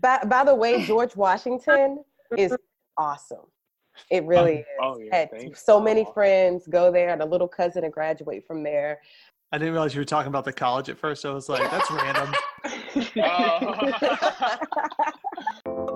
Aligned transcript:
By, 0.00 0.18
by 0.24 0.44
the 0.44 0.54
way, 0.54 0.82
George 0.86 1.16
Washington 1.16 2.04
is 2.36 2.52
mm-hmm. 2.52 3.02
awesome. 3.02 3.46
It 4.10 4.24
really 4.24 4.64
Oh, 4.80 4.92
is. 4.92 4.98
Oh, 4.98 4.98
yeah, 4.98 5.16
Had 5.16 5.30
thanks. 5.30 5.64
so 5.64 5.80
many 5.80 6.06
friends 6.12 6.66
go 6.68 6.92
there, 6.92 7.10
and 7.10 7.22
a 7.22 7.26
little 7.26 7.48
cousin 7.48 7.84
and 7.84 7.92
graduate 7.92 8.46
from 8.46 8.62
there. 8.62 9.00
I 9.52 9.58
didn't 9.58 9.72
realize 9.72 9.94
you 9.94 10.00
were 10.00 10.04
talking 10.04 10.28
about 10.28 10.44
the 10.44 10.52
college 10.52 10.88
at 10.88 10.98
first. 10.98 11.22
So 11.22 11.30
I 11.30 11.34
was 11.34 11.48
like, 11.48 11.70
that's 11.70 11.90
random. 11.90 12.34
Oh. 15.66 15.92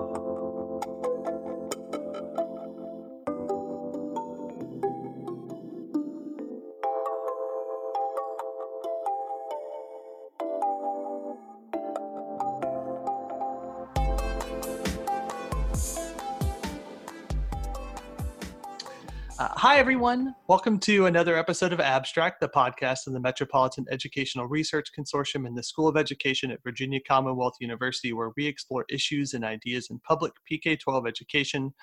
hi, 19.61 19.77
everyone. 19.77 20.33
Welcome 20.47 20.79
to 20.79 21.05
another 21.05 21.37
episode 21.37 21.71
of 21.71 21.79
Abstract, 21.79 22.39
the 22.39 22.49
podcast 22.49 23.05
of 23.05 23.13
the 23.13 23.19
Metropolitan 23.19 23.85
Educational 23.91 24.47
Research 24.47 24.87
Consortium 24.97 25.45
and 25.45 25.55
the 25.55 25.61
School 25.61 25.87
of 25.87 25.95
Education 25.95 26.49
at 26.49 26.63
Virginia 26.63 26.99
Commonwealth 27.07 27.53
University, 27.59 28.11
where 28.11 28.31
we 28.35 28.47
explore 28.47 28.85
issues 28.89 29.35
and 29.35 29.45
ideas 29.45 29.91
in 29.91 29.99
public 29.99 30.33
PK 30.51 30.79
12 30.79 31.05
education. 31.05 31.75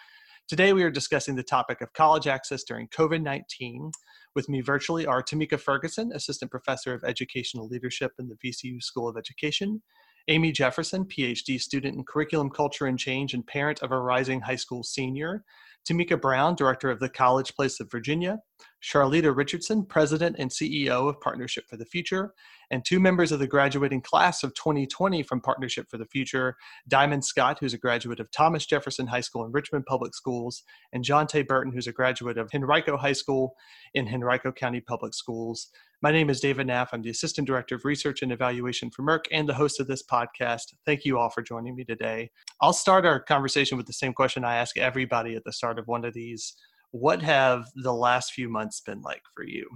Today, 0.48 0.72
we 0.72 0.82
are 0.82 0.90
discussing 0.90 1.36
the 1.36 1.44
topic 1.44 1.80
of 1.80 1.92
college 1.92 2.26
access 2.26 2.64
during 2.64 2.88
COVID 2.88 3.22
19. 3.22 3.92
With 4.34 4.48
me 4.48 4.60
virtually 4.60 5.06
are 5.06 5.22
Tamika 5.22 5.60
Ferguson, 5.60 6.10
Assistant 6.12 6.50
Professor 6.50 6.92
of 6.92 7.04
Educational 7.04 7.68
Leadership 7.68 8.10
in 8.18 8.28
the 8.28 8.38
VCU 8.44 8.82
School 8.82 9.08
of 9.08 9.16
Education, 9.16 9.82
Amy 10.26 10.50
Jefferson, 10.50 11.04
PhD 11.04 11.60
student 11.60 11.96
in 11.96 12.02
Curriculum 12.02 12.50
Culture 12.50 12.86
and 12.86 12.98
Change 12.98 13.34
and 13.34 13.46
parent 13.46 13.84
of 13.84 13.92
a 13.92 14.00
rising 14.00 14.40
high 14.40 14.56
school 14.56 14.82
senior, 14.82 15.44
Tamika 15.86 16.20
Brown, 16.20 16.54
Director 16.54 16.90
of 16.90 17.00
the 17.00 17.08
College 17.08 17.54
Place 17.54 17.80
of 17.80 17.90
Virginia, 17.90 18.38
Charlita 18.82 19.34
Richardson, 19.34 19.84
President 19.84 20.36
and 20.38 20.50
CEO 20.50 21.08
of 21.08 21.20
Partnership 21.20 21.64
for 21.68 21.76
the 21.76 21.86
Future, 21.86 22.34
and 22.70 22.84
two 22.84 23.00
members 23.00 23.32
of 23.32 23.38
the 23.38 23.46
graduating 23.46 24.02
class 24.02 24.42
of 24.42 24.54
2020 24.54 25.22
from 25.22 25.40
Partnership 25.40 25.86
for 25.90 25.98
the 25.98 26.06
Future, 26.06 26.56
Diamond 26.86 27.24
Scott, 27.24 27.58
who's 27.60 27.74
a 27.74 27.78
graduate 27.78 28.20
of 28.20 28.30
Thomas 28.30 28.66
Jefferson 28.66 29.06
High 29.06 29.20
School 29.20 29.44
in 29.44 29.52
Richmond 29.52 29.86
Public 29.86 30.14
Schools, 30.14 30.62
and 30.92 31.04
Jonte 31.04 31.46
Burton, 31.46 31.72
who's 31.72 31.86
a 31.86 31.92
graduate 31.92 32.38
of 32.38 32.50
Henrico 32.54 32.96
High 32.96 33.12
School 33.12 33.54
in 33.94 34.06
Henrico 34.06 34.52
County 34.52 34.80
Public 34.80 35.14
Schools. 35.14 35.68
My 36.00 36.12
name 36.12 36.30
is 36.30 36.38
David 36.38 36.68
Knapp. 36.68 36.90
I'm 36.92 37.02
the 37.02 37.10
Assistant 37.10 37.44
Director 37.44 37.74
of 37.74 37.84
Research 37.84 38.22
and 38.22 38.30
Evaluation 38.30 38.88
for 38.88 39.02
MERC 39.02 39.24
and 39.32 39.48
the 39.48 39.54
host 39.54 39.80
of 39.80 39.88
this 39.88 40.04
podcast. 40.04 40.74
Thank 40.86 41.04
you 41.04 41.18
all 41.18 41.28
for 41.28 41.42
joining 41.42 41.74
me 41.74 41.82
today. 41.82 42.30
I'll 42.60 42.72
start 42.72 43.04
our 43.04 43.18
conversation 43.18 43.76
with 43.76 43.88
the 43.88 43.92
same 43.92 44.12
question 44.12 44.44
I 44.44 44.54
ask 44.54 44.76
everybody 44.78 45.34
at 45.34 45.42
the 45.42 45.52
start 45.52 45.76
of 45.76 45.88
one 45.88 46.04
of 46.04 46.14
these. 46.14 46.54
What 46.92 47.20
have 47.22 47.64
the 47.74 47.92
last 47.92 48.32
few 48.32 48.48
months 48.48 48.80
been 48.80 49.02
like 49.02 49.22
for 49.34 49.42
you? 49.42 49.68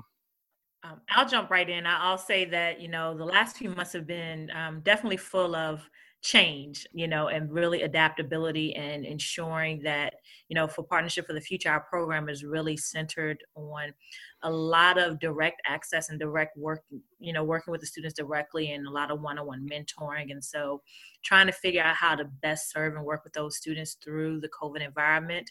Um, 0.84 1.00
I'll 1.10 1.28
jump 1.28 1.50
right 1.50 1.68
in. 1.68 1.86
I'll 1.86 2.16
say 2.16 2.44
that, 2.44 2.80
you 2.80 2.86
know, 2.86 3.16
the 3.16 3.24
last 3.24 3.56
few 3.56 3.70
months 3.70 3.92
have 3.94 4.06
been 4.06 4.48
um, 4.52 4.80
definitely 4.84 5.16
full 5.16 5.56
of 5.56 5.90
change, 6.22 6.86
you 6.92 7.08
know, 7.08 7.26
and 7.26 7.52
really 7.52 7.82
adaptability 7.82 8.74
and 8.76 9.04
ensuring 9.04 9.82
that, 9.82 10.14
you 10.48 10.54
know, 10.54 10.68
for 10.68 10.84
Partnership 10.84 11.26
for 11.26 11.32
the 11.32 11.40
Future, 11.40 11.68
our 11.68 11.80
program 11.80 12.28
is 12.28 12.44
really 12.44 12.76
centered 12.76 13.42
on 13.56 13.92
a 14.42 14.50
lot 14.50 14.98
of 14.98 15.18
direct 15.18 15.60
access 15.66 16.10
and 16.10 16.20
direct 16.20 16.56
work, 16.56 16.82
you 17.18 17.32
know, 17.32 17.42
working 17.42 17.72
with 17.72 17.80
the 17.80 17.86
students 17.86 18.14
directly 18.14 18.72
and 18.72 18.86
a 18.86 18.90
lot 18.90 19.10
of 19.10 19.20
one 19.20 19.38
on 19.38 19.46
one 19.46 19.68
mentoring. 19.68 20.30
And 20.30 20.42
so 20.42 20.80
trying 21.24 21.46
to 21.48 21.52
figure 21.52 21.82
out 21.82 21.96
how 21.96 22.14
to 22.14 22.24
best 22.24 22.70
serve 22.70 22.94
and 22.94 23.04
work 23.04 23.24
with 23.24 23.32
those 23.32 23.56
students 23.56 23.94
through 23.94 24.40
the 24.40 24.50
COVID 24.50 24.84
environment 24.84 25.50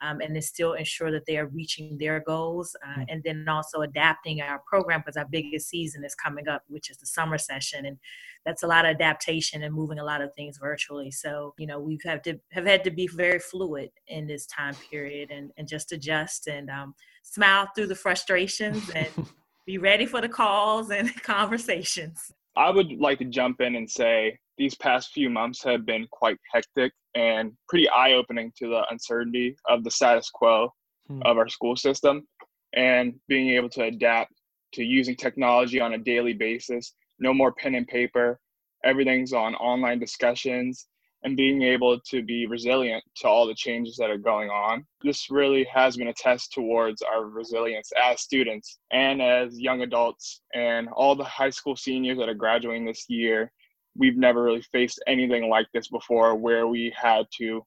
um, 0.00 0.20
and 0.20 0.34
then 0.34 0.42
still 0.42 0.74
ensure 0.74 1.10
that 1.10 1.26
they 1.26 1.36
are 1.36 1.46
reaching 1.46 1.98
their 1.98 2.20
goals 2.20 2.76
uh, 2.86 3.04
and 3.08 3.22
then 3.24 3.46
also 3.48 3.80
adapting 3.80 4.40
our 4.40 4.60
program 4.66 5.00
because 5.00 5.16
our 5.16 5.28
biggest 5.30 5.68
season 5.68 6.04
is 6.04 6.14
coming 6.14 6.48
up 6.48 6.62
which 6.68 6.90
is 6.90 6.96
the 6.98 7.06
summer 7.06 7.38
session 7.38 7.86
and 7.86 7.98
that's 8.44 8.62
a 8.62 8.66
lot 8.66 8.84
of 8.84 8.94
adaptation 8.94 9.62
and 9.62 9.74
moving 9.74 9.98
a 9.98 10.04
lot 10.04 10.22
of 10.22 10.32
things 10.34 10.58
virtually. 10.58 11.10
So 11.10 11.54
you 11.58 11.66
know 11.66 11.78
we've 11.78 12.02
had 12.04 12.24
to 12.24 12.38
have 12.52 12.66
had 12.66 12.84
to 12.84 12.90
be 12.90 13.06
very 13.06 13.38
fluid 13.38 13.90
in 14.08 14.26
this 14.26 14.46
time 14.46 14.74
period 14.90 15.30
and, 15.30 15.50
and 15.56 15.68
just 15.68 15.92
adjust 15.92 16.46
and 16.46 16.70
um, 16.70 16.94
smile 17.22 17.68
through 17.74 17.88
the 17.88 17.94
frustrations 17.94 18.88
and 18.90 19.08
be 19.66 19.78
ready 19.78 20.06
for 20.06 20.20
the 20.20 20.28
calls 20.28 20.90
and 20.90 21.14
conversations. 21.22 22.32
I 22.56 22.70
would 22.70 22.92
like 22.98 23.18
to 23.18 23.24
jump 23.24 23.60
in 23.60 23.76
and 23.76 23.88
say 23.88 24.38
these 24.60 24.74
past 24.74 25.12
few 25.12 25.30
months 25.30 25.64
have 25.64 25.86
been 25.86 26.06
quite 26.10 26.36
hectic 26.52 26.92
and 27.14 27.52
pretty 27.66 27.88
eye 27.88 28.12
opening 28.12 28.52
to 28.58 28.68
the 28.68 28.82
uncertainty 28.90 29.56
of 29.66 29.82
the 29.84 29.90
status 29.90 30.28
quo 30.30 30.70
Hmm. 31.10 31.22
of 31.24 31.38
our 31.38 31.48
school 31.48 31.74
system 31.74 32.26
and 32.74 33.14
being 33.26 33.48
able 33.50 33.68
to 33.70 33.82
adapt 33.82 34.32
to 34.74 34.84
using 34.84 35.16
technology 35.16 35.80
on 35.80 35.94
a 35.94 35.98
daily 35.98 36.34
basis. 36.34 36.94
No 37.18 37.34
more 37.34 37.52
pen 37.52 37.74
and 37.74 37.88
paper, 37.88 38.38
everything's 38.84 39.32
on 39.32 39.56
online 39.56 39.98
discussions 39.98 40.86
and 41.24 41.36
being 41.36 41.62
able 41.62 41.98
to 42.00 42.22
be 42.22 42.46
resilient 42.46 43.02
to 43.16 43.28
all 43.28 43.46
the 43.46 43.54
changes 43.54 43.96
that 43.96 44.08
are 44.08 44.16
going 44.32 44.50
on. 44.50 44.86
This 45.02 45.30
really 45.30 45.64
has 45.64 45.96
been 45.96 46.08
a 46.08 46.14
test 46.14 46.52
towards 46.52 47.02
our 47.02 47.24
resilience 47.26 47.90
as 48.00 48.22
students 48.22 48.78
and 48.92 49.20
as 49.20 49.58
young 49.58 49.82
adults 49.82 50.42
and 50.54 50.88
all 50.90 51.16
the 51.16 51.24
high 51.24 51.50
school 51.50 51.76
seniors 51.76 52.18
that 52.18 52.28
are 52.28 52.34
graduating 52.34 52.86
this 52.86 53.04
year. 53.08 53.50
We've 53.96 54.16
never 54.16 54.42
really 54.42 54.62
faced 54.62 55.02
anything 55.06 55.48
like 55.48 55.66
this 55.74 55.88
before 55.88 56.36
where 56.36 56.66
we 56.66 56.92
had 56.96 57.26
to 57.38 57.64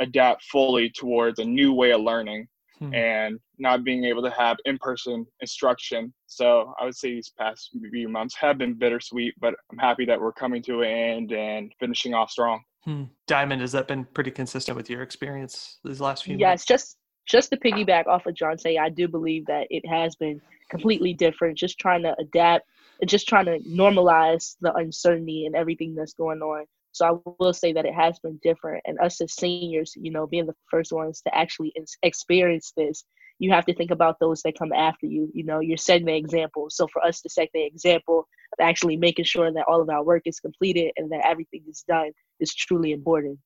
adapt 0.00 0.44
fully 0.44 0.90
towards 0.90 1.38
a 1.38 1.44
new 1.44 1.72
way 1.72 1.92
of 1.92 2.00
learning 2.02 2.48
Hmm. 2.78 2.92
and 2.94 3.40
not 3.58 3.84
being 3.84 4.04
able 4.04 4.22
to 4.22 4.30
have 4.30 4.58
in-person 4.66 5.26
instruction. 5.40 6.12
So 6.26 6.74
I 6.78 6.84
would 6.84 6.94
say 6.94 7.12
these 7.14 7.32
past 7.38 7.70
few 7.90 8.08
months 8.08 8.34
have 8.36 8.58
been 8.58 8.74
bittersweet, 8.74 9.34
but 9.40 9.54
I'm 9.72 9.78
happy 9.78 10.04
that 10.04 10.20
we're 10.20 10.32
coming 10.32 10.62
to 10.64 10.82
an 10.82 10.90
end 10.90 11.32
and 11.32 11.72
finishing 11.80 12.12
off 12.12 12.30
strong. 12.30 12.62
Hmm. 12.84 13.04
Diamond, 13.26 13.62
has 13.62 13.72
that 13.72 13.88
been 13.88 14.04
pretty 14.04 14.30
consistent 14.30 14.76
with 14.76 14.90
your 14.90 15.02
experience 15.02 15.78
these 15.84 16.00
last 16.00 16.24
few 16.24 16.36
yes, 16.36 16.50
months? 16.50 16.64
just 16.66 16.98
just 17.24 17.50
to 17.50 17.56
piggyback 17.56 18.06
off 18.06 18.26
of 18.26 18.34
John 18.34 18.56
say, 18.56 18.76
I 18.76 18.88
do 18.88 19.08
believe 19.08 19.46
that 19.46 19.66
it 19.70 19.84
has 19.86 20.14
been 20.14 20.40
completely 20.70 21.12
different. 21.12 21.58
Just 21.58 21.78
trying 21.78 22.02
to 22.02 22.14
adapt 22.20 22.68
just 23.04 23.28
trying 23.28 23.46
to 23.46 23.58
normalize 23.68 24.56
the 24.60 24.72
uncertainty 24.74 25.46
and 25.46 25.54
everything 25.54 25.94
that's 25.94 26.14
going 26.14 26.40
on. 26.40 26.64
So 26.92 27.06
I 27.06 27.30
will 27.38 27.52
say 27.52 27.74
that 27.74 27.84
it 27.84 27.94
has 27.94 28.18
been 28.20 28.40
different. 28.42 28.82
And 28.86 28.98
us 29.00 29.20
as 29.20 29.34
seniors, 29.34 29.92
you 29.96 30.10
know, 30.10 30.26
being 30.26 30.46
the 30.46 30.54
first 30.70 30.92
ones 30.92 31.20
to 31.22 31.34
actually 31.34 31.74
experience 32.02 32.72
this, 32.74 33.04
you 33.38 33.52
have 33.52 33.66
to 33.66 33.74
think 33.74 33.90
about 33.90 34.18
those 34.18 34.40
that 34.42 34.58
come 34.58 34.72
after 34.72 35.06
you. 35.06 35.30
You 35.34 35.44
know, 35.44 35.60
you're 35.60 35.76
setting 35.76 36.06
the 36.06 36.16
example. 36.16 36.68
So 36.70 36.88
for 36.90 37.04
us 37.04 37.20
to 37.20 37.28
set 37.28 37.48
the 37.52 37.64
example 37.64 38.20
of 38.58 38.64
actually 38.64 38.96
making 38.96 39.26
sure 39.26 39.52
that 39.52 39.66
all 39.68 39.82
of 39.82 39.90
our 39.90 40.02
work 40.02 40.22
is 40.24 40.40
completed 40.40 40.92
and 40.96 41.12
that 41.12 41.26
everything 41.26 41.64
is 41.68 41.84
done 41.86 42.12
is 42.40 42.54
truly 42.54 42.92
important. 42.92 43.38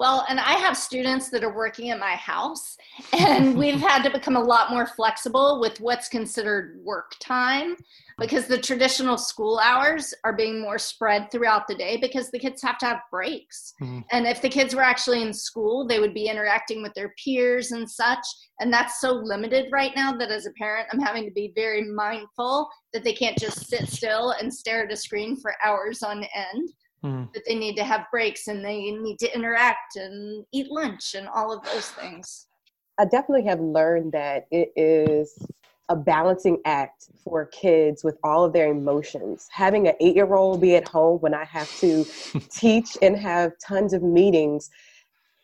Well, 0.00 0.24
and 0.30 0.40
I 0.40 0.54
have 0.54 0.78
students 0.78 1.28
that 1.28 1.44
are 1.44 1.54
working 1.54 1.90
at 1.90 1.98
my 1.98 2.12
house, 2.12 2.78
and 3.12 3.54
we've 3.58 3.82
had 3.82 4.02
to 4.04 4.10
become 4.10 4.34
a 4.34 4.42
lot 4.42 4.70
more 4.70 4.86
flexible 4.86 5.60
with 5.60 5.78
what's 5.78 6.08
considered 6.08 6.80
work 6.82 7.16
time 7.20 7.76
because 8.18 8.46
the 8.46 8.56
traditional 8.56 9.18
school 9.18 9.58
hours 9.58 10.14
are 10.24 10.32
being 10.34 10.58
more 10.58 10.78
spread 10.78 11.30
throughout 11.30 11.68
the 11.68 11.74
day 11.74 11.98
because 11.98 12.30
the 12.30 12.38
kids 12.38 12.62
have 12.62 12.78
to 12.78 12.86
have 12.86 13.00
breaks. 13.10 13.74
Mhm. 13.82 14.02
And 14.10 14.26
if 14.26 14.40
the 14.40 14.48
kids 14.48 14.74
were 14.74 14.82
actually 14.82 15.20
in 15.20 15.34
school, 15.34 15.86
they 15.86 16.00
would 16.00 16.14
be 16.14 16.28
interacting 16.28 16.80
with 16.80 16.94
their 16.94 17.12
peers 17.22 17.72
and 17.72 17.88
such. 17.88 18.24
And 18.58 18.72
that's 18.72 19.02
so 19.02 19.12
limited 19.12 19.68
right 19.70 19.94
now 19.94 20.16
that 20.16 20.30
as 20.30 20.46
a 20.46 20.52
parent, 20.52 20.88
I'm 20.90 21.00
having 21.00 21.26
to 21.26 21.30
be 21.30 21.52
very 21.54 21.82
mindful 21.82 22.70
that 22.94 23.04
they 23.04 23.12
can't 23.12 23.36
just 23.36 23.68
sit 23.68 23.86
still 23.86 24.30
and 24.30 24.52
stare 24.52 24.86
at 24.86 24.92
a 24.92 24.96
screen 24.96 25.36
for 25.36 25.54
hours 25.62 26.02
on 26.02 26.24
end 26.34 26.70
Hmm. 27.02 27.24
that 27.32 27.44
they 27.46 27.54
need 27.54 27.76
to 27.76 27.84
have 27.84 28.06
breaks 28.10 28.48
and 28.48 28.62
they 28.64 28.90
need 28.90 29.18
to 29.20 29.34
interact 29.34 29.96
and 29.96 30.44
eat 30.52 30.70
lunch 30.70 31.14
and 31.14 31.28
all 31.28 31.50
of 31.50 31.64
those 31.64 31.88
things. 31.92 32.48
I 32.98 33.04
definitely 33.04 33.46
have 33.46 33.60
learned 33.60 34.12
that 34.12 34.46
it 34.50 34.72
is 34.76 35.38
a 35.88 35.96
balancing 35.96 36.58
act 36.66 37.10
for 37.24 37.46
kids 37.46 38.04
with 38.04 38.18
all 38.22 38.44
of 38.44 38.52
their 38.52 38.70
emotions. 38.70 39.48
Having 39.50 39.88
an 39.88 39.94
eight 40.00 40.14
year 40.14 40.34
old 40.34 40.60
be 40.60 40.76
at 40.76 40.86
home 40.86 41.18
when 41.20 41.34
I 41.34 41.44
have 41.44 41.70
to 41.78 42.04
teach 42.50 42.98
and 43.00 43.16
have 43.16 43.52
tons 43.66 43.92
of 43.92 44.02
meetings, 44.02 44.70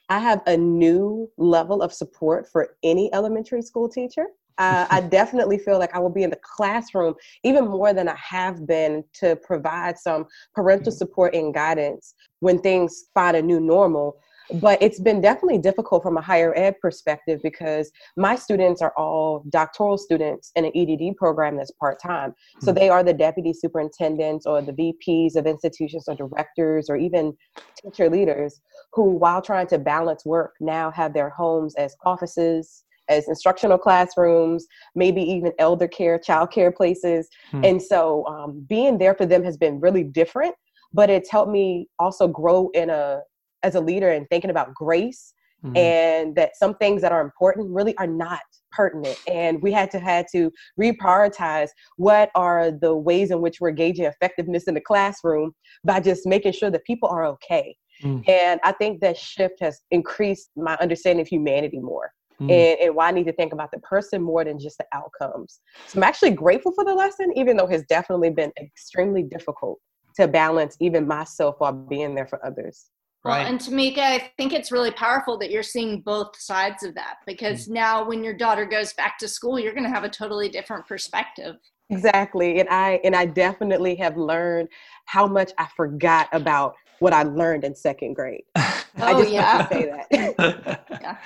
I 0.09 0.21
have 0.21 0.43
a 0.47 0.57
new 0.57 1.31
level 1.37 1.83
of 1.83 1.93
support 1.93 2.49
for 2.49 2.77
any 2.85 3.13
elementary 3.13 3.63
school 3.63 3.89
teacher. 3.89 4.27
Uh, 4.59 4.87
I 4.91 5.01
definitely 5.03 5.59
feel 5.59 5.79
like 5.79 5.95
I 5.95 5.99
will 5.99 6.11
be 6.11 6.23
in 6.23 6.31
the 6.31 6.39
classroom 6.43 7.15
even 7.45 7.67
more 7.69 7.93
than 7.93 8.09
I 8.09 8.17
have 8.17 8.67
been 8.67 9.05
to 9.21 9.37
provide 9.37 9.99
some 9.99 10.25
parental 10.55 10.93
support 10.93 11.35
and 11.35 11.53
guidance 11.53 12.15
when 12.41 12.59
things 12.61 13.05
find 13.15 13.37
a 13.37 13.43
new 13.43 13.61
normal. 13.61 14.17
but 14.61 14.81
it's 14.81 15.01
been 15.01 15.21
definitely 15.21 15.59
difficult 15.59 16.05
from 16.05 16.17
a 16.17 16.21
higher 16.23 16.57
ed 16.57 16.77
perspective 16.81 17.41
because 17.43 17.91
my 18.17 18.37
students 18.37 18.81
are 18.81 18.93
all 18.97 19.43
doctoral 19.51 19.99
students 19.99 20.53
in 20.55 20.65
an 20.65 20.71
EDD 20.73 21.17
program 21.17 21.57
that's 21.57 21.73
part 21.73 22.01
time. 22.01 22.33
So 22.61 22.71
Hmm. 22.71 22.79
they 22.79 22.89
are 22.89 23.03
the 23.03 23.13
deputy 23.13 23.53
superintendents 23.53 24.47
or 24.47 24.63
the 24.63 24.73
VPs 24.73 25.35
of 25.35 25.47
institutions 25.49 26.05
or 26.09 26.15
directors 26.15 26.89
or 26.89 26.97
even 26.97 27.37
teacher 27.83 28.09
leaders 28.09 28.61
who, 28.93 29.11
while 29.11 29.43
trying 29.43 29.67
to 29.67 29.79
balance 29.79 30.25
work, 30.25 30.55
now 30.61 30.93
have 30.93 31.13
their 31.13 31.31
homes 31.31 31.75
as 31.75 31.97
offices. 32.05 32.85
As 33.09 33.29
instructional 33.29 33.79
classrooms, 33.79 34.67
maybe 34.95 35.23
even 35.23 35.53
elder 35.59 35.89
care, 35.89 36.19
child 36.19 36.51
care 36.51 36.73
places. 36.73 37.29
Hmm. 37.51 37.65
And 37.65 37.83
so 37.83 38.27
um, 38.27 38.65
being 38.69 38.99
there 38.99 39.15
for 39.15 39.27
them 39.27 39.45
has 39.45 39.57
been 39.57 39.81
really 39.81 40.05
different, 40.05 40.55
but 40.93 41.11
it's 41.11 41.31
helped 41.31 41.53
me 41.53 41.89
also 41.99 42.27
grow 42.29 42.71
in 42.75 42.91
a 42.91 43.21
as 43.63 43.75
a 43.75 43.81
leader 43.81 44.11
and 44.11 44.29
thinking 44.29 44.51
about 44.51 44.75
grace 44.75 45.33
Mhm. 45.65 45.77
and 45.77 46.37
that 46.37 46.55
some 46.57 46.75
things 46.75 47.01
that 47.01 47.13
are 47.13 47.23
important 47.23 47.71
really 47.71 47.97
are 47.97 48.07
not 48.07 48.41
pertinent 48.73 49.19
and 49.27 49.63
we 49.63 49.73
had 49.73 49.91
to 49.93 49.99
had 49.99 50.27
to 50.33 50.51
reprioritize 50.79 51.69
what 51.97 52.31
are 52.35 52.71
the 52.71 52.95
ways 52.95 53.31
in 53.31 53.41
which 53.41 53.59
we're 53.61 53.71
gauging 53.71 54.05
effectiveness 54.05 54.65
in 54.65 54.75
the 54.75 54.81
classroom 54.81 55.53
by 55.83 55.99
just 55.99 56.27
making 56.27 56.53
sure 56.53 56.71
that 56.71 56.85
people 56.85 57.09
are 57.09 57.25
okay 57.25 57.75
Mm. 58.05 58.29
and 58.29 58.61
i 58.65 58.73
think 58.73 59.01
that 59.01 59.17
shift 59.17 59.55
has 59.61 59.81
increased 59.91 60.51
my 60.55 60.77
understanding 60.83 61.23
of 61.23 61.29
humanity 61.29 61.79
more 61.81 62.13
Mm. 62.41 62.51
and, 62.51 62.81
and 62.81 62.95
why 62.95 63.09
I 63.09 63.13
need 63.13 63.25
to 63.27 63.33
think 63.33 63.53
about 63.53 63.71
the 63.71 63.79
person 63.79 64.21
more 64.23 64.45
than 64.45 64.59
just 64.59 64.77
the 64.79 64.85
outcomes. 64.93 65.61
So 65.87 65.99
I'm 65.99 66.03
actually 66.05 66.33
grateful 66.33 66.73
for 66.73 66.85
the 66.85 66.95
lesson, 66.95 67.33
even 67.37 67.57
though 67.57 67.67
it's 67.67 67.85
definitely 67.87 68.31
been 68.31 68.53
extremely 68.61 69.23
difficult 69.23 69.79
to 70.17 70.29
balance 70.29 70.77
even 70.81 71.07
myself 71.07 71.57
while 71.59 71.73
being 71.73 72.15
there 72.15 72.27
for 72.27 72.45
others. 72.45 72.91
Well, 73.25 73.35
Right. 73.35 73.49
and 73.49 73.59
Tamika, 73.59 73.99
I 73.99 74.31
think 74.37 74.53
it's 74.53 74.71
really 74.71 74.91
powerful 74.93 75.37
that 75.39 75.51
you're 75.51 75.63
seeing 75.63 76.01
both 76.01 76.39
sides 76.39 76.83
of 76.85 76.95
that 76.95 77.17
because 77.27 77.69
now 77.69 78.07
when 78.07 78.23
your 78.23 78.35
daughter 78.35 78.65
goes 78.65 78.93
back 78.93 79.19
to 79.19 79.29
school, 79.29 79.59
you're 79.59 79.73
going 79.73 79.85
to 79.85 79.91
have 79.91 80.05
a 80.05 80.09
totally 80.09 80.49
different 80.49 80.87
perspective. 80.87 81.57
Exactly. 81.91 82.61
And 82.61 82.69
I 82.69 83.01
and 83.05 83.17
I 83.17 83.27
definitely 83.27 83.97
have 83.97 84.17
learned 84.17 84.69
how 85.07 85.27
much 85.27 85.53
I 85.59 85.67
forgot 85.77 86.29
about 86.33 86.75
what 86.99 87.13
I 87.13 87.23
learned 87.23 87.65
in 87.65 87.75
second 87.75 88.15
grade. 88.15 88.45
I 88.57 88.83
Oh, 88.99 89.19
just 89.19 89.33
yeah. 89.33 89.43
have 89.43 89.69
to 89.69 89.75
say 89.75 89.87
that. 89.87 90.79
Yeah. 91.01 91.17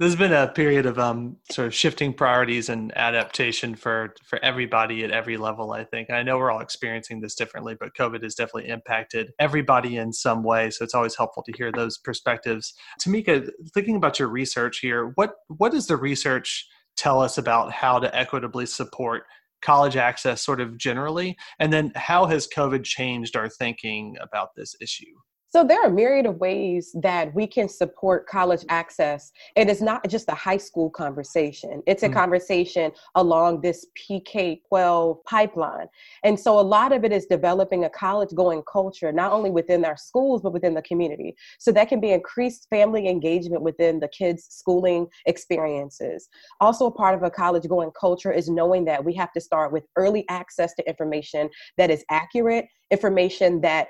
There's 0.00 0.16
been 0.16 0.32
a 0.32 0.48
period 0.48 0.86
of 0.86 0.98
um, 0.98 1.36
sort 1.52 1.68
of 1.68 1.74
shifting 1.74 2.12
priorities 2.12 2.68
and 2.68 2.96
adaptation 2.96 3.76
for 3.76 4.12
for 4.24 4.42
everybody 4.42 5.04
at 5.04 5.12
every 5.12 5.36
level. 5.36 5.70
I 5.70 5.84
think 5.84 6.10
I 6.10 6.24
know 6.24 6.36
we're 6.36 6.50
all 6.50 6.60
experiencing 6.60 7.20
this 7.20 7.36
differently, 7.36 7.76
but 7.78 7.94
COVID 7.94 8.24
has 8.24 8.34
definitely 8.34 8.70
impacted 8.70 9.30
everybody 9.38 9.96
in 9.96 10.12
some 10.12 10.42
way. 10.42 10.70
So 10.70 10.82
it's 10.82 10.94
always 10.94 11.14
helpful 11.14 11.44
to 11.44 11.52
hear 11.52 11.70
those 11.70 11.96
perspectives. 11.96 12.74
Tamika, 13.00 13.48
thinking 13.72 13.94
about 13.94 14.18
your 14.18 14.28
research 14.28 14.80
here, 14.80 15.12
what 15.14 15.34
what 15.46 15.70
does 15.70 15.86
the 15.86 15.96
research 15.96 16.66
tell 16.96 17.20
us 17.20 17.38
about 17.38 17.70
how 17.70 18.00
to 18.00 18.12
equitably 18.16 18.66
support 18.66 19.22
college 19.62 19.96
access, 19.96 20.42
sort 20.42 20.60
of 20.60 20.76
generally, 20.76 21.36
and 21.60 21.72
then 21.72 21.92
how 21.94 22.26
has 22.26 22.48
COVID 22.48 22.82
changed 22.82 23.36
our 23.36 23.48
thinking 23.48 24.16
about 24.20 24.56
this 24.56 24.74
issue? 24.80 25.14
So 25.54 25.62
there 25.62 25.80
are 25.80 25.86
a 25.86 25.92
myriad 25.92 26.26
of 26.26 26.38
ways 26.38 26.90
that 27.00 27.32
we 27.32 27.46
can 27.46 27.68
support 27.68 28.26
college 28.26 28.64
access. 28.70 29.30
It's 29.54 29.80
not 29.80 30.08
just 30.08 30.28
a 30.28 30.34
high 30.34 30.56
school 30.56 30.90
conversation. 30.90 31.80
It's 31.86 32.02
a 32.02 32.08
Mm. 32.08 32.14
conversation 32.14 32.90
along 33.14 33.60
this 33.60 33.86
PK-12 33.94 35.22
pipeline. 35.24 35.86
And 36.24 36.40
so 36.40 36.58
a 36.58 36.66
lot 36.76 36.90
of 36.90 37.04
it 37.04 37.12
is 37.12 37.26
developing 37.26 37.84
a 37.84 37.88
college 37.88 38.30
going 38.34 38.64
culture, 38.64 39.12
not 39.12 39.30
only 39.30 39.52
within 39.52 39.84
our 39.84 39.96
schools, 39.96 40.42
but 40.42 40.52
within 40.52 40.74
the 40.74 40.82
community. 40.82 41.36
So 41.60 41.70
that 41.70 41.88
can 41.88 42.00
be 42.00 42.10
increased 42.10 42.66
family 42.68 43.06
engagement 43.06 43.62
within 43.62 44.00
the 44.00 44.08
kids' 44.08 44.46
schooling 44.50 45.06
experiences. 45.26 46.28
Also 46.60 46.86
a 46.86 46.90
part 46.90 47.14
of 47.14 47.22
a 47.22 47.30
college 47.30 47.68
going 47.68 47.92
culture 47.92 48.32
is 48.32 48.48
knowing 48.48 48.86
that 48.86 49.04
we 49.04 49.14
have 49.14 49.30
to 49.34 49.40
start 49.40 49.70
with 49.70 49.86
early 49.94 50.28
access 50.28 50.74
to 50.74 50.88
information 50.88 51.48
that 51.76 51.92
is 51.92 52.04
accurate, 52.10 52.66
information 52.90 53.60
that 53.60 53.88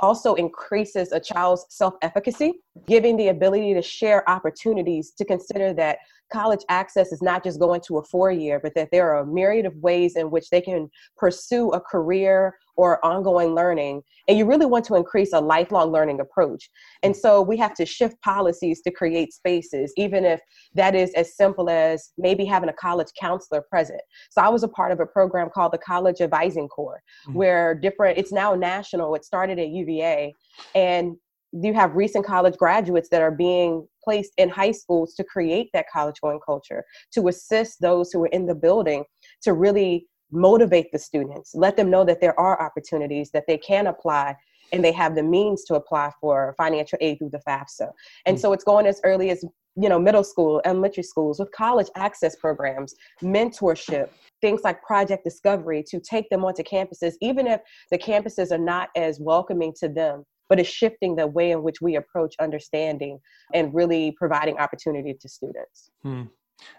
also 0.00 0.34
increases 0.34 1.12
a 1.12 1.20
child's 1.20 1.66
self 1.68 1.94
efficacy, 2.02 2.54
giving 2.86 3.16
the 3.16 3.28
ability 3.28 3.74
to 3.74 3.82
share 3.82 4.28
opportunities 4.28 5.12
to 5.12 5.24
consider 5.24 5.72
that 5.74 5.98
college 6.32 6.64
access 6.68 7.12
is 7.12 7.22
not 7.22 7.44
just 7.44 7.60
going 7.60 7.80
to 7.82 7.98
a 7.98 8.02
four 8.02 8.30
year, 8.30 8.60
but 8.60 8.74
that 8.74 8.88
there 8.90 9.10
are 9.12 9.20
a 9.20 9.26
myriad 9.26 9.66
of 9.66 9.76
ways 9.76 10.16
in 10.16 10.30
which 10.30 10.50
they 10.50 10.60
can 10.60 10.90
pursue 11.16 11.70
a 11.70 11.80
career 11.80 12.54
or 12.76 13.04
ongoing 13.04 13.54
learning. 13.54 14.02
And 14.28 14.36
you 14.36 14.44
really 14.44 14.66
want 14.66 14.84
to 14.86 14.94
increase 14.94 15.32
a 15.32 15.40
lifelong 15.40 15.92
learning 15.92 16.20
approach. 16.20 16.68
And 17.02 17.16
so 17.16 17.40
we 17.42 17.56
have 17.58 17.74
to 17.74 17.86
shift 17.86 18.20
policies 18.22 18.82
to 18.82 18.90
create 18.90 19.32
spaces, 19.32 19.92
even 19.96 20.24
if 20.24 20.40
that 20.74 20.94
is 20.94 21.12
as 21.14 21.36
simple 21.36 21.70
as 21.70 22.10
maybe 22.18 22.44
having 22.44 22.68
a 22.68 22.74
college 22.74 23.08
counselor 23.18 23.62
present. 23.70 24.00
So 24.30 24.42
I 24.42 24.48
was 24.48 24.62
a 24.62 24.68
part 24.68 24.92
of 24.92 25.00
a 25.00 25.06
program 25.06 25.50
called 25.52 25.72
the 25.72 25.78
College 25.78 26.20
Advising 26.20 26.68
Corps, 26.68 27.02
Mhm. 27.28 27.34
where 27.34 27.74
different, 27.74 28.18
it's 28.18 28.32
now 28.32 28.54
national, 28.54 29.14
it 29.14 29.24
started 29.24 29.58
at 29.58 29.68
UVA. 29.68 30.34
And 30.74 31.16
you 31.52 31.72
have 31.74 31.94
recent 31.94 32.26
college 32.26 32.56
graduates 32.56 33.08
that 33.10 33.22
are 33.22 33.30
being 33.30 33.86
placed 34.04 34.32
in 34.36 34.48
high 34.48 34.72
schools 34.72 35.14
to 35.14 35.24
create 35.24 35.70
that 35.72 35.86
college 35.92 36.16
going 36.20 36.40
culture, 36.44 36.84
to 37.12 37.28
assist 37.28 37.80
those 37.80 38.12
who 38.12 38.22
are 38.24 38.28
in 38.28 38.46
the 38.46 38.54
building 38.54 39.04
to 39.42 39.52
really 39.52 40.06
motivate 40.30 40.90
the 40.92 40.98
students, 40.98 41.54
let 41.54 41.76
them 41.76 41.90
know 41.90 42.04
that 42.04 42.20
there 42.20 42.38
are 42.38 42.60
opportunities 42.60 43.30
that 43.30 43.46
they 43.46 43.58
can 43.58 43.86
apply 43.86 44.36
and 44.72 44.84
they 44.84 44.92
have 44.92 45.14
the 45.14 45.22
means 45.22 45.64
to 45.64 45.74
apply 45.74 46.10
for 46.20 46.54
financial 46.58 46.98
aid 47.00 47.18
through 47.18 47.30
the 47.30 47.40
FAFSA. 47.46 47.90
And 48.26 48.36
Mm. 48.36 48.40
so 48.40 48.52
it's 48.52 48.64
going 48.64 48.86
as 48.86 49.00
early 49.04 49.30
as 49.30 49.44
you 49.78 49.88
know 49.90 49.98
middle 49.98 50.24
school, 50.24 50.60
elementary 50.64 51.02
schools 51.02 51.38
with 51.38 51.50
college 51.52 51.88
access 51.96 52.34
programs, 52.34 52.94
mentorship, 53.22 54.08
things 54.40 54.62
like 54.64 54.82
project 54.82 55.22
discovery 55.22 55.84
to 55.86 56.00
take 56.00 56.28
them 56.30 56.44
onto 56.44 56.62
campuses, 56.62 57.14
even 57.20 57.46
if 57.46 57.60
the 57.90 57.98
campuses 57.98 58.50
are 58.50 58.58
not 58.58 58.88
as 58.96 59.20
welcoming 59.20 59.72
to 59.80 59.88
them. 59.88 60.24
But 60.48 60.60
it's 60.60 60.68
shifting 60.68 61.16
the 61.16 61.26
way 61.26 61.50
in 61.50 61.62
which 61.62 61.80
we 61.80 61.96
approach 61.96 62.34
understanding 62.40 63.18
and 63.52 63.74
really 63.74 64.12
providing 64.12 64.56
opportunity 64.58 65.14
to 65.20 65.28
students. 65.28 65.90
Hmm. 66.02 66.22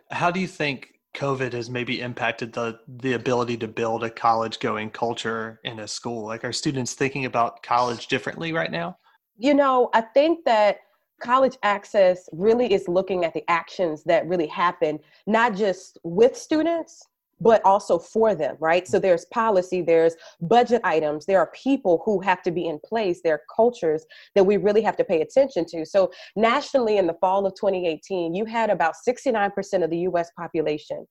How 0.10 0.32
do 0.32 0.40
you 0.40 0.48
think 0.48 0.97
COVID 1.18 1.54
has 1.54 1.70
maybe 1.70 2.02
impacted 2.02 2.54
the 2.54 2.80
the 2.88 3.14
ability 3.14 3.58
to 3.58 3.68
build 3.68 4.04
a 4.04 4.10
college 4.10 4.60
going 4.60 4.92
culture 4.92 5.60
in 5.64 5.80
a 5.80 5.88
school? 5.88 6.26
Like 6.26 6.46
are 6.46 6.54
students 6.54 6.94
thinking 6.94 7.26
about 7.26 7.64
college 7.64 8.08
differently 8.08 8.54
right 8.54 8.72
now? 8.72 8.98
You 9.38 9.56
know, 9.56 9.90
I 9.94 10.02
think 10.02 10.46
that 10.46 10.78
college 11.20 11.58
access 11.64 12.30
really 12.32 12.72
is 12.72 12.88
looking 12.88 13.26
at 13.26 13.34
the 13.34 13.44
actions 13.50 14.04
that 14.04 14.28
really 14.28 14.46
happen, 14.48 15.00
not 15.26 15.56
just 15.56 15.98
with 16.04 16.38
students, 16.38 17.04
but 17.40 17.64
also 17.66 18.00
for 18.00 18.36
them, 18.36 18.56
right? 18.60 18.88
So 18.88 19.00
there's 19.00 19.26
policy, 19.26 19.82
there's 19.82 20.16
budget 20.42 20.82
items, 20.84 21.26
there 21.26 21.40
are 21.40 21.52
people 21.54 22.02
who 22.06 22.20
have 22.22 22.42
to 22.44 22.52
be 22.52 22.68
in 22.68 22.80
place, 22.84 23.22
there 23.24 23.36
are 23.36 23.42
cultures 23.56 24.06
that 24.36 24.46
we 24.46 24.58
really 24.58 24.82
have 24.82 24.98
to 24.98 25.04
pay 25.04 25.22
attention 25.22 25.66
to. 25.70 25.86
So 25.86 26.12
nationally, 26.36 26.98
in 26.98 27.08
the 27.08 27.18
fall 27.22 27.46
of 27.46 27.54
2018, 27.56 28.34
you 28.34 28.46
had 28.46 28.70
about 28.70 28.96
69% 29.08 29.84
of 29.84 29.90
the 29.90 30.00
US 30.00 30.30
population 30.38 31.06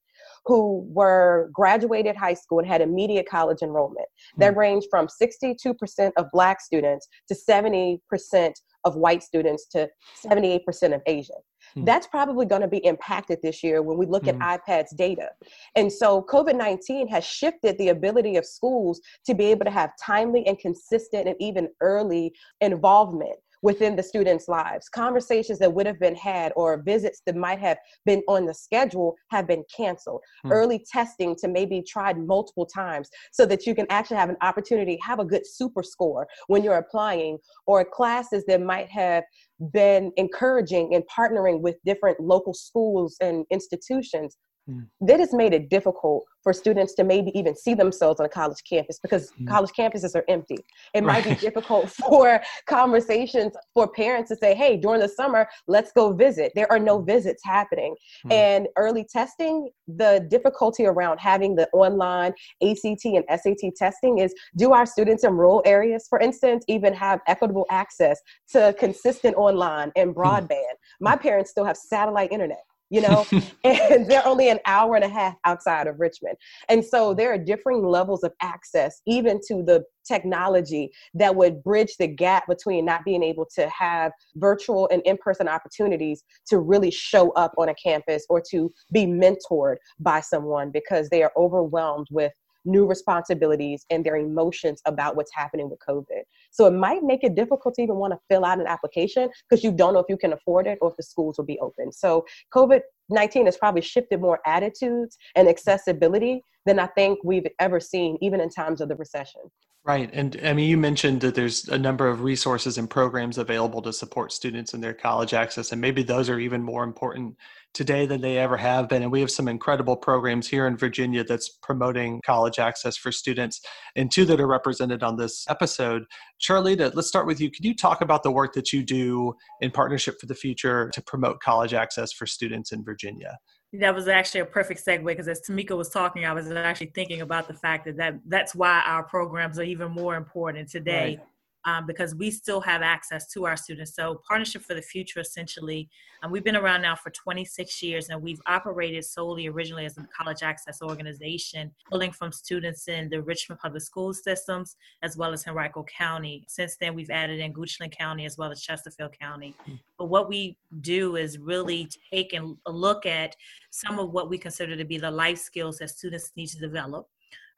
who 0.44 0.86
were 0.88 1.50
graduated 1.52 2.16
high 2.16 2.34
school 2.34 2.58
and 2.58 2.68
had 2.68 2.80
immediate 2.80 3.28
college 3.28 3.62
enrollment. 3.62 4.06
Hmm. 4.34 4.40
That 4.40 4.56
ranged 4.56 4.88
from 4.90 5.08
62% 5.08 6.12
of 6.16 6.26
black 6.32 6.60
students 6.60 7.08
to 7.28 7.34
70% 7.34 8.52
of 8.84 8.96
white 8.96 9.22
students 9.22 9.66
to 9.72 9.88
78% 10.24 10.94
of 10.94 11.02
Asian. 11.06 11.36
Hmm. 11.76 11.84
That's 11.84 12.06
probably 12.06 12.46
going 12.46 12.62
to 12.62 12.68
be 12.68 12.84
impacted 12.84 13.38
this 13.42 13.62
year 13.62 13.82
when 13.82 13.98
we 13.98 14.06
look 14.06 14.24
Hmm. 14.24 14.40
at 14.40 14.66
IPEDS 14.66 14.96
data. 14.96 15.28
And 15.76 15.92
so 15.92 16.22
COVID 16.22 16.56
19 16.56 17.06
has 17.08 17.24
shifted 17.24 17.76
the 17.78 17.88
ability 17.90 18.36
of 18.36 18.46
schools 18.46 19.00
to 19.26 19.34
be 19.34 19.44
able 19.46 19.64
to 19.66 19.70
have 19.70 19.90
timely 20.02 20.46
and 20.46 20.58
consistent 20.58 21.28
and 21.28 21.36
even 21.38 21.68
early 21.80 22.32
involvement 22.60 23.36
within 23.62 23.96
the 23.96 24.02
students' 24.02 24.48
lives. 24.48 24.88
Conversations 24.88 25.58
that 25.58 25.72
would 25.72 25.86
have 25.86 25.98
been 25.98 26.14
had 26.14 26.52
or 26.56 26.82
visits 26.82 27.22
that 27.26 27.36
might 27.36 27.58
have 27.58 27.78
been 28.04 28.22
on 28.28 28.46
the 28.46 28.54
schedule 28.54 29.14
have 29.30 29.46
been 29.46 29.64
canceled. 29.74 30.20
Hmm. 30.42 30.52
Early 30.52 30.84
testing 30.90 31.36
to 31.36 31.48
maybe 31.48 31.82
tried 31.82 32.18
multiple 32.18 32.66
times 32.66 33.08
so 33.32 33.46
that 33.46 33.66
you 33.66 33.74
can 33.74 33.86
actually 33.90 34.18
have 34.18 34.30
an 34.30 34.36
opportunity, 34.42 34.98
have 35.02 35.18
a 35.18 35.24
good 35.24 35.46
super 35.46 35.82
score 35.82 36.26
when 36.46 36.62
you're 36.62 36.76
applying, 36.76 37.38
or 37.66 37.84
classes 37.84 38.44
that 38.46 38.60
might 38.60 38.88
have 38.88 39.24
been 39.72 40.12
encouraging 40.16 40.94
and 40.94 41.04
partnering 41.04 41.60
with 41.60 41.76
different 41.84 42.20
local 42.20 42.52
schools 42.52 43.16
and 43.20 43.46
institutions 43.50 44.36
mm. 44.68 44.86
that 45.00 45.20
has 45.20 45.32
made 45.32 45.52
it 45.52 45.68
difficult 45.68 46.24
for 46.46 46.52
students 46.52 46.94
to 46.94 47.02
maybe 47.02 47.36
even 47.36 47.56
see 47.56 47.74
themselves 47.74 48.20
on 48.20 48.26
a 48.26 48.28
college 48.28 48.62
campus 48.68 49.00
because 49.00 49.32
mm. 49.32 49.48
college 49.48 49.70
campuses 49.76 50.14
are 50.14 50.24
empty. 50.28 50.58
It 50.94 51.02
right. 51.02 51.24
might 51.24 51.24
be 51.24 51.34
difficult 51.40 51.90
for 51.90 52.40
conversations 52.68 53.52
for 53.74 53.88
parents 53.88 54.30
to 54.30 54.36
say, 54.36 54.54
hey, 54.54 54.76
during 54.76 55.00
the 55.00 55.08
summer, 55.08 55.48
let's 55.66 55.90
go 55.90 56.12
visit. 56.12 56.52
There 56.54 56.70
are 56.70 56.78
no 56.78 57.00
mm. 57.00 57.06
visits 57.06 57.42
happening. 57.44 57.96
Mm. 58.26 58.32
And 58.32 58.68
early 58.76 59.04
testing, 59.10 59.70
the 59.88 60.24
difficulty 60.30 60.86
around 60.86 61.18
having 61.18 61.56
the 61.56 61.68
online 61.72 62.32
ACT 62.62 63.04
and 63.06 63.24
SAT 63.28 63.72
testing 63.76 64.18
is 64.18 64.32
do 64.56 64.72
our 64.72 64.86
students 64.86 65.24
in 65.24 65.32
rural 65.32 65.62
areas, 65.64 66.06
for 66.08 66.20
instance, 66.20 66.64
even 66.68 66.94
have 66.94 67.18
equitable 67.26 67.66
access 67.70 68.20
to 68.52 68.72
consistent 68.78 69.34
online 69.36 69.90
and 69.96 70.14
mm. 70.14 70.14
broadband? 70.14 70.76
My 71.00 71.16
parents 71.16 71.50
still 71.50 71.64
have 71.64 71.76
satellite 71.76 72.30
internet 72.30 72.62
you 72.90 73.00
know, 73.00 73.26
and 73.64 74.08
they're 74.10 74.26
only 74.26 74.48
an 74.48 74.58
hour 74.66 74.94
and 74.96 75.04
a 75.04 75.08
half 75.08 75.34
outside 75.44 75.86
of 75.86 75.98
Richmond. 75.98 76.36
And 76.68 76.84
so 76.84 77.14
there 77.14 77.32
are 77.32 77.38
differing 77.38 77.84
levels 77.84 78.22
of 78.22 78.32
access, 78.40 79.00
even 79.06 79.40
to 79.48 79.62
the 79.62 79.84
technology 80.06 80.90
that 81.14 81.34
would 81.34 81.62
bridge 81.64 81.96
the 81.98 82.06
gap 82.06 82.46
between 82.46 82.84
not 82.84 83.04
being 83.04 83.22
able 83.22 83.46
to 83.56 83.68
have 83.68 84.12
virtual 84.36 84.88
and 84.92 85.02
in 85.04 85.16
person 85.18 85.48
opportunities 85.48 86.22
to 86.46 86.58
really 86.58 86.90
show 86.90 87.30
up 87.32 87.52
on 87.58 87.68
a 87.68 87.74
campus 87.74 88.24
or 88.28 88.40
to 88.50 88.72
be 88.92 89.04
mentored 89.04 89.76
by 89.98 90.20
someone 90.20 90.70
because 90.70 91.08
they 91.08 91.22
are 91.22 91.32
overwhelmed 91.36 92.06
with 92.10 92.32
new 92.66 92.86
responsibilities 92.86 93.86
and 93.90 94.04
their 94.04 94.16
emotions 94.16 94.82
about 94.84 95.16
what's 95.16 95.32
happening 95.34 95.70
with 95.70 95.78
COVID. 95.86 96.22
So 96.50 96.66
it 96.66 96.72
might 96.72 97.02
make 97.02 97.24
it 97.24 97.34
difficult 97.34 97.74
to 97.74 97.82
even 97.82 97.96
want 97.96 98.12
to 98.12 98.18
fill 98.28 98.44
out 98.44 98.60
an 98.60 98.66
application 98.66 99.28
because 99.48 99.64
you 99.64 99.72
don't 99.72 99.94
know 99.94 100.00
if 100.00 100.06
you 100.08 100.16
can 100.16 100.32
afford 100.32 100.66
it 100.66 100.78
or 100.80 100.90
if 100.90 100.96
the 100.96 101.02
schools 101.02 101.38
will 101.38 101.44
be 101.44 101.58
open. 101.60 101.92
So 101.92 102.26
COVID 102.54 102.80
19 103.08 103.46
has 103.46 103.56
probably 103.56 103.82
shifted 103.82 104.20
more 104.20 104.40
attitudes 104.46 105.16
and 105.36 105.48
accessibility 105.48 106.42
than 106.64 106.80
I 106.80 106.86
think 106.88 107.20
we've 107.22 107.46
ever 107.60 107.78
seen, 107.78 108.18
even 108.20 108.40
in 108.40 108.50
times 108.50 108.80
of 108.80 108.88
the 108.88 108.96
recession. 108.96 109.42
Right. 109.86 110.10
And 110.12 110.36
I 110.42 110.52
mean, 110.52 110.68
you 110.68 110.76
mentioned 110.76 111.20
that 111.20 111.36
there's 111.36 111.68
a 111.68 111.78
number 111.78 112.08
of 112.08 112.22
resources 112.22 112.76
and 112.76 112.90
programs 112.90 113.38
available 113.38 113.80
to 113.82 113.92
support 113.92 114.32
students 114.32 114.74
in 114.74 114.80
their 114.80 114.92
college 114.92 115.32
access, 115.32 115.70
and 115.70 115.80
maybe 115.80 116.02
those 116.02 116.28
are 116.28 116.40
even 116.40 116.60
more 116.60 116.82
important 116.82 117.36
today 117.72 118.04
than 118.04 118.20
they 118.20 118.36
ever 118.36 118.56
have 118.56 118.88
been. 118.88 119.02
And 119.04 119.12
we 119.12 119.20
have 119.20 119.30
some 119.30 119.46
incredible 119.46 119.96
programs 119.96 120.48
here 120.48 120.66
in 120.66 120.76
Virginia 120.76 121.22
that's 121.22 121.50
promoting 121.62 122.20
college 122.26 122.58
access 122.58 122.96
for 122.96 123.12
students, 123.12 123.60
and 123.94 124.10
two 124.10 124.24
that 124.24 124.40
are 124.40 124.48
represented 124.48 125.04
on 125.04 125.18
this 125.18 125.46
episode. 125.48 126.02
Charlita, 126.40 126.92
let's 126.96 127.06
start 127.06 127.28
with 127.28 127.40
you. 127.40 127.48
Could 127.48 127.64
you 127.64 127.76
talk 127.76 128.00
about 128.00 128.24
the 128.24 128.32
work 128.32 128.54
that 128.54 128.72
you 128.72 128.82
do 128.82 129.34
in 129.60 129.70
Partnership 129.70 130.16
for 130.18 130.26
the 130.26 130.34
Future 130.34 130.90
to 130.94 131.02
promote 131.02 131.38
college 131.38 131.74
access 131.74 132.10
for 132.12 132.26
students 132.26 132.72
in 132.72 132.82
Virginia? 132.82 133.38
That 133.80 133.94
was 133.94 134.08
actually 134.08 134.40
a 134.40 134.46
perfect 134.46 134.84
segue 134.84 135.04
because 135.04 135.28
as 135.28 135.40
Tamika 135.40 135.76
was 135.76 135.88
talking, 135.88 136.24
I 136.24 136.32
was 136.32 136.50
actually 136.50 136.92
thinking 136.94 137.20
about 137.20 137.48
the 137.48 137.54
fact 137.54 137.84
that, 137.86 137.96
that 137.96 138.20
that's 138.26 138.54
why 138.54 138.82
our 138.86 139.02
programs 139.02 139.58
are 139.58 139.64
even 139.64 139.90
more 139.90 140.16
important 140.16 140.68
today. 140.68 141.18
Right 141.18 141.26
um, 141.66 141.84
because 141.84 142.14
we 142.14 142.30
still 142.30 142.60
have 142.60 142.80
access 142.80 143.26
to 143.32 143.44
our 143.44 143.56
students. 143.56 143.94
So, 143.94 144.22
Partnership 144.26 144.62
for 144.62 144.74
the 144.74 144.82
Future 144.82 145.20
essentially, 145.20 145.90
um, 146.22 146.30
we've 146.30 146.44
been 146.44 146.56
around 146.56 146.82
now 146.82 146.94
for 146.94 147.10
26 147.10 147.82
years 147.82 148.08
and 148.08 148.22
we've 148.22 148.40
operated 148.46 149.04
solely 149.04 149.48
originally 149.48 149.84
as 149.84 149.98
a 149.98 150.06
college 150.16 150.42
access 150.42 150.80
organization, 150.80 151.72
pulling 151.90 152.12
from 152.12 152.32
students 152.32 152.88
in 152.88 153.10
the 153.10 153.20
Richmond 153.20 153.60
public 153.60 153.82
school 153.82 154.14
systems 154.14 154.76
as 155.02 155.16
well 155.16 155.32
as 155.32 155.46
Henrico 155.46 155.84
County. 155.84 156.44
Since 156.48 156.76
then, 156.76 156.94
we've 156.94 157.10
added 157.10 157.40
in 157.40 157.52
Goochland 157.52 157.96
County 157.96 158.24
as 158.24 158.38
well 158.38 158.50
as 158.50 158.62
Chesterfield 158.62 159.18
County. 159.18 159.54
But 159.98 160.06
what 160.06 160.28
we 160.28 160.56
do 160.80 161.16
is 161.16 161.38
really 161.38 161.88
take 162.12 162.32
and 162.32 162.56
look 162.66 163.06
at 163.06 163.34
some 163.70 163.98
of 163.98 164.12
what 164.12 164.30
we 164.30 164.38
consider 164.38 164.76
to 164.76 164.84
be 164.84 164.98
the 164.98 165.10
life 165.10 165.38
skills 165.38 165.78
that 165.78 165.90
students 165.90 166.32
need 166.36 166.48
to 166.48 166.58
develop 166.58 167.08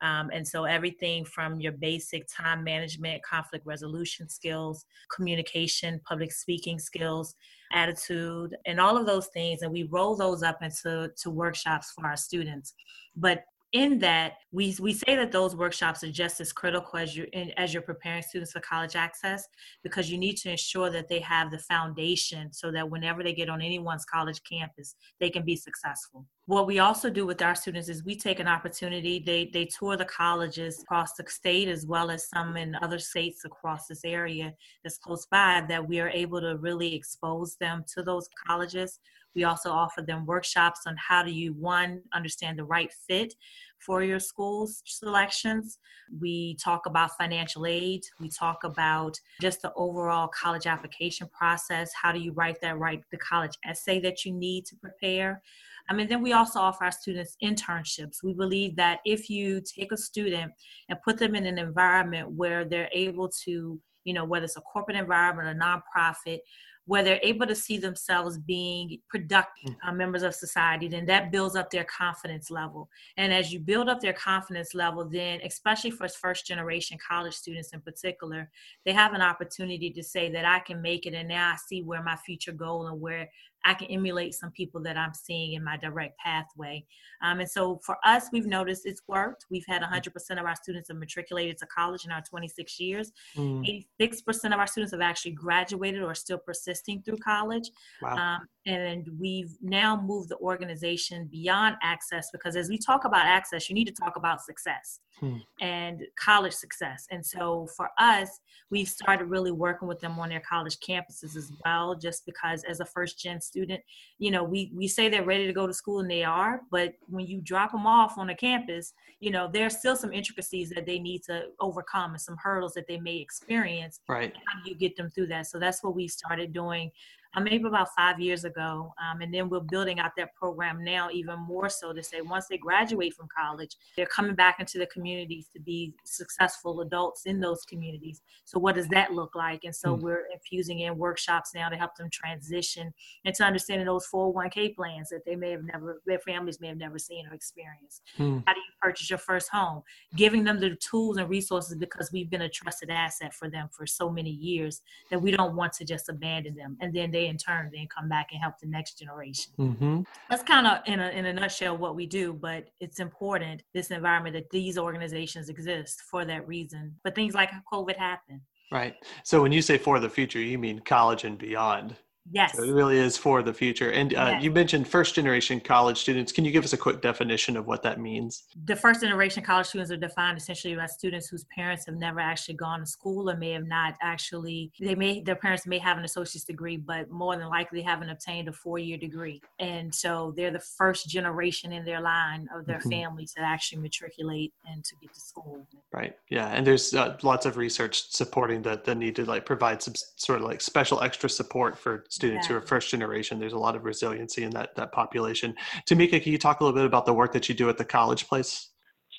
um, 0.00 0.30
and 0.32 0.46
so 0.46 0.64
everything 0.64 1.24
from 1.24 1.60
your 1.60 1.72
basic 1.72 2.26
time 2.28 2.62
management, 2.62 3.22
conflict 3.22 3.66
resolution 3.66 4.28
skills, 4.28 4.84
communication, 5.14 6.00
public 6.06 6.32
speaking 6.32 6.78
skills, 6.78 7.34
attitude, 7.72 8.56
and 8.66 8.80
all 8.80 8.96
of 8.96 9.06
those 9.06 9.26
things. 9.28 9.62
And 9.62 9.72
we 9.72 9.84
roll 9.84 10.16
those 10.16 10.42
up 10.42 10.62
into 10.62 11.10
to 11.22 11.30
workshops 11.30 11.92
for 11.94 12.06
our 12.06 12.16
students. 12.16 12.74
But 13.16 13.42
in 13.72 13.98
that 13.98 14.34
we 14.50 14.74
we 14.80 14.94
say 14.94 15.14
that 15.14 15.30
those 15.30 15.54
workshops 15.54 16.02
are 16.02 16.10
just 16.10 16.40
as 16.40 16.54
critical 16.54 16.98
as 16.98 17.14
you 17.14 17.26
as 17.58 17.74
you're 17.74 17.82
preparing 17.82 18.22
students 18.22 18.52
for 18.52 18.60
college 18.60 18.96
access 18.96 19.46
because 19.82 20.10
you 20.10 20.16
need 20.16 20.36
to 20.36 20.50
ensure 20.50 20.88
that 20.88 21.06
they 21.08 21.20
have 21.20 21.50
the 21.50 21.58
foundation 21.58 22.50
so 22.50 22.72
that 22.72 22.88
whenever 22.88 23.22
they 23.22 23.34
get 23.34 23.50
on 23.50 23.60
anyone's 23.60 24.06
college 24.06 24.40
campus 24.50 24.94
they 25.20 25.28
can 25.28 25.44
be 25.44 25.54
successful. 25.54 26.24
What 26.46 26.66
we 26.66 26.78
also 26.78 27.10
do 27.10 27.26
with 27.26 27.42
our 27.42 27.54
students 27.54 27.90
is 27.90 28.04
we 28.04 28.16
take 28.16 28.40
an 28.40 28.48
opportunity 28.48 29.18
they 29.18 29.50
they 29.52 29.66
tour 29.66 29.98
the 29.98 30.06
colleges 30.06 30.80
across 30.82 31.12
the 31.14 31.24
state 31.28 31.68
as 31.68 31.84
well 31.84 32.10
as 32.10 32.30
some 32.30 32.56
in 32.56 32.74
other 32.76 32.98
states 32.98 33.44
across 33.44 33.86
this 33.86 34.02
area 34.02 34.54
that's 34.82 34.96
close 34.96 35.26
by 35.26 35.62
that 35.68 35.86
we 35.86 36.00
are 36.00 36.08
able 36.08 36.40
to 36.40 36.56
really 36.56 36.94
expose 36.94 37.56
them 37.60 37.84
to 37.94 38.02
those 38.02 38.28
colleges 38.46 38.98
we 39.34 39.44
also 39.44 39.70
offer 39.70 40.02
them 40.02 40.26
workshops 40.26 40.80
on 40.86 40.96
how 40.96 41.22
do 41.22 41.30
you, 41.30 41.52
one, 41.52 42.02
understand 42.12 42.58
the 42.58 42.64
right 42.64 42.90
fit 43.06 43.34
for 43.78 44.02
your 44.02 44.18
school's 44.18 44.82
selections. 44.84 45.78
We 46.20 46.56
talk 46.56 46.86
about 46.86 47.16
financial 47.16 47.66
aid. 47.66 48.02
We 48.20 48.30
talk 48.30 48.64
about 48.64 49.18
just 49.40 49.62
the 49.62 49.72
overall 49.74 50.28
college 50.28 50.66
application 50.66 51.28
process. 51.32 51.90
How 52.00 52.12
do 52.12 52.18
you 52.18 52.32
write 52.32 52.60
that 52.62 52.78
right, 52.78 53.00
the 53.12 53.18
college 53.18 53.56
essay 53.64 54.00
that 54.00 54.24
you 54.24 54.32
need 54.32 54.66
to 54.66 54.76
prepare? 54.76 55.42
I 55.90 55.94
mean, 55.94 56.08
then 56.08 56.22
we 56.22 56.32
also 56.32 56.60
offer 56.60 56.84
our 56.84 56.92
students 56.92 57.36
internships. 57.42 58.22
We 58.22 58.34
believe 58.34 58.76
that 58.76 59.00
if 59.06 59.30
you 59.30 59.62
take 59.62 59.92
a 59.92 59.96
student 59.96 60.52
and 60.88 61.02
put 61.02 61.18
them 61.18 61.34
in 61.34 61.46
an 61.46 61.58
environment 61.58 62.32
where 62.32 62.64
they're 62.64 62.90
able 62.92 63.30
to, 63.44 63.80
you 64.04 64.14
know, 64.14 64.24
whether 64.24 64.44
it's 64.44 64.56
a 64.56 64.62
corporate 64.62 64.98
environment 64.98 65.48
or 65.48 65.54
nonprofit, 65.54 66.40
where 66.88 67.02
they're 67.02 67.20
able 67.22 67.46
to 67.46 67.54
see 67.54 67.76
themselves 67.76 68.38
being 68.38 68.98
productive 69.10 69.74
uh, 69.86 69.92
members 69.92 70.22
of 70.22 70.34
society, 70.34 70.88
then 70.88 71.04
that 71.04 71.30
builds 71.30 71.54
up 71.54 71.70
their 71.70 71.84
confidence 71.84 72.50
level. 72.50 72.88
And 73.18 73.30
as 73.30 73.52
you 73.52 73.60
build 73.60 73.90
up 73.90 74.00
their 74.00 74.14
confidence 74.14 74.74
level, 74.74 75.04
then, 75.04 75.40
especially 75.44 75.90
for 75.90 76.08
first 76.08 76.46
generation 76.46 76.96
college 77.06 77.34
students 77.34 77.74
in 77.74 77.82
particular, 77.82 78.50
they 78.86 78.92
have 78.92 79.12
an 79.12 79.20
opportunity 79.20 79.90
to 79.90 80.02
say 80.02 80.32
that 80.32 80.46
I 80.46 80.60
can 80.60 80.80
make 80.80 81.04
it 81.04 81.12
and 81.12 81.28
now 81.28 81.52
I 81.52 81.56
see 81.56 81.82
where 81.82 82.02
my 82.02 82.16
future 82.16 82.52
goal 82.52 82.86
and 82.86 82.98
where 82.98 83.28
I 83.68 83.74
can 83.74 83.88
emulate 83.88 84.32
some 84.32 84.50
people 84.50 84.82
that 84.84 84.96
I'm 84.96 85.12
seeing 85.12 85.52
in 85.52 85.62
my 85.62 85.76
direct 85.76 86.18
pathway. 86.18 86.86
Um, 87.22 87.40
and 87.40 87.50
so 87.50 87.78
for 87.84 87.98
us, 88.02 88.28
we've 88.32 88.46
noticed 88.46 88.86
it's 88.86 89.02
worked. 89.06 89.44
We've 89.50 89.66
had 89.68 89.82
100% 89.82 90.08
of 90.40 90.46
our 90.46 90.56
students 90.56 90.88
have 90.88 90.96
matriculated 90.96 91.58
to 91.58 91.66
college 91.66 92.06
in 92.06 92.10
our 92.10 92.22
26 92.22 92.80
years. 92.80 93.12
Mm. 93.36 93.86
86% 94.00 94.54
of 94.54 94.58
our 94.58 94.66
students 94.66 94.92
have 94.92 95.02
actually 95.02 95.32
graduated 95.32 96.02
or 96.02 96.14
still 96.14 96.38
persisting 96.38 97.02
through 97.02 97.18
college. 97.18 97.70
Wow. 98.00 98.16
Um, 98.16 98.48
and 98.68 99.08
we've 99.18 99.56
now 99.62 99.98
moved 99.98 100.28
the 100.28 100.36
organization 100.36 101.26
beyond 101.32 101.76
access 101.82 102.28
because 102.30 102.54
as 102.54 102.68
we 102.68 102.76
talk 102.76 103.06
about 103.06 103.24
access, 103.24 103.70
you 103.70 103.74
need 103.74 103.86
to 103.86 103.94
talk 103.94 104.16
about 104.16 104.42
success 104.42 105.00
hmm. 105.20 105.36
and 105.62 106.02
college 106.22 106.52
success. 106.52 107.06
And 107.10 107.24
so 107.24 107.66
for 107.74 107.88
us, 107.98 108.28
we've 108.70 108.88
started 108.88 109.24
really 109.24 109.52
working 109.52 109.88
with 109.88 110.00
them 110.00 110.18
on 110.18 110.28
their 110.28 110.42
college 110.46 110.76
campuses 110.86 111.34
as 111.34 111.50
well, 111.64 111.94
just 111.94 112.26
because 112.26 112.62
as 112.64 112.80
a 112.80 112.84
first 112.84 113.18
gen 113.18 113.40
student, 113.40 113.80
you 114.18 114.30
know, 114.30 114.44
we, 114.44 114.70
we 114.74 114.86
say 114.86 115.08
they're 115.08 115.24
ready 115.24 115.46
to 115.46 115.52
go 115.54 115.66
to 115.66 115.72
school 115.72 116.00
and 116.00 116.10
they 116.10 116.22
are, 116.22 116.60
but 116.70 116.92
when 117.06 117.26
you 117.26 117.40
drop 117.40 117.72
them 117.72 117.86
off 117.86 118.18
on 118.18 118.28
a 118.28 118.34
campus, 118.34 118.92
you 119.20 119.30
know, 119.30 119.48
there's 119.50 119.78
still 119.78 119.96
some 119.96 120.12
intricacies 120.12 120.68
that 120.70 120.84
they 120.84 120.98
need 120.98 121.22
to 121.22 121.44
overcome 121.58 122.10
and 122.10 122.20
some 122.20 122.36
hurdles 122.36 122.74
that 122.74 122.86
they 122.86 122.98
may 122.98 123.16
experience. 123.16 124.00
Right. 124.06 124.34
How 124.46 124.62
do 124.62 124.68
you 124.68 124.76
get 124.76 124.94
them 124.94 125.10
through 125.10 125.28
that? 125.28 125.46
So 125.46 125.58
that's 125.58 125.82
what 125.82 125.94
we 125.94 126.06
started 126.06 126.52
doing 126.52 126.90
uh, 127.36 127.40
maybe 127.40 127.64
about 127.64 127.88
five 127.96 128.18
years 128.20 128.44
ago. 128.44 128.94
Um, 129.02 129.20
and 129.20 129.32
then 129.32 129.48
we're 129.48 129.60
building 129.60 130.00
out 130.00 130.12
that 130.16 130.34
program 130.34 130.82
now 130.82 131.08
even 131.10 131.38
more 131.40 131.68
so 131.68 131.92
to 131.92 132.02
say 132.02 132.20
once 132.20 132.46
they 132.48 132.56
graduate 132.56 133.14
from 133.14 133.28
college, 133.36 133.76
they're 133.96 134.06
coming 134.06 134.34
back 134.34 134.60
into 134.60 134.78
the 134.78 134.86
communities 134.86 135.48
to 135.54 135.60
be 135.60 135.94
successful 136.04 136.80
adults 136.80 137.26
in 137.26 137.40
those 137.40 137.64
communities. 137.64 138.22
So 138.44 138.58
what 138.58 138.74
does 138.74 138.88
that 138.88 139.12
look 139.12 139.34
like? 139.34 139.64
And 139.64 139.74
so 139.74 139.96
mm. 139.96 140.00
we're 140.00 140.26
infusing 140.32 140.80
in 140.80 140.96
workshops 140.96 141.52
now 141.54 141.68
to 141.68 141.76
help 141.76 141.96
them 141.96 142.08
transition 142.10 142.92
into 143.24 143.44
understanding 143.44 143.86
those 143.86 144.06
401k 144.12 144.74
plans 144.74 145.10
that 145.10 145.24
they 145.24 145.36
may 145.36 145.50
have 145.50 145.64
never, 145.64 146.00
their 146.06 146.18
families 146.18 146.60
may 146.60 146.68
have 146.68 146.78
never 146.78 146.98
seen 146.98 147.26
or 147.26 147.34
experienced. 147.34 148.02
Mm. 148.18 148.42
How 148.46 148.54
do 148.54 148.60
you 148.60 148.72
purchase 148.80 149.10
your 149.10 149.18
first 149.18 149.48
home? 149.50 149.82
Giving 150.16 150.44
them 150.44 150.58
the 150.58 150.76
tools 150.76 151.18
and 151.18 151.28
resources 151.28 151.76
because 151.76 152.10
we've 152.12 152.30
been 152.30 152.42
a 152.42 152.48
trusted 152.48 152.90
asset 152.90 153.34
for 153.34 153.50
them 153.50 153.68
for 153.70 153.86
so 153.86 154.10
many 154.10 154.30
years 154.30 154.82
that 155.10 155.20
we 155.20 155.30
don't 155.30 155.56
want 155.56 155.72
to 155.74 155.84
just 155.84 156.08
abandon 156.08 156.54
them. 156.54 156.76
And 156.80 156.94
then 156.94 157.10
they 157.10 157.17
in 157.26 157.36
turn 157.36 157.70
then 157.72 157.86
come 157.88 158.08
back 158.08 158.28
and 158.32 158.40
help 158.40 158.58
the 158.60 158.66
next 158.66 158.98
generation. 158.98 159.52
Mm-hmm. 159.58 160.00
That's 160.30 160.42
kind 160.42 160.66
of 160.66 160.78
in 160.86 161.00
a, 161.00 161.08
in 161.10 161.26
a 161.26 161.32
nutshell 161.32 161.76
what 161.76 161.94
we 161.94 162.06
do, 162.06 162.32
but 162.32 162.70
it's 162.80 163.00
important 163.00 163.62
this 163.74 163.90
environment 163.90 164.34
that 164.34 164.50
these 164.50 164.78
organizations 164.78 165.48
exist 165.48 166.02
for 166.10 166.24
that 166.24 166.46
reason. 166.46 166.94
But 167.04 167.14
things 167.14 167.34
like 167.34 167.50
COVID 167.72 167.96
happen. 167.96 168.40
Right. 168.70 168.94
So 169.24 169.42
when 169.42 169.52
you 169.52 169.62
say 169.62 169.78
for 169.78 169.98
the 169.98 170.10
future, 170.10 170.40
you 170.40 170.58
mean 170.58 170.80
college 170.80 171.24
and 171.24 171.38
beyond. 171.38 171.96
Yes. 172.30 172.56
So 172.56 172.62
it 172.62 172.72
really 172.72 172.98
is 172.98 173.16
for 173.16 173.42
the 173.42 173.54
future. 173.54 173.90
And 173.90 174.14
uh, 174.14 174.30
yes. 174.32 174.42
you 174.42 174.50
mentioned 174.50 174.86
first 174.86 175.14
generation 175.14 175.60
college 175.60 175.98
students. 175.98 176.32
Can 176.32 176.44
you 176.44 176.50
give 176.50 176.64
us 176.64 176.72
a 176.72 176.76
quick 176.76 177.00
definition 177.00 177.56
of 177.56 177.66
what 177.66 177.82
that 177.82 178.00
means? 178.00 178.44
The 178.64 178.76
first 178.76 179.00
generation 179.00 179.42
college 179.42 179.66
students 179.66 179.90
are 179.90 179.96
defined 179.96 180.38
essentially 180.38 180.78
as 180.78 180.92
students 180.94 181.28
whose 181.28 181.44
parents 181.44 181.86
have 181.86 181.96
never 181.96 182.20
actually 182.20 182.54
gone 182.54 182.80
to 182.80 182.86
school 182.86 183.30
or 183.30 183.36
may 183.36 183.52
have 183.52 183.66
not 183.66 183.94
actually, 184.02 184.70
they 184.80 184.94
may, 184.94 185.22
their 185.22 185.36
parents 185.36 185.66
may 185.66 185.78
have 185.78 185.98
an 185.98 186.04
associate's 186.04 186.44
degree, 186.44 186.76
but 186.76 187.10
more 187.10 187.36
than 187.36 187.48
likely 187.48 187.82
haven't 187.82 188.10
obtained 188.10 188.48
a 188.48 188.52
four 188.52 188.78
year 188.78 188.98
degree. 188.98 189.40
And 189.58 189.94
so 189.94 190.32
they're 190.36 190.50
the 190.50 190.58
first 190.58 191.08
generation 191.08 191.72
in 191.72 191.84
their 191.84 192.00
line 192.00 192.48
of 192.54 192.66
their 192.66 192.78
mm-hmm. 192.78 192.90
families 192.90 193.32
that 193.36 193.44
actually 193.44 193.80
matriculate 193.80 194.52
and 194.66 194.84
to 194.84 194.94
get 195.00 195.14
to 195.14 195.20
school. 195.20 195.66
Right. 195.92 196.16
Yeah. 196.30 196.48
And 196.48 196.66
there's 196.66 196.94
uh, 196.94 197.16
lots 197.22 197.46
of 197.46 197.56
research 197.56 198.10
supporting 198.10 198.62
the, 198.62 198.80
the 198.84 198.94
need 198.94 199.16
to 199.16 199.24
like 199.24 199.46
provide 199.46 199.82
some 199.82 199.94
sort 200.16 200.40
of 200.40 200.44
like 200.44 200.60
special 200.60 201.00
extra 201.02 201.30
support 201.30 201.78
for 201.78 202.04
students 202.18 202.46
yeah. 202.46 202.54
who 202.54 202.58
are 202.58 202.66
first 202.66 202.90
generation. 202.90 203.38
There's 203.38 203.52
a 203.52 203.58
lot 203.58 203.76
of 203.76 203.84
resiliency 203.84 204.42
in 204.42 204.50
that 204.50 204.74
that 204.74 204.90
population. 204.90 205.54
Tamika, 205.88 206.20
can 206.20 206.32
you 206.32 206.38
talk 206.38 206.60
a 206.60 206.64
little 206.64 206.76
bit 206.76 206.84
about 206.84 207.06
the 207.06 207.14
work 207.14 207.32
that 207.32 207.48
you 207.48 207.54
do 207.54 207.68
at 207.68 207.78
the 207.78 207.84
College 207.84 208.26
Place? 208.26 208.70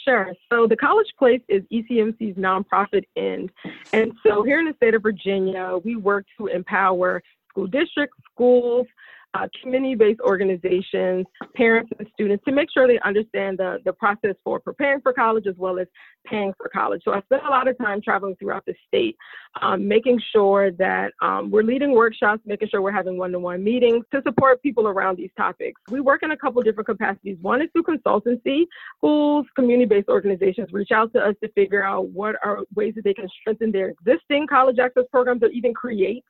Sure. 0.05 0.33
So 0.51 0.67
the 0.67 0.75
College 0.75 1.07
Place 1.17 1.41
is 1.47 1.63
ECMC's 1.71 2.37
nonprofit 2.37 3.03
end. 3.15 3.51
And 3.93 4.11
so 4.25 4.43
here 4.43 4.59
in 4.59 4.65
the 4.65 4.73
state 4.75 4.95
of 4.95 5.01
Virginia, 5.01 5.77
we 5.83 5.95
work 5.95 6.25
to 6.37 6.47
empower 6.47 7.21
school 7.49 7.67
districts, 7.67 8.17
schools, 8.33 8.87
uh, 9.35 9.47
community-based 9.61 10.19
organizations, 10.21 11.25
parents 11.55 11.91
and 11.99 12.07
students 12.13 12.43
to 12.45 12.51
make 12.51 12.69
sure 12.71 12.87
they 12.87 12.99
understand 13.05 13.59
the, 13.59 13.77
the 13.85 13.93
process 13.93 14.35
for 14.43 14.59
preparing 14.59 15.01
for 15.01 15.13
college 15.13 15.45
as 15.47 15.55
well 15.57 15.77
as 15.79 15.87
paying 16.25 16.53
for 16.57 16.69
college. 16.69 17.01
So 17.05 17.13
I 17.13 17.21
spent 17.21 17.43
a 17.45 17.49
lot 17.49 17.67
of 17.67 17.77
time 17.77 18.01
traveling 18.01 18.35
throughout 18.37 18.65
the 18.65 18.73
state, 18.87 19.15
um, 19.61 19.87
making 19.87 20.19
sure 20.31 20.71
that 20.71 21.13
um, 21.21 21.51
we're 21.51 21.63
leading 21.63 21.91
workshops, 21.91 22.41
making 22.45 22.69
sure 22.69 22.81
we're 22.81 22.91
having 22.91 23.17
one-to-one 23.17 23.63
meetings 23.63 24.03
to 24.13 24.21
support 24.25 24.61
people 24.63 24.87
around 24.87 25.17
these 25.17 25.31
topics. 25.37 25.79
We 25.89 26.01
work 26.01 26.23
in 26.23 26.31
a 26.31 26.37
couple 26.37 26.61
different 26.63 26.87
capacities. 26.87 27.37
One 27.41 27.61
is 27.61 27.69
through 27.71 27.83
consultancy. 27.83 28.65
Schools, 28.97 29.45
community-based 29.55 30.09
organizations 30.09 30.69
reach 30.71 30.91
out 30.91 31.13
to 31.13 31.19
us 31.19 31.35
to 31.43 31.49
figure 31.51 31.83
out 31.83 32.09
what 32.09 32.35
are 32.43 32.59
ways 32.75 32.93
that 32.95 33.03
they 33.03 33.13
can 33.13 33.27
strengthen 33.41 33.71
their 33.71 33.89
existing 33.89 34.47
college 34.47 34.79
access 34.79 35.03
programs 35.11 35.43
or 35.43 35.49
even 35.49 35.73
create 35.73 36.23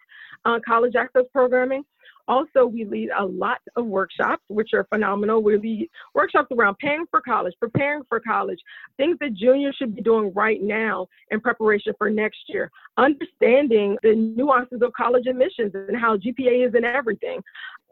uh, 0.46 0.60
college 0.66 0.96
access 0.96 1.24
programming. 1.32 1.84
Also, 2.30 2.64
we 2.64 2.86
lead 2.86 3.10
a 3.18 3.26
lot 3.26 3.58
of 3.76 3.88
workshops, 3.88 4.44
which 4.50 4.70
are 4.76 4.84
phenomenal. 4.86 5.42
We 5.42 5.58
lead 5.58 5.90
workshops 6.14 6.50
around 6.56 6.78
paying 6.78 7.06
for 7.10 7.22
college, 7.22 7.56
preparing 7.60 8.04
for 8.08 8.20
college, 8.20 8.60
things 8.98 9.18
that 9.20 9.34
juniors 9.34 9.76
should 9.78 9.96
be 9.96 10.04
doing 10.04 10.32
right 10.36 10.62
now 10.62 11.08
in 11.32 11.42
preparation 11.42 11.94
for 11.98 12.08
next 12.08 12.38
year, 12.48 12.70
understanding 12.98 13.98
the 14.04 14.14
nuances 14.14 14.84
of 14.84 14.94
college 14.94 15.26
admissions 15.26 15.72
and 15.74 15.98
how 15.98 16.18
GPA 16.18 16.68
is 16.68 16.76
in 16.76 16.86
everything. 16.86 17.42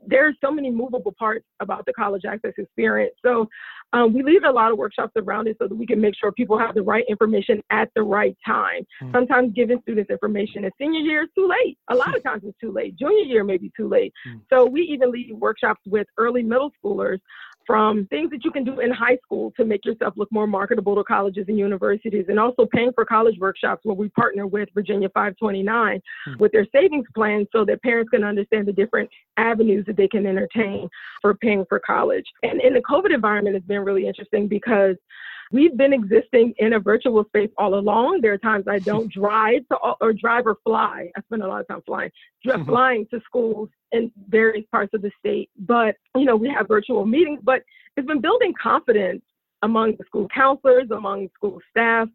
There's 0.05 0.35
so 0.43 0.51
many 0.51 0.69
movable 0.69 1.13
parts 1.17 1.45
about 1.59 1.85
the 1.85 1.93
college 1.93 2.23
access 2.25 2.53
experience. 2.57 3.13
So 3.25 3.47
um, 3.93 4.13
we 4.13 4.23
lead 4.23 4.43
a 4.43 4.51
lot 4.51 4.71
of 4.71 4.77
workshops 4.77 5.13
around 5.15 5.47
it 5.47 5.57
so 5.59 5.67
that 5.67 5.75
we 5.75 5.85
can 5.85 5.99
make 5.99 6.15
sure 6.15 6.31
people 6.31 6.57
have 6.57 6.75
the 6.75 6.81
right 6.81 7.05
information 7.09 7.61
at 7.71 7.89
the 7.95 8.03
right 8.03 8.35
time. 8.45 8.83
Mm-hmm. 9.01 9.15
Sometimes 9.15 9.53
giving 9.53 9.79
students 9.81 10.09
information 10.09 10.65
in 10.65 10.71
senior 10.79 10.99
year 10.99 11.23
is 11.23 11.29
too 11.35 11.47
late. 11.47 11.77
A 11.89 11.95
lot 11.95 12.15
of 12.15 12.23
times 12.27 12.43
it's 12.45 12.57
too 12.59 12.71
late. 12.71 12.95
Junior 12.97 13.23
year 13.23 13.43
may 13.43 13.57
be 13.57 13.71
too 13.75 13.87
late. 13.87 14.13
Mm-hmm. 14.27 14.39
So 14.51 14.65
we 14.65 14.81
even 14.81 15.11
lead 15.11 15.31
workshops 15.33 15.81
with 15.85 16.07
early 16.17 16.43
middle 16.43 16.71
schoolers 16.83 17.19
from 17.67 18.07
things 18.07 18.31
that 18.31 18.45
you 18.45 18.51
can 18.51 18.63
do 18.63 18.79
in 18.79 18.89
high 18.89 19.17
school 19.23 19.51
to 19.57 19.65
make 19.65 19.85
yourself 19.85 20.13
look 20.15 20.31
more 20.31 20.47
marketable 20.47 20.95
to 20.95 21.03
colleges 21.03 21.45
and 21.49 21.59
universities, 21.59 22.25
and 22.29 22.39
also 22.39 22.65
paying 22.65 22.93
for 22.93 23.05
college 23.05 23.37
workshops 23.39 23.81
where 23.83 23.93
we 23.93 24.07
partner 24.09 24.47
with 24.47 24.69
Virginia 24.73 25.09
529 25.09 25.97
mm-hmm. 25.97 26.41
with 26.41 26.51
their 26.53 26.65
savings 26.73 27.05
plan 27.13 27.45
so 27.51 27.65
that 27.65 27.83
parents 27.83 28.09
can 28.09 28.23
understand 28.23 28.65
the 28.67 28.73
different 28.73 29.09
avenues 29.35 29.85
that 29.85 29.97
they 29.97 30.07
can 30.07 30.25
entertain 30.25 30.89
for 31.21 31.35
paying 31.35 31.65
for 31.67 31.79
college. 31.79 32.25
And 32.41 32.61
in 32.61 32.73
the 32.73 32.81
COVID 32.81 33.13
environment, 33.13 33.57
it's 33.57 33.67
been 33.67 33.83
really 33.83 34.07
interesting 34.07 34.47
because 34.47 34.95
We've 35.51 35.75
been 35.77 35.93
existing 35.93 36.53
in 36.57 36.73
a 36.73 36.79
virtual 36.79 37.23
space 37.25 37.49
all 37.57 37.75
along. 37.75 38.19
There 38.21 38.33
are 38.33 38.37
times 38.37 38.65
I 38.67 38.79
don't 38.79 39.11
drive 39.13 39.67
to 39.71 39.77
or 40.01 40.13
drive 40.13 40.45
or 40.45 40.57
fly. 40.63 41.09
I 41.15 41.21
spend 41.21 41.43
a 41.43 41.47
lot 41.47 41.61
of 41.61 41.67
time 41.67 41.81
flying, 41.85 42.11
mm-hmm. 42.45 42.65
flying 42.65 43.07
to 43.11 43.21
schools 43.25 43.69
in 43.91 44.11
various 44.29 44.65
parts 44.71 44.93
of 44.93 45.01
the 45.01 45.11
state. 45.19 45.49
But 45.59 45.95
you 46.15 46.25
know, 46.25 46.35
we 46.35 46.49
have 46.49 46.67
virtual 46.67 47.05
meetings. 47.05 47.39
But 47.43 47.63
it's 47.95 48.07
been 48.07 48.21
building 48.21 48.53
confidence 48.61 49.23
among 49.63 49.95
the 49.97 50.03
school 50.05 50.27
counselors, 50.33 50.89
among 50.91 51.29
school 51.35 51.59
staff, 51.69 52.07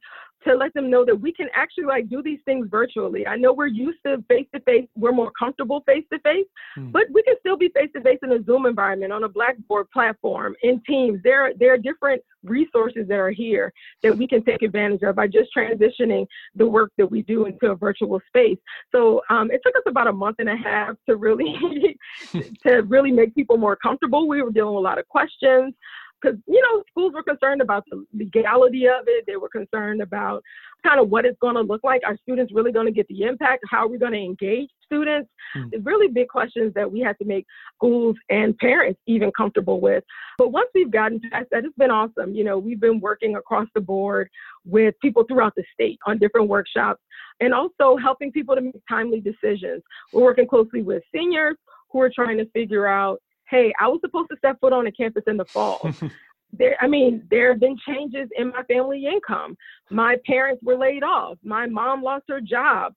to 0.44 0.54
let 0.54 0.72
them 0.74 0.90
know 0.90 1.04
that 1.04 1.14
we 1.14 1.32
can 1.32 1.48
actually 1.54 1.84
like 1.84 2.08
do 2.08 2.22
these 2.22 2.40
things 2.44 2.66
virtually. 2.70 3.26
I 3.26 3.36
know 3.36 3.52
we're 3.52 3.66
used 3.66 3.98
to 4.06 4.22
face 4.28 4.46
to 4.54 4.60
face, 4.60 4.86
we're 4.96 5.12
more 5.12 5.30
comfortable 5.38 5.82
face 5.86 6.04
to 6.12 6.18
face, 6.20 6.46
but 6.76 7.04
we 7.12 7.22
can 7.22 7.34
still 7.40 7.56
be 7.56 7.70
face 7.74 7.90
to 7.94 8.02
face 8.02 8.18
in 8.22 8.32
a 8.32 8.42
Zoom 8.42 8.66
environment, 8.66 9.12
on 9.12 9.24
a 9.24 9.28
Blackboard 9.28 9.90
platform, 9.90 10.54
in 10.62 10.82
Teams. 10.86 11.20
There, 11.22 11.52
there 11.58 11.72
are 11.74 11.78
different 11.78 12.22
resources 12.42 13.06
that 13.08 13.18
are 13.18 13.30
here 13.30 13.72
that 14.02 14.16
we 14.16 14.26
can 14.26 14.42
take 14.44 14.62
advantage 14.62 15.02
of 15.02 15.16
by 15.16 15.28
just 15.28 15.50
transitioning 15.56 16.26
the 16.56 16.66
work 16.66 16.90
that 16.98 17.08
we 17.08 17.22
do 17.22 17.46
into 17.46 17.70
a 17.70 17.76
virtual 17.76 18.20
space. 18.26 18.58
So 18.90 19.22
um, 19.30 19.50
it 19.50 19.60
took 19.64 19.76
us 19.76 19.82
about 19.86 20.08
a 20.08 20.12
month 20.12 20.36
and 20.40 20.48
a 20.48 20.56
half 20.56 20.96
to 21.08 21.16
really 21.16 21.96
to 22.66 22.82
really 22.82 23.12
make 23.12 23.34
people 23.34 23.58
more 23.58 23.76
comfortable. 23.76 24.26
We 24.26 24.42
were 24.42 24.50
dealing 24.50 24.74
with 24.74 24.80
a 24.80 24.84
lot 24.84 24.98
of 24.98 25.08
questions 25.08 25.74
because 26.22 26.38
you 26.46 26.60
know 26.60 26.82
schools 26.90 27.12
were 27.14 27.22
concerned 27.22 27.60
about 27.60 27.84
the 27.90 28.04
legality 28.14 28.86
of 28.86 29.04
it. 29.06 29.24
They 29.26 29.36
were 29.36 29.48
concerned 29.48 30.02
about 30.02 30.42
kind 30.86 31.00
of 31.00 31.10
what 31.10 31.24
it's 31.24 31.38
going 31.40 31.54
to 31.54 31.60
look 31.60 31.82
like. 31.84 32.02
Are 32.04 32.16
students 32.22 32.52
really 32.52 32.72
going 32.72 32.86
to 32.86 32.92
get 32.92 33.06
the 33.08 33.22
impact? 33.22 33.64
How 33.70 33.84
are 33.84 33.88
we 33.88 33.98
going 33.98 34.12
to 34.12 34.18
engage 34.18 34.70
students? 34.84 35.30
Mm. 35.56 35.70
it's 35.72 35.84
really 35.84 36.08
big 36.08 36.28
questions 36.28 36.72
that 36.74 36.90
we 36.90 37.00
had 37.00 37.18
to 37.18 37.24
make 37.24 37.46
schools 37.76 38.16
and 38.30 38.56
parents 38.58 39.00
even 39.06 39.30
comfortable 39.36 39.80
with. 39.80 40.04
But 40.38 40.52
once 40.52 40.68
we've 40.74 40.90
gotten 40.90 41.20
past 41.30 41.46
that 41.50 41.64
it's 41.64 41.76
been 41.76 41.90
awesome. 41.90 42.34
You 42.34 42.44
know 42.44 42.58
we've 42.58 42.80
been 42.80 43.00
working 43.00 43.36
across 43.36 43.68
the 43.74 43.80
board 43.80 44.28
with 44.64 44.94
people 45.02 45.24
throughout 45.24 45.54
the 45.56 45.64
state 45.72 45.98
on 46.06 46.18
different 46.18 46.48
workshops 46.48 47.00
and 47.40 47.52
also 47.52 47.96
helping 47.96 48.30
people 48.30 48.54
to 48.54 48.60
make 48.60 48.74
timely 48.88 49.20
decisions. 49.20 49.82
We're 50.12 50.22
working 50.22 50.46
closely 50.46 50.82
with 50.82 51.02
seniors 51.14 51.56
who 51.90 52.00
are 52.00 52.10
trying 52.10 52.38
to 52.38 52.46
figure 52.50 52.86
out 52.86 53.20
hey, 53.52 53.72
I 53.78 53.86
was 53.86 54.00
supposed 54.00 54.30
to 54.30 54.36
step 54.38 54.58
foot 54.60 54.72
on 54.72 54.86
a 54.86 54.92
campus 54.92 55.22
in 55.26 55.36
the 55.36 55.44
fall. 55.44 55.88
there, 56.52 56.76
I 56.80 56.88
mean, 56.88 57.24
there 57.30 57.52
have 57.52 57.60
been 57.60 57.76
changes 57.86 58.28
in 58.36 58.48
my 58.48 58.62
family 58.64 59.06
income. 59.06 59.56
My 59.90 60.16
parents 60.26 60.62
were 60.64 60.76
laid 60.76 61.04
off. 61.04 61.36
My 61.44 61.66
mom 61.66 62.02
lost 62.02 62.24
her 62.30 62.40
job. 62.40 62.94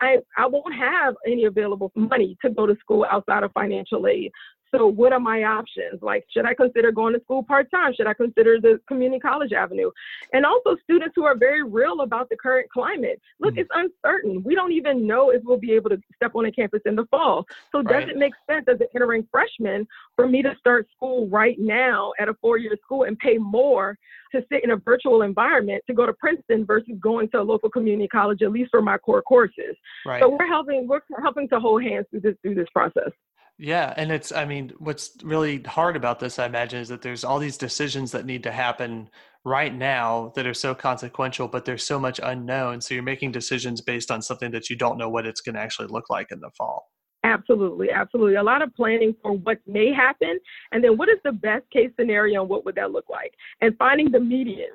I, 0.00 0.18
I 0.36 0.46
won't 0.46 0.74
have 0.74 1.14
any 1.26 1.44
available 1.44 1.92
money 1.94 2.36
to 2.42 2.50
go 2.50 2.66
to 2.66 2.76
school 2.80 3.04
outside 3.10 3.42
of 3.42 3.52
financial 3.52 4.06
aid. 4.06 4.30
So 4.76 4.86
what 4.86 5.12
are 5.12 5.20
my 5.20 5.44
options? 5.44 6.02
Like, 6.02 6.24
should 6.32 6.44
I 6.44 6.54
consider 6.54 6.92
going 6.92 7.14
to 7.14 7.20
school 7.20 7.42
part 7.42 7.70
time? 7.70 7.94
Should 7.96 8.06
I 8.06 8.14
consider 8.14 8.60
the 8.60 8.80
community 8.86 9.20
college 9.20 9.52
avenue? 9.52 9.90
And 10.32 10.44
also 10.44 10.76
students 10.82 11.14
who 11.16 11.24
are 11.24 11.36
very 11.36 11.62
real 11.62 12.02
about 12.02 12.28
the 12.28 12.36
current 12.36 12.70
climate. 12.70 13.20
Look, 13.40 13.54
mm-hmm. 13.54 13.60
it's 13.60 13.70
uncertain. 13.74 14.42
We 14.44 14.54
don't 14.54 14.72
even 14.72 15.06
know 15.06 15.30
if 15.30 15.42
we'll 15.44 15.58
be 15.58 15.72
able 15.72 15.90
to 15.90 15.98
step 16.14 16.32
on 16.34 16.46
a 16.46 16.52
campus 16.52 16.82
in 16.84 16.96
the 16.96 17.06
fall. 17.06 17.46
So 17.72 17.82
right. 17.82 18.00
does 18.00 18.10
it 18.10 18.18
make 18.18 18.34
sense 18.50 18.66
as 18.68 18.80
an 18.80 18.88
entering 18.94 19.26
freshman 19.30 19.86
for 20.14 20.28
me 20.28 20.42
to 20.42 20.54
start 20.58 20.88
school 20.94 21.28
right 21.28 21.56
now 21.58 22.12
at 22.18 22.28
a 22.28 22.34
four-year 22.34 22.76
school 22.84 23.04
and 23.04 23.18
pay 23.18 23.38
more 23.38 23.96
to 24.32 24.44
sit 24.52 24.64
in 24.64 24.72
a 24.72 24.76
virtual 24.76 25.22
environment 25.22 25.82
to 25.86 25.94
go 25.94 26.04
to 26.04 26.12
Princeton 26.12 26.66
versus 26.66 26.94
going 27.00 27.28
to 27.30 27.40
a 27.40 27.42
local 27.42 27.70
community 27.70 28.08
college, 28.08 28.42
at 28.42 28.52
least 28.52 28.70
for 28.70 28.82
my 28.82 28.98
core 28.98 29.22
courses. 29.22 29.76
Right. 30.04 30.20
So 30.20 30.28
we're 30.28 30.46
helping 30.46 30.86
we're 30.86 31.00
helping 31.22 31.48
to 31.48 31.60
hold 31.60 31.82
hands 31.82 32.06
through 32.10 32.20
this 32.20 32.34
through 32.42 32.56
this 32.56 32.68
process. 32.74 33.10
Yeah, 33.58 33.94
and 33.96 34.12
it's 34.12 34.32
I 34.32 34.44
mean, 34.44 34.72
what's 34.78 35.12
really 35.22 35.62
hard 35.62 35.96
about 35.96 36.20
this, 36.20 36.38
I 36.38 36.46
imagine, 36.46 36.80
is 36.80 36.88
that 36.88 37.00
there's 37.00 37.24
all 37.24 37.38
these 37.38 37.56
decisions 37.56 38.12
that 38.12 38.26
need 38.26 38.42
to 38.42 38.52
happen 38.52 39.08
right 39.44 39.74
now 39.74 40.32
that 40.34 40.46
are 40.46 40.54
so 40.54 40.74
consequential, 40.74 41.48
but 41.48 41.64
there's 41.64 41.84
so 41.84 41.98
much 41.98 42.20
unknown. 42.22 42.80
So 42.80 42.92
you're 42.94 43.02
making 43.02 43.32
decisions 43.32 43.80
based 43.80 44.10
on 44.10 44.20
something 44.20 44.50
that 44.50 44.68
you 44.68 44.76
don't 44.76 44.98
know 44.98 45.08
what 45.08 45.24
it's 45.24 45.40
going 45.40 45.54
to 45.54 45.60
actually 45.60 45.88
look 45.88 46.10
like 46.10 46.32
in 46.32 46.40
the 46.40 46.50
fall. 46.58 46.90
Absolutely, 47.24 47.90
absolutely. 47.90 48.34
A 48.36 48.42
lot 48.42 48.60
of 48.60 48.74
planning 48.74 49.14
for 49.22 49.32
what 49.32 49.58
may 49.66 49.92
happen, 49.92 50.38
and 50.72 50.84
then 50.84 50.96
what 50.96 51.08
is 51.08 51.18
the 51.24 51.32
best 51.32 51.68
case 51.70 51.90
scenario 51.98 52.42
and 52.42 52.50
what 52.50 52.64
would 52.66 52.74
that 52.74 52.92
look 52.92 53.08
like, 53.08 53.32
and 53.62 53.74
finding 53.78 54.10
the 54.10 54.20
median. 54.20 54.70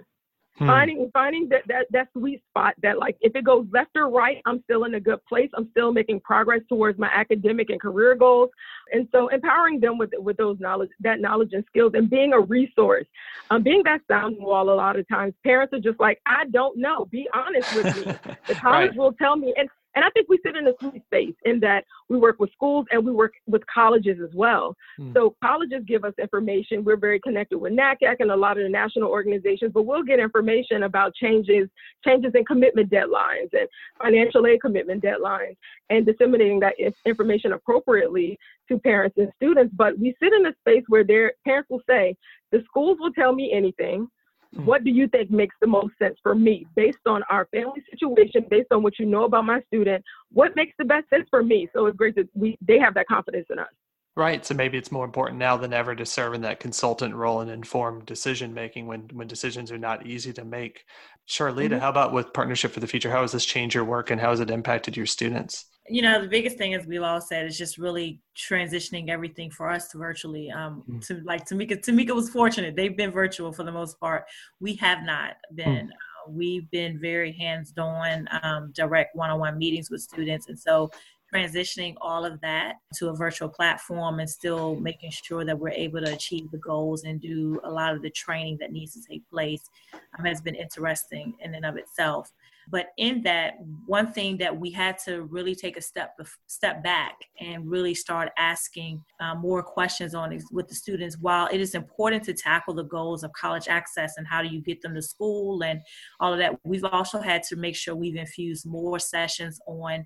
Hmm. 0.57 0.67
Finding 0.67 1.09
finding 1.13 1.47
that, 1.49 1.61
that 1.67 1.85
that 1.91 2.09
sweet 2.11 2.43
spot 2.49 2.73
that 2.83 2.99
like 2.99 3.15
if 3.21 3.35
it 3.35 3.45
goes 3.45 3.65
left 3.71 3.91
or 3.95 4.09
right, 4.09 4.41
I'm 4.45 4.61
still 4.63 4.83
in 4.83 4.95
a 4.95 4.99
good 4.99 5.23
place. 5.25 5.49
I'm 5.55 5.69
still 5.71 5.93
making 5.93 6.19
progress 6.21 6.59
towards 6.67 6.99
my 6.99 7.09
academic 7.13 7.69
and 7.69 7.79
career 7.79 8.15
goals. 8.15 8.49
And 8.91 9.07
so 9.13 9.29
empowering 9.29 9.79
them 9.79 9.97
with 9.97 10.11
with 10.17 10.35
those 10.35 10.59
knowledge, 10.59 10.89
that 10.99 11.21
knowledge 11.21 11.51
and 11.53 11.63
skills 11.67 11.93
and 11.95 12.09
being 12.09 12.33
a 12.33 12.39
resource. 12.39 13.05
Um, 13.49 13.63
being 13.63 13.81
that 13.85 14.01
sounding 14.09 14.43
wall 14.43 14.69
a 14.69 14.75
lot 14.75 14.99
of 14.99 15.07
times, 15.07 15.33
parents 15.43 15.73
are 15.73 15.79
just 15.79 15.99
like, 15.99 16.19
I 16.27 16.45
don't 16.51 16.77
know. 16.77 17.05
Be 17.05 17.29
honest 17.33 17.75
with 17.75 18.05
me. 18.05 18.13
The 18.47 18.55
college 18.55 18.89
right. 18.89 18.95
will 18.97 19.13
tell 19.13 19.35
me. 19.37 19.53
And 19.55 19.69
And 19.95 20.05
I 20.05 20.09
think 20.11 20.29
we 20.29 20.39
sit 20.45 20.55
in 20.55 20.67
a 20.67 20.73
sweet 20.79 21.03
space 21.05 21.35
in 21.45 21.59
that 21.61 21.83
we 22.07 22.17
work 22.17 22.39
with 22.39 22.51
schools 22.53 22.85
and 22.91 23.05
we 23.05 23.11
work 23.11 23.33
with 23.47 23.61
colleges 23.67 24.19
as 24.23 24.33
well. 24.33 24.75
Mm. 24.99 25.13
So 25.13 25.35
colleges 25.43 25.83
give 25.85 26.05
us 26.05 26.13
information. 26.21 26.83
We're 26.83 26.97
very 26.97 27.19
connected 27.19 27.57
with 27.57 27.73
NACAC 27.73 28.17
and 28.19 28.31
a 28.31 28.35
lot 28.35 28.57
of 28.57 28.63
the 28.63 28.69
national 28.69 29.09
organizations, 29.09 29.71
but 29.73 29.83
we'll 29.83 30.03
get 30.03 30.19
information 30.19 30.83
about 30.83 31.13
changes, 31.15 31.67
changes 32.05 32.31
in 32.35 32.45
commitment 32.45 32.89
deadlines 32.89 33.49
and 33.53 33.67
financial 34.01 34.47
aid 34.47 34.61
commitment 34.61 35.03
deadlines 35.03 35.57
and 35.89 36.05
disseminating 36.05 36.59
that 36.61 36.75
information 37.05 37.53
appropriately 37.53 38.37
to 38.69 38.79
parents 38.79 39.17
and 39.17 39.31
students. 39.35 39.73
But 39.75 39.99
we 39.99 40.15
sit 40.21 40.33
in 40.33 40.45
a 40.45 40.53
space 40.61 40.83
where 40.87 41.03
their 41.03 41.33
parents 41.45 41.69
will 41.69 41.81
say, 41.87 42.15
the 42.51 42.63
schools 42.65 42.97
will 42.99 43.13
tell 43.13 43.33
me 43.33 43.51
anything. 43.51 44.07
Hmm. 44.55 44.65
What 44.65 44.83
do 44.83 44.91
you 44.91 45.07
think 45.07 45.31
makes 45.31 45.55
the 45.61 45.67
most 45.67 45.93
sense 45.97 46.17
for 46.21 46.35
me 46.35 46.65
based 46.75 47.05
on 47.05 47.23
our 47.29 47.47
family 47.53 47.83
situation, 47.89 48.45
based 48.49 48.67
on 48.71 48.83
what 48.83 48.99
you 48.99 49.05
know 49.05 49.23
about 49.23 49.45
my 49.45 49.61
student? 49.67 50.03
What 50.31 50.55
makes 50.55 50.73
the 50.77 50.85
best 50.85 51.09
sense 51.09 51.27
for 51.29 51.43
me? 51.43 51.69
So 51.73 51.85
it's 51.85 51.97
great 51.97 52.15
that 52.15 52.27
we 52.33 52.57
they 52.65 52.79
have 52.79 52.93
that 52.95 53.07
confidence 53.07 53.47
in 53.49 53.59
us. 53.59 53.69
Right. 54.17 54.45
So 54.45 54.53
maybe 54.53 54.77
it's 54.77 54.91
more 54.91 55.05
important 55.05 55.39
now 55.39 55.55
than 55.55 55.71
ever 55.71 55.95
to 55.95 56.05
serve 56.05 56.33
in 56.33 56.41
that 56.41 56.59
consultant 56.59 57.15
role 57.15 57.39
and 57.39 57.49
inform 57.49 58.03
decision 58.03 58.53
making 58.53 58.87
when 58.87 59.09
when 59.13 59.27
decisions 59.27 59.71
are 59.71 59.77
not 59.77 60.05
easy 60.05 60.33
to 60.33 60.43
make. 60.43 60.83
Charlita, 61.29 61.69
mm-hmm. 61.69 61.79
how 61.79 61.89
about 61.89 62.11
with 62.11 62.33
Partnership 62.33 62.73
for 62.73 62.81
the 62.81 62.87
Future? 62.87 63.09
How 63.09 63.21
has 63.21 63.31
this 63.31 63.45
changed 63.45 63.73
your 63.73 63.85
work 63.85 64.11
and 64.11 64.19
how 64.19 64.31
has 64.31 64.41
it 64.41 64.51
impacted 64.51 64.97
your 64.97 65.05
students? 65.05 65.65
You 65.91 66.01
know 66.01 66.21
the 66.21 66.27
biggest 66.27 66.57
thing 66.57 66.73
as 66.73 66.85
we've 66.85 67.01
all 67.01 67.19
said 67.19 67.45
is 67.45 67.57
just 67.57 67.77
really 67.77 68.19
transitioning 68.35 69.09
everything 69.09 69.51
for 69.51 69.69
us 69.69 69.89
to 69.89 69.97
virtually 69.97 70.49
um 70.49 70.83
mm. 70.89 71.05
to 71.05 71.21
like 71.25 71.45
tamika 71.45 71.77
tamika 71.77 72.15
was 72.15 72.29
fortunate 72.29 72.75
they've 72.75 72.95
been 72.95 73.11
virtual 73.11 73.51
for 73.51 73.63
the 73.63 73.71
most 73.71 73.99
part 73.99 74.23
we 74.59 74.73
have 74.75 75.03
not 75.03 75.35
been 75.55 75.87
mm. 75.87 75.89
uh, 75.89 76.29
we've 76.29 76.69
been 76.71 76.99
very 76.99 77.33
hands-on 77.33 78.27
um, 78.43 78.71
direct 78.73 79.15
one-on-one 79.15 79.57
meetings 79.57 79.89
with 79.91 80.01
students 80.01 80.47
and 80.47 80.57
so 80.57 80.89
transitioning 81.33 81.95
all 82.01 82.25
of 82.25 82.39
that 82.41 82.75
to 82.93 83.09
a 83.09 83.15
virtual 83.15 83.47
platform 83.47 84.19
and 84.19 84.29
still 84.29 84.75
making 84.75 85.11
sure 85.11 85.45
that 85.45 85.57
we're 85.57 85.69
able 85.69 86.01
to 86.01 86.13
achieve 86.13 86.49
the 86.51 86.57
goals 86.57 87.03
and 87.03 87.21
do 87.21 87.59
a 87.63 87.69
lot 87.69 87.93
of 87.95 88.01
the 88.01 88.09
training 88.09 88.57
that 88.59 88.71
needs 88.71 88.93
to 88.93 89.01
take 89.09 89.27
place 89.29 89.69
um, 90.17 90.25
has 90.25 90.41
been 90.41 90.55
interesting 90.55 91.33
in 91.39 91.55
and 91.55 91.65
of 91.65 91.77
itself 91.77 92.31
but 92.69 92.87
in 92.97 93.21
that, 93.23 93.53
one 93.85 94.11
thing 94.11 94.37
that 94.37 94.55
we 94.55 94.71
had 94.71 94.97
to 95.05 95.23
really 95.23 95.55
take 95.55 95.77
a 95.77 95.81
step 95.81 96.17
step 96.47 96.83
back 96.83 97.15
and 97.39 97.69
really 97.69 97.93
start 97.93 98.29
asking 98.37 99.03
uh, 99.19 99.35
more 99.35 99.63
questions 99.63 100.13
on 100.13 100.37
with 100.51 100.67
the 100.67 100.75
students. 100.75 101.17
While 101.19 101.47
it 101.51 101.59
is 101.59 101.75
important 101.75 102.23
to 102.25 102.33
tackle 102.33 102.73
the 102.73 102.83
goals 102.83 103.23
of 103.23 103.31
college 103.33 103.67
access 103.67 104.17
and 104.17 104.27
how 104.27 104.41
do 104.41 104.47
you 104.47 104.61
get 104.61 104.81
them 104.81 104.93
to 104.95 105.01
school 105.01 105.63
and 105.63 105.81
all 106.19 106.33
of 106.33 106.39
that, 106.39 106.55
we've 106.63 106.85
also 106.85 107.19
had 107.19 107.43
to 107.43 107.55
make 107.55 107.75
sure 107.75 107.95
we've 107.95 108.15
infused 108.15 108.65
more 108.65 108.99
sessions 108.99 109.59
on 109.67 110.05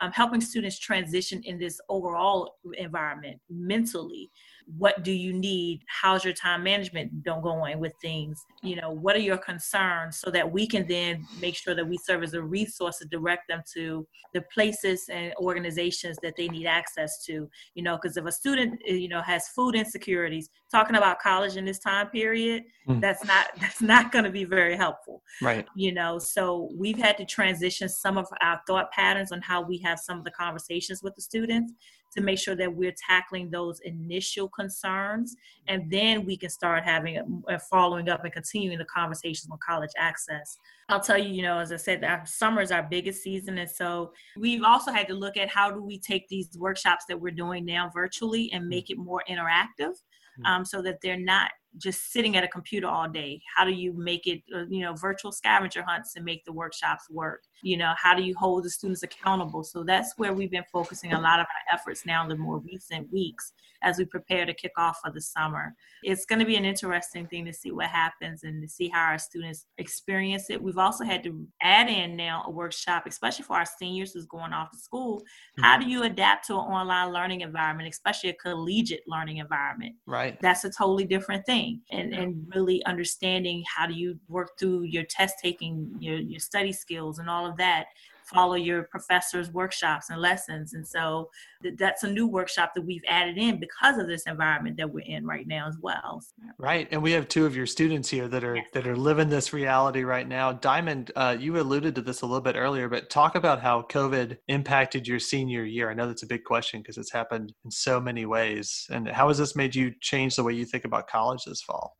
um, 0.00 0.10
helping 0.12 0.40
students 0.40 0.78
transition 0.78 1.40
in 1.44 1.58
this 1.58 1.80
overall 1.88 2.56
environment 2.74 3.40
mentally 3.48 4.30
what 4.78 5.02
do 5.02 5.12
you 5.12 5.32
need? 5.32 5.82
How's 5.88 6.24
your 6.24 6.34
time 6.34 6.62
management 6.62 7.22
don't 7.22 7.42
going 7.42 7.78
with 7.78 7.92
things? 8.00 8.44
You 8.62 8.76
know 8.76 8.90
what 8.90 9.16
are 9.16 9.20
your 9.20 9.38
concerns? 9.38 10.18
So 10.18 10.30
that 10.30 10.50
we 10.50 10.66
can 10.66 10.86
then 10.86 11.26
make 11.40 11.56
sure 11.56 11.74
that 11.74 11.86
we 11.86 11.98
serve 11.98 12.22
as 12.22 12.34
a 12.34 12.42
resource 12.42 12.98
to 12.98 13.06
direct 13.06 13.48
them 13.48 13.62
to 13.74 14.06
the 14.34 14.42
places 14.52 15.04
and 15.10 15.32
organizations 15.36 16.16
that 16.22 16.34
they 16.36 16.48
need 16.48 16.66
access 16.66 17.24
to. 17.26 17.48
You 17.74 17.82
know 17.82 17.96
because 17.96 18.16
if 18.16 18.24
a 18.24 18.32
student 18.32 18.80
eh, 18.86 18.94
you 18.94 19.08
know 19.08 19.22
has 19.22 19.48
food 19.48 19.74
insecurities 19.74 20.48
talking 20.70 20.96
about 20.96 21.20
college 21.20 21.56
in 21.56 21.64
this 21.64 21.78
time 21.78 22.08
period 22.08 22.64
mm. 22.88 23.00
that's 23.00 23.24
not 23.24 23.48
that's 23.60 23.82
not 23.82 24.12
going 24.12 24.24
to 24.24 24.30
be 24.30 24.44
very 24.44 24.76
helpful. 24.76 25.22
Right. 25.40 25.66
You 25.76 25.92
know 25.92 26.18
so 26.18 26.70
we've 26.76 26.98
had 26.98 27.16
to 27.18 27.24
transition 27.24 27.88
some 27.88 28.18
of 28.18 28.26
our 28.42 28.60
thought 28.66 28.90
patterns 28.92 29.32
on 29.32 29.40
how 29.40 29.62
we 29.62 29.78
have 29.78 29.98
some 29.98 30.18
of 30.18 30.24
the 30.24 30.30
conversations 30.30 31.02
with 31.02 31.14
the 31.14 31.22
students 31.22 31.72
to 32.16 32.22
make 32.22 32.38
sure 32.38 32.54
that 32.54 32.72
we're 32.72 32.94
tackling 33.08 33.50
those 33.50 33.80
initial 33.80 34.48
concerns 34.48 35.34
and 35.68 35.90
then 35.90 36.24
we 36.24 36.36
can 36.36 36.50
start 36.50 36.84
having 36.84 37.42
a, 37.48 37.58
following 37.58 38.08
up 38.08 38.24
and 38.24 38.32
continuing 38.32 38.78
the 38.78 38.84
conversations 38.84 39.48
on 39.50 39.58
college 39.64 39.90
access. 39.96 40.58
I'll 40.88 41.00
tell 41.00 41.18
you 41.18 41.32
you 41.32 41.42
know 41.42 41.58
as 41.58 41.72
i 41.72 41.76
said 41.76 42.04
our 42.04 42.24
summer 42.26 42.60
is 42.60 42.70
our 42.70 42.82
biggest 42.82 43.22
season 43.22 43.56
and 43.58 43.70
so 43.70 44.12
we've 44.36 44.62
also 44.62 44.92
had 44.92 45.08
to 45.08 45.14
look 45.14 45.36
at 45.36 45.48
how 45.48 45.70
do 45.70 45.82
we 45.82 45.98
take 45.98 46.28
these 46.28 46.50
workshops 46.58 47.04
that 47.08 47.18
we're 47.18 47.30
doing 47.30 47.64
now 47.64 47.90
virtually 47.94 48.50
and 48.52 48.68
make 48.68 48.90
it 48.90 48.98
more 48.98 49.22
interactive 49.30 49.94
hmm. 50.36 50.44
um, 50.44 50.64
so 50.64 50.82
that 50.82 50.98
they're 51.02 51.18
not 51.18 51.50
just 51.78 52.12
sitting 52.12 52.36
at 52.36 52.44
a 52.44 52.48
computer 52.48 52.86
all 52.86 53.08
day. 53.08 53.40
How 53.56 53.64
do 53.64 53.72
you 53.72 53.92
make 53.92 54.26
it 54.26 54.42
uh, 54.54 54.64
you 54.68 54.80
know 54.80 54.94
virtual 54.94 55.32
scavenger 55.32 55.82
hunts 55.82 56.16
and 56.16 56.24
make 56.24 56.44
the 56.44 56.52
workshops 56.52 57.08
work? 57.10 57.42
You 57.62 57.76
know 57.76 57.94
how 57.96 58.14
do 58.14 58.22
you 58.22 58.34
hold 58.36 58.64
the 58.64 58.70
students 58.70 59.02
accountable? 59.02 59.64
So 59.64 59.84
that's 59.84 60.14
where 60.16 60.32
we've 60.32 60.50
been 60.50 60.64
focusing 60.72 61.12
a 61.12 61.20
lot 61.20 61.40
of 61.40 61.46
our 61.46 61.78
efforts 61.78 62.04
now 62.06 62.22
in 62.22 62.28
the 62.28 62.36
more 62.36 62.58
recent 62.58 63.10
weeks 63.12 63.52
as 63.82 63.98
we 63.98 64.04
prepare 64.04 64.46
to 64.46 64.54
kick 64.54 64.72
off 64.76 64.98
for 65.02 65.10
the 65.10 65.20
summer. 65.20 65.74
It's 66.02 66.24
going 66.24 66.38
to 66.38 66.44
be 66.44 66.56
an 66.56 66.64
interesting 66.64 67.26
thing 67.26 67.44
to 67.46 67.52
see 67.52 67.72
what 67.72 67.86
happens 67.86 68.44
and 68.44 68.62
to 68.62 68.68
see 68.68 68.88
how 68.88 69.02
our 69.02 69.18
students 69.18 69.66
experience 69.78 70.50
it. 70.50 70.62
We've 70.62 70.78
also 70.78 71.04
had 71.04 71.22
to 71.24 71.44
add 71.60 71.88
in 71.88 72.16
now 72.16 72.44
a 72.46 72.50
workshop 72.50 73.04
especially 73.06 73.44
for 73.44 73.56
our 73.56 73.66
seniors 73.66 74.12
who's 74.12 74.26
going 74.26 74.52
off 74.52 74.70
to 74.70 74.78
school. 74.78 75.20
Mm-hmm. 75.20 75.62
how 75.64 75.78
do 75.78 75.88
you 75.88 76.04
adapt 76.04 76.46
to 76.46 76.54
an 76.54 76.60
online 76.60 77.12
learning 77.12 77.40
environment 77.42 77.88
especially 77.88 78.30
a 78.30 78.34
collegiate 78.34 79.02
learning 79.06 79.38
environment? 79.38 79.94
Right. 80.06 80.40
That's 80.40 80.64
a 80.64 80.70
totally 80.70 81.04
different 81.04 81.44
thing 81.46 81.61
and 81.90 82.12
and 82.14 82.46
really 82.54 82.84
understanding 82.84 83.62
how 83.74 83.86
do 83.86 83.94
you 83.94 84.18
work 84.28 84.50
through 84.58 84.82
your 84.82 85.04
test 85.04 85.36
taking 85.42 85.90
your, 85.98 86.18
your 86.18 86.40
study 86.40 86.72
skills 86.72 87.18
and 87.18 87.28
all 87.28 87.46
of 87.46 87.56
that 87.56 87.86
follow 88.32 88.54
your 88.54 88.84
professor's 88.84 89.50
workshops 89.52 90.10
and 90.10 90.20
lessons. 90.20 90.74
And 90.74 90.86
so 90.86 91.30
th- 91.62 91.74
that's 91.78 92.02
a 92.02 92.10
new 92.10 92.26
workshop 92.26 92.72
that 92.74 92.82
we've 92.82 93.04
added 93.08 93.38
in 93.38 93.58
because 93.58 93.98
of 93.98 94.06
this 94.06 94.24
environment 94.26 94.76
that 94.78 94.92
we're 94.92 95.04
in 95.06 95.26
right 95.26 95.46
now 95.46 95.68
as 95.68 95.76
well. 95.80 96.22
Right. 96.58 96.88
And 96.90 97.02
we 97.02 97.12
have 97.12 97.28
two 97.28 97.46
of 97.46 97.56
your 97.56 97.66
students 97.66 98.08
here 98.08 98.28
that 98.28 98.44
are 98.44 98.56
yes. 98.56 98.66
that 98.72 98.86
are 98.86 98.96
living 98.96 99.28
this 99.28 99.52
reality 99.52 100.02
right 100.02 100.26
now. 100.26 100.52
Diamond, 100.52 101.10
uh, 101.16 101.36
you 101.38 101.58
alluded 101.58 101.94
to 101.96 102.02
this 102.02 102.22
a 102.22 102.26
little 102.26 102.40
bit 102.40 102.56
earlier, 102.56 102.88
but 102.88 103.10
talk 103.10 103.34
about 103.34 103.60
how 103.60 103.82
COVID 103.82 104.38
impacted 104.48 105.06
your 105.06 105.18
senior 105.18 105.64
year. 105.64 105.90
I 105.90 105.94
know 105.94 106.06
that's 106.06 106.22
a 106.22 106.26
big 106.26 106.44
question 106.44 106.80
because 106.80 106.98
it's 106.98 107.12
happened 107.12 107.52
in 107.64 107.70
so 107.70 108.00
many 108.00 108.26
ways. 108.26 108.86
And 108.90 109.08
how 109.08 109.28
has 109.28 109.38
this 109.38 109.56
made 109.56 109.74
you 109.74 109.92
change 110.00 110.36
the 110.36 110.44
way 110.44 110.52
you 110.52 110.64
think 110.64 110.84
about 110.84 111.08
college 111.08 111.44
this 111.44 111.62
fall? 111.62 111.96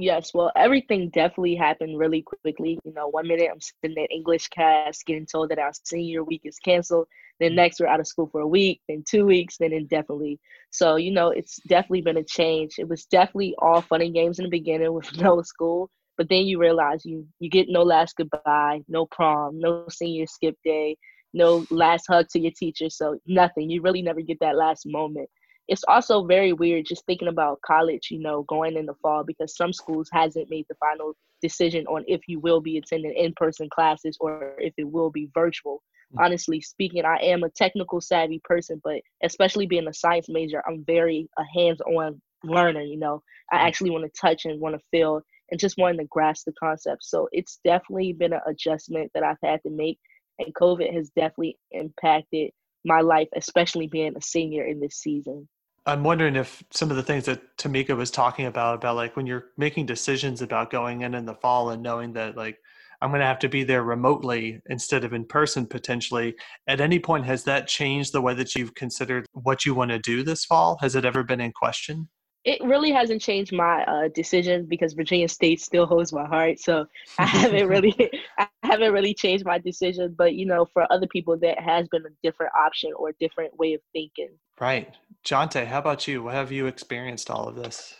Yes, 0.00 0.32
well, 0.32 0.50
everything 0.56 1.10
definitely 1.10 1.56
happened 1.56 1.98
really 1.98 2.22
quickly. 2.22 2.78
You 2.84 2.94
know, 2.94 3.08
one 3.08 3.28
minute 3.28 3.50
I'm 3.52 3.60
sitting 3.60 4.02
at 4.02 4.10
English 4.10 4.48
class 4.48 5.02
getting 5.02 5.26
told 5.26 5.50
that 5.50 5.58
our 5.58 5.72
senior 5.84 6.24
week 6.24 6.40
is 6.44 6.58
canceled. 6.58 7.06
Then 7.38 7.50
mm-hmm. 7.50 7.56
next 7.56 7.80
we're 7.80 7.86
out 7.86 8.00
of 8.00 8.06
school 8.06 8.26
for 8.32 8.40
a 8.40 8.46
week, 8.46 8.80
then 8.88 9.04
two 9.06 9.26
weeks, 9.26 9.58
then 9.58 9.74
indefinitely. 9.74 10.40
So, 10.70 10.96
you 10.96 11.10
know, 11.10 11.28
it's 11.28 11.60
definitely 11.68 12.00
been 12.00 12.16
a 12.16 12.24
change. 12.24 12.76
It 12.78 12.88
was 12.88 13.04
definitely 13.04 13.54
all 13.58 13.82
fun 13.82 14.00
and 14.00 14.14
games 14.14 14.38
in 14.38 14.44
the 14.44 14.50
beginning 14.50 14.94
with 14.94 15.14
no 15.18 15.42
school. 15.42 15.90
But 16.16 16.30
then 16.30 16.44
you 16.46 16.58
realize 16.58 17.04
you 17.04 17.26
you 17.38 17.50
get 17.50 17.68
no 17.68 17.82
last 17.82 18.16
goodbye, 18.16 18.80
no 18.88 19.04
prom, 19.04 19.58
no 19.58 19.84
senior 19.90 20.26
skip 20.26 20.56
day, 20.64 20.96
no 21.34 21.66
last 21.70 22.06
hug 22.08 22.26
to 22.30 22.40
your 22.40 22.52
teacher. 22.58 22.88
So 22.88 23.18
nothing. 23.26 23.68
You 23.68 23.82
really 23.82 24.02
never 24.02 24.22
get 24.22 24.38
that 24.40 24.56
last 24.56 24.84
moment 24.86 25.28
it's 25.70 25.84
also 25.86 26.24
very 26.24 26.52
weird 26.52 26.84
just 26.84 27.06
thinking 27.06 27.28
about 27.28 27.60
college, 27.64 28.08
you 28.10 28.18
know, 28.18 28.42
going 28.42 28.76
in 28.76 28.86
the 28.86 28.94
fall 28.94 29.22
because 29.24 29.56
some 29.56 29.72
schools 29.72 30.08
hasn't 30.12 30.50
made 30.50 30.66
the 30.68 30.74
final 30.74 31.14
decision 31.40 31.86
on 31.86 32.04
if 32.08 32.20
you 32.26 32.40
will 32.40 32.60
be 32.60 32.76
attending 32.76 33.14
in-person 33.14 33.68
classes 33.72 34.16
or 34.20 34.54
if 34.58 34.74
it 34.76 34.90
will 34.90 35.10
be 35.10 35.30
virtual. 35.32 35.76
Mm-hmm. 36.12 36.24
Honestly 36.24 36.60
speaking, 36.60 37.04
I 37.04 37.18
am 37.22 37.44
a 37.44 37.50
technical 37.50 38.00
savvy 38.00 38.40
person, 38.44 38.80
but 38.82 39.00
especially 39.22 39.66
being 39.66 39.86
a 39.86 39.94
science 39.94 40.28
major, 40.28 40.60
I'm 40.66 40.84
very 40.84 41.28
a 41.38 41.44
hands-on 41.54 42.20
learner, 42.42 42.82
you 42.82 42.98
know. 42.98 43.22
I 43.52 43.58
mm. 43.58 43.66
actually 43.68 43.90
want 43.90 44.04
to 44.04 44.20
touch 44.20 44.46
and 44.46 44.60
want 44.60 44.74
to 44.74 44.82
feel 44.90 45.22
and 45.52 45.60
just 45.60 45.78
wanting 45.78 45.98
to 45.98 46.06
grasp 46.06 46.46
the 46.46 46.52
concept. 46.52 47.04
So 47.04 47.28
it's 47.30 47.60
definitely 47.64 48.12
been 48.12 48.32
an 48.32 48.40
adjustment 48.44 49.12
that 49.14 49.22
I've 49.22 49.36
had 49.42 49.62
to 49.62 49.70
make 49.70 49.98
and 50.40 50.54
COVID 50.54 50.92
has 50.92 51.10
definitely 51.10 51.58
impacted 51.70 52.50
my 52.84 53.00
life, 53.00 53.28
especially 53.36 53.86
being 53.86 54.16
a 54.16 54.22
senior 54.22 54.64
in 54.64 54.80
this 54.80 54.96
season. 54.96 55.48
I'm 55.86 56.04
wondering 56.04 56.36
if 56.36 56.62
some 56.70 56.90
of 56.90 56.96
the 56.96 57.02
things 57.02 57.24
that 57.24 57.56
Tamika 57.56 57.96
was 57.96 58.10
talking 58.10 58.46
about, 58.46 58.76
about 58.76 58.96
like 58.96 59.16
when 59.16 59.26
you're 59.26 59.46
making 59.56 59.86
decisions 59.86 60.42
about 60.42 60.70
going 60.70 61.02
in 61.02 61.14
in 61.14 61.24
the 61.24 61.34
fall 61.34 61.70
and 61.70 61.82
knowing 61.82 62.12
that 62.14 62.36
like 62.36 62.58
I'm 63.02 63.10
going 63.10 63.20
to 63.20 63.26
have 63.26 63.38
to 63.40 63.48
be 63.48 63.64
there 63.64 63.82
remotely 63.82 64.60
instead 64.68 65.04
of 65.04 65.14
in 65.14 65.24
person 65.24 65.66
potentially. 65.66 66.34
At 66.66 66.80
any 66.80 66.98
point, 66.98 67.24
has 67.24 67.44
that 67.44 67.66
changed 67.66 68.12
the 68.12 68.20
way 68.20 68.34
that 68.34 68.54
you've 68.54 68.74
considered 68.74 69.26
what 69.32 69.64
you 69.64 69.74
want 69.74 69.90
to 69.90 69.98
do 69.98 70.22
this 70.22 70.44
fall? 70.44 70.76
Has 70.80 70.94
it 70.94 71.06
ever 71.06 71.22
been 71.22 71.40
in 71.40 71.52
question? 71.52 72.08
It 72.44 72.62
really 72.62 72.90
hasn't 72.90 73.20
changed 73.20 73.52
my 73.52 73.84
uh, 73.84 74.08
decision 74.14 74.66
because 74.66 74.94
Virginia 74.94 75.28
State 75.28 75.60
still 75.60 75.86
holds 75.86 76.12
my 76.12 76.26
heart. 76.26 76.58
So 76.58 76.86
I 77.18 77.26
haven't 77.26 77.68
really, 77.68 77.94
I 78.38 78.48
haven't 78.62 78.92
really 78.92 79.14
changed 79.14 79.44
my 79.44 79.58
decision. 79.58 80.14
But 80.16 80.34
you 80.34 80.46
know, 80.46 80.66
for 80.66 80.90
other 80.90 81.06
people, 81.06 81.38
that 81.38 81.58
has 81.58 81.88
been 81.88 82.04
a 82.04 82.14
different 82.22 82.52
option 82.54 82.92
or 82.96 83.10
a 83.10 83.14
different 83.18 83.58
way 83.58 83.74
of 83.74 83.80
thinking. 83.92 84.30
Right. 84.60 84.94
Jonte, 85.24 85.66
how 85.66 85.78
about 85.78 86.06
you? 86.06 86.22
What 86.22 86.34
have 86.34 86.52
you 86.52 86.66
experienced 86.66 87.30
all 87.30 87.48
of 87.48 87.56
this? 87.56 87.94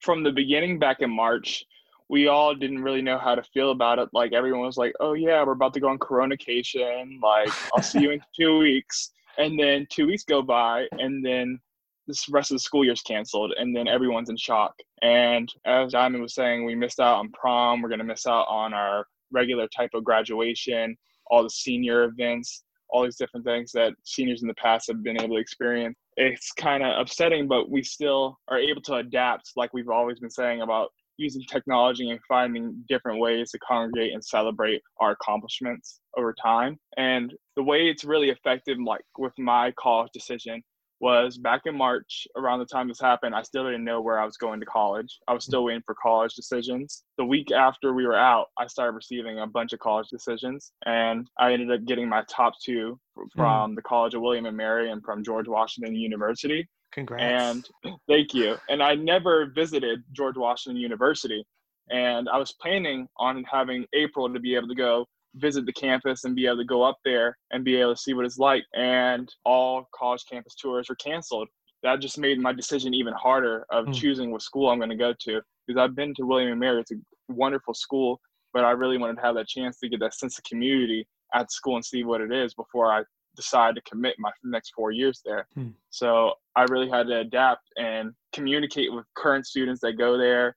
From 0.00 0.22
the 0.22 0.30
beginning 0.30 0.78
back 0.78 1.00
in 1.00 1.10
March, 1.10 1.64
we 2.08 2.28
all 2.28 2.54
didn't 2.54 2.82
really 2.82 3.02
know 3.02 3.18
how 3.18 3.34
to 3.34 3.42
feel 3.42 3.72
about 3.72 3.98
it. 3.98 4.08
Like 4.12 4.32
everyone 4.32 4.62
was 4.62 4.76
like, 4.76 4.92
"Oh 5.00 5.14
yeah, 5.14 5.44
we're 5.44 5.52
about 5.52 5.74
to 5.74 5.80
go 5.80 5.88
on 5.88 5.98
coronation. 5.98 7.20
Like 7.22 7.50
I'll 7.74 7.82
see 7.82 8.00
you 8.00 8.12
in 8.12 8.20
two 8.36 8.58
weeks." 8.58 9.10
And 9.38 9.58
then 9.58 9.86
two 9.90 10.06
weeks 10.06 10.24
go 10.24 10.42
by, 10.42 10.86
and 10.92 11.24
then 11.24 11.58
this 12.06 12.28
rest 12.28 12.50
of 12.50 12.56
the 12.56 12.60
school 12.60 12.84
year's 12.84 13.02
canceled, 13.02 13.54
and 13.56 13.74
then 13.74 13.88
everyone's 13.88 14.30
in 14.30 14.36
shock. 14.36 14.74
And 15.02 15.52
as 15.64 15.92
Diamond 15.92 16.22
was 16.22 16.34
saying, 16.34 16.64
we 16.64 16.74
missed 16.74 17.00
out 17.00 17.18
on 17.18 17.30
prom. 17.32 17.82
We're 17.82 17.88
gonna 17.88 18.04
miss 18.04 18.26
out 18.26 18.46
on 18.48 18.74
our 18.74 19.06
regular 19.32 19.68
type 19.68 19.90
of 19.94 20.04
graduation, 20.04 20.96
all 21.26 21.42
the 21.42 21.50
senior 21.50 22.04
events, 22.04 22.64
all 22.92 23.04
these 23.04 23.16
different 23.16 23.46
things 23.46 23.72
that 23.72 23.92
seniors 24.04 24.42
in 24.42 24.48
the 24.48 24.54
past 24.54 24.88
have 24.88 25.02
been 25.02 25.20
able 25.20 25.36
to 25.36 25.40
experience. 25.40 25.96
It's 26.16 26.52
kind 26.52 26.82
of 26.82 26.98
upsetting, 26.98 27.48
but 27.48 27.70
we 27.70 27.82
still 27.82 28.38
are 28.48 28.58
able 28.58 28.82
to 28.82 28.96
adapt, 28.96 29.52
like 29.56 29.72
we've 29.72 29.88
always 29.88 30.18
been 30.20 30.30
saying 30.30 30.62
about 30.62 30.90
using 31.16 31.42
technology 31.50 32.10
and 32.10 32.18
finding 32.26 32.82
different 32.88 33.20
ways 33.20 33.50
to 33.50 33.58
congregate 33.58 34.14
and 34.14 34.24
celebrate 34.24 34.80
our 35.00 35.12
accomplishments 35.12 36.00
over 36.16 36.34
time. 36.42 36.78
And 36.96 37.34
the 37.56 37.62
way 37.62 37.88
it's 37.88 38.04
really 38.04 38.30
effective, 38.30 38.78
like 38.84 39.02
with 39.18 39.34
my 39.38 39.72
college 39.78 40.10
decision, 40.12 40.62
was 41.00 41.38
back 41.38 41.62
in 41.64 41.76
March, 41.76 42.26
around 42.36 42.58
the 42.58 42.66
time 42.66 42.88
this 42.88 43.00
happened, 43.00 43.34
I 43.34 43.42
still 43.42 43.64
didn't 43.64 43.84
know 43.84 44.00
where 44.00 44.20
I 44.20 44.24
was 44.24 44.36
going 44.36 44.60
to 44.60 44.66
college. 44.66 45.18
I 45.26 45.32
was 45.32 45.44
still 45.44 45.64
waiting 45.64 45.82
for 45.84 45.94
college 46.00 46.34
decisions. 46.34 47.04
The 47.16 47.24
week 47.24 47.50
after 47.50 47.94
we 47.94 48.06
were 48.06 48.16
out, 48.16 48.48
I 48.58 48.66
started 48.66 48.92
receiving 48.92 49.38
a 49.38 49.46
bunch 49.46 49.72
of 49.72 49.80
college 49.80 50.08
decisions, 50.08 50.72
and 50.84 51.26
I 51.38 51.52
ended 51.52 51.70
up 51.70 51.86
getting 51.86 52.08
my 52.08 52.22
top 52.28 52.54
two 52.62 52.98
hmm. 53.16 53.24
from 53.34 53.72
mm. 53.72 53.76
the 53.76 53.82
College 53.82 54.14
of 54.14 54.20
William 54.20 54.46
and 54.46 54.56
Mary 54.56 54.90
and 54.90 55.02
from 55.02 55.24
George 55.24 55.48
Washington 55.48 55.94
University. 55.94 56.68
Congrats. 56.92 57.68
And 57.84 57.96
thank 58.08 58.34
you. 58.34 58.56
And 58.68 58.82
I 58.82 58.94
never 58.94 59.46
visited 59.54 60.02
George 60.12 60.36
Washington 60.36 60.80
University. 60.80 61.44
And 61.90 62.28
I 62.28 62.36
was 62.36 62.52
planning 62.60 63.08
on 63.16 63.44
having 63.50 63.84
April 63.94 64.32
to 64.32 64.40
be 64.40 64.54
able 64.54 64.68
to 64.68 64.74
go 64.74 65.06
visit 65.36 65.66
the 65.66 65.72
campus 65.72 66.24
and 66.24 66.34
be 66.34 66.46
able 66.46 66.58
to 66.58 66.64
go 66.64 66.82
up 66.82 66.98
there 67.04 67.36
and 67.50 67.64
be 67.64 67.76
able 67.76 67.94
to 67.94 68.00
see 68.00 68.14
what 68.14 68.24
it's 68.24 68.38
like. 68.38 68.64
And 68.74 69.28
all 69.44 69.88
college 69.94 70.24
campus 70.30 70.54
tours 70.54 70.88
were 70.88 70.96
canceled. 70.96 71.48
That 71.82 72.00
just 72.00 72.18
made 72.18 72.38
my 72.38 72.52
decision 72.52 72.92
even 72.92 73.14
harder 73.14 73.64
of 73.70 73.86
mm. 73.86 73.94
choosing 73.94 74.30
what 74.30 74.42
school 74.42 74.68
I'm 74.68 74.78
going 74.78 74.90
to 74.90 74.96
go 74.96 75.14
to 75.20 75.40
because 75.66 75.80
I've 75.80 75.94
been 75.94 76.14
to 76.16 76.26
William 76.26 76.50
and 76.50 76.60
Mary. 76.60 76.80
It's 76.80 76.92
a 76.92 76.96
wonderful 77.28 77.74
school, 77.74 78.20
but 78.52 78.64
I 78.64 78.72
really 78.72 78.98
wanted 78.98 79.16
to 79.16 79.22
have 79.22 79.36
that 79.36 79.48
chance 79.48 79.78
to 79.78 79.88
get 79.88 80.00
that 80.00 80.14
sense 80.14 80.36
of 80.36 80.44
community 80.44 81.06
at 81.34 81.50
school 81.52 81.76
and 81.76 81.84
see 81.84 82.04
what 82.04 82.20
it 82.20 82.32
is 82.32 82.54
before 82.54 82.92
I 82.92 83.02
decide 83.36 83.74
to 83.76 83.80
commit 83.82 84.16
my 84.18 84.30
next 84.44 84.72
four 84.74 84.90
years 84.90 85.22
there. 85.24 85.46
Hmm. 85.54 85.68
So 85.90 86.34
I 86.56 86.64
really 86.64 86.90
had 86.90 87.06
to 87.06 87.20
adapt 87.20 87.62
and 87.76 88.12
communicate 88.32 88.92
with 88.92 89.06
current 89.14 89.46
students 89.46 89.80
that 89.82 89.94
go 89.94 90.18
there, 90.18 90.56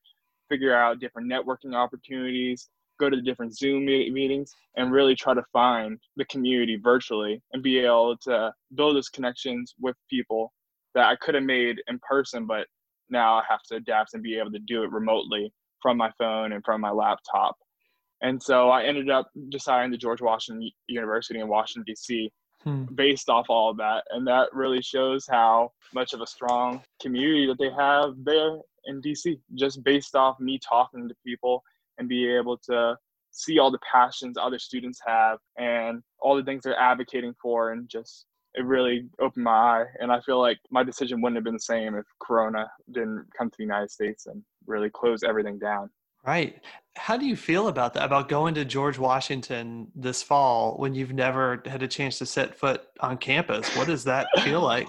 figure 0.50 0.76
out 0.76 1.00
different 1.00 1.32
networking 1.32 1.76
opportunities, 1.76 2.70
go 3.00 3.10
to 3.10 3.16
the 3.16 3.22
different 3.22 3.56
Zoom 3.56 3.86
meetings, 3.86 4.54
and 4.76 4.92
really 4.92 5.16
try 5.16 5.34
to 5.34 5.44
find 5.52 6.00
the 6.16 6.26
community 6.26 6.80
virtually 6.82 7.42
and 7.54 7.64
be 7.64 7.80
able 7.80 8.18
to 8.18 8.54
build 8.76 8.96
those 8.96 9.10
connections 9.10 9.74
with 9.80 9.96
people 10.10 10.52
that 10.96 11.08
I 11.08 11.16
could 11.18 11.36
have 11.36 11.44
made 11.44 11.82
in 11.88 12.00
person, 12.08 12.46
but 12.46 12.68
now 13.10 13.36
I 13.36 13.44
have 13.50 13.64
to 13.70 13.76
adapt 13.76 14.14
and 14.14 14.24
be 14.24 14.38
able 14.38 14.52
to 14.52 14.60
do 14.60 14.84
it 14.84 14.92
remotely 14.92 15.52
from 15.82 15.98
my 15.98 16.12
phone 16.18 16.54
and 16.54 16.64
from 16.64 16.82
my 16.82 16.92
laptop. 16.92 17.56
And 18.22 18.42
so 18.42 18.70
I 18.70 18.84
ended 18.84 19.10
up 19.10 19.30
deciding 19.50 19.92
to 19.92 19.98
George 19.98 20.22
Washington 20.22 20.70
University 20.88 21.40
in 21.40 21.48
Washington, 21.48 21.84
D.C 21.86 22.32
hmm. 22.64 22.86
based 22.96 23.30
off 23.30 23.50
all 23.50 23.70
of 23.70 23.78
that. 23.78 24.04
And 24.12 24.26
that 24.28 24.54
really 24.54 24.82
shows 24.82 25.28
how 25.30 25.72
much 25.94 26.14
of 26.14 26.22
a 26.22 26.28
strong 26.28 26.82
community 27.02 27.48
that 27.48 27.60
they 27.60 27.72
have 27.72 28.16
there 28.24 28.58
in 28.86 29.02
DC, 29.02 29.40
just 29.56 29.84
based 29.84 30.16
off 30.16 30.40
me 30.40 30.60
talking 30.60 31.08
to 31.08 31.16
people 31.26 31.64
and 31.98 32.08
be 32.10 32.28
able 32.28 32.58
to 32.58 32.96
see 33.32 33.60
all 33.60 33.72
the 33.72 33.80
passions 33.92 34.38
other 34.40 34.60
students 34.60 35.00
have 35.06 35.40
and 35.58 36.02
all 36.20 36.36
the 36.36 36.44
things 36.44 36.64
they're 36.64 36.80
advocating 36.80 37.34
for 37.42 37.72
and 37.72 37.90
just 37.90 38.26
it 38.56 38.64
really 38.64 39.08
opened 39.20 39.44
my 39.44 39.52
eye 39.52 39.86
and 40.00 40.12
i 40.12 40.20
feel 40.22 40.40
like 40.40 40.60
my 40.70 40.84
decision 40.84 41.20
wouldn't 41.22 41.38
have 41.38 41.44
been 41.44 41.56
the 41.56 41.60
same 41.60 41.96
if 41.96 42.06
corona 42.22 42.70
didn't 42.92 43.26
come 43.36 43.50
to 43.50 43.58
the 43.58 43.64
united 43.64 43.90
states 43.90 44.28
and 44.28 44.44
really 44.68 44.90
close 44.90 45.24
everything 45.24 45.58
down 45.58 45.90
Right. 46.26 46.62
How 46.96 47.18
do 47.18 47.26
you 47.26 47.36
feel 47.36 47.68
about 47.68 47.94
that? 47.96 48.06
About 48.06 48.30
going 48.30 48.54
to 48.56 48.64
George 48.64 48.98
Washington 48.98 49.88
this 49.94 50.24
fall 50.24 50.78
when 50.78 50.96
you've 50.96 51.12
never 51.12 51.62
had 51.66 51.84
a 51.84 51.88
chance 51.88 52.18
to 52.20 52.26
set 52.26 52.56
foot 52.56 52.84
on 53.02 53.18
campus? 53.18 53.68
What 53.76 53.88
does 53.88 54.06
that 54.06 54.28
feel 54.42 54.62
like? 54.74 54.88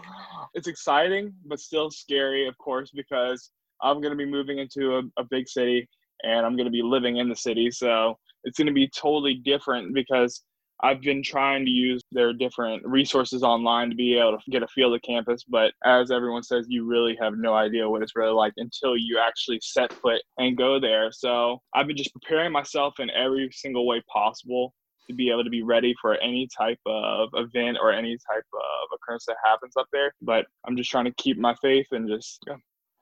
It's 0.54 0.68
exciting, 0.68 1.34
but 1.46 1.58
still 1.58 1.90
scary, 1.90 2.46
of 2.46 2.56
course, 2.58 2.92
because 2.94 3.50
I'm 3.82 4.00
going 4.00 4.12
to 4.12 4.16
be 4.16 4.30
moving 4.30 4.58
into 4.58 4.96
a, 4.96 5.02
a 5.20 5.24
big 5.24 5.48
city 5.48 5.88
and 6.24 6.44
I'm 6.44 6.56
going 6.56 6.66
to 6.66 6.72
be 6.72 6.82
living 6.82 7.18
in 7.18 7.28
the 7.28 7.36
city. 7.36 7.70
So 7.70 8.16
it's 8.44 8.58
going 8.58 8.66
to 8.66 8.72
be 8.72 8.88
totally 8.88 9.34
different 9.44 9.94
because 9.94 10.42
I've 10.82 11.00
been 11.00 11.22
trying 11.22 11.64
to 11.64 11.70
use 11.70 12.02
their 12.12 12.32
different 12.32 12.84
resources 12.84 13.42
online 13.42 13.90
to 13.90 13.96
be 13.96 14.18
able 14.18 14.38
to 14.38 14.50
get 14.50 14.62
a 14.62 14.68
feel 14.68 14.92
of 14.92 15.00
campus, 15.02 15.44
but 15.44 15.72
as 15.84 16.10
everyone 16.10 16.42
says, 16.42 16.66
you 16.68 16.84
really 16.84 17.16
have 17.20 17.34
no 17.36 17.54
idea 17.54 17.88
what 17.88 18.02
it's 18.02 18.16
really 18.16 18.32
like 18.32 18.52
until 18.56 18.96
you 18.96 19.18
actually 19.18 19.60
set 19.62 19.92
foot 19.92 20.20
and 20.38 20.58
go 20.58 20.80
there. 20.80 21.10
So 21.12 21.60
I've 21.74 21.86
been 21.86 21.96
just 21.96 22.12
preparing 22.12 22.52
myself 22.52 22.94
in 22.98 23.08
every 23.10 23.48
single 23.52 23.86
way 23.86 24.02
possible 24.12 24.74
to 25.08 25.14
be 25.14 25.30
able 25.30 25.44
to 25.44 25.50
be 25.50 25.62
ready 25.62 25.94
for 26.00 26.16
any 26.16 26.48
type 26.56 26.80
of 26.86 27.28
event 27.34 27.78
or 27.80 27.92
any 27.92 28.16
type 28.30 28.44
of 28.52 28.88
occurrence 28.94 29.26
that 29.26 29.36
happens 29.44 29.74
up 29.78 29.86
there. 29.92 30.12
But 30.22 30.46
I'm 30.66 30.76
just 30.76 30.90
trying 30.90 31.04
to 31.04 31.14
keep 31.18 31.38
my 31.38 31.54
faith 31.62 31.86
and 31.92 32.08
just 32.08 32.44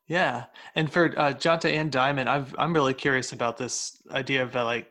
yeah. 0.08 0.44
And 0.74 0.92
for 0.92 1.06
uh, 1.18 1.32
Jonte 1.32 1.72
and 1.72 1.90
Diamond, 1.90 2.28
I've, 2.28 2.54
I'm 2.58 2.74
really 2.74 2.94
curious 2.94 3.32
about 3.32 3.56
this 3.56 4.02
idea 4.10 4.42
of 4.42 4.54
uh, 4.56 4.64
like 4.64 4.90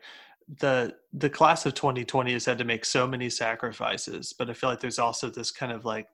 the 0.58 0.94
the 1.12 1.30
class 1.30 1.66
of 1.66 1.74
2020 1.74 2.32
has 2.32 2.44
had 2.44 2.58
to 2.58 2.64
make 2.64 2.84
so 2.84 3.06
many 3.06 3.30
sacrifices 3.30 4.34
but 4.36 4.50
i 4.50 4.52
feel 4.52 4.70
like 4.70 4.80
there's 4.80 4.98
also 4.98 5.30
this 5.30 5.50
kind 5.50 5.72
of 5.72 5.84
like 5.84 6.06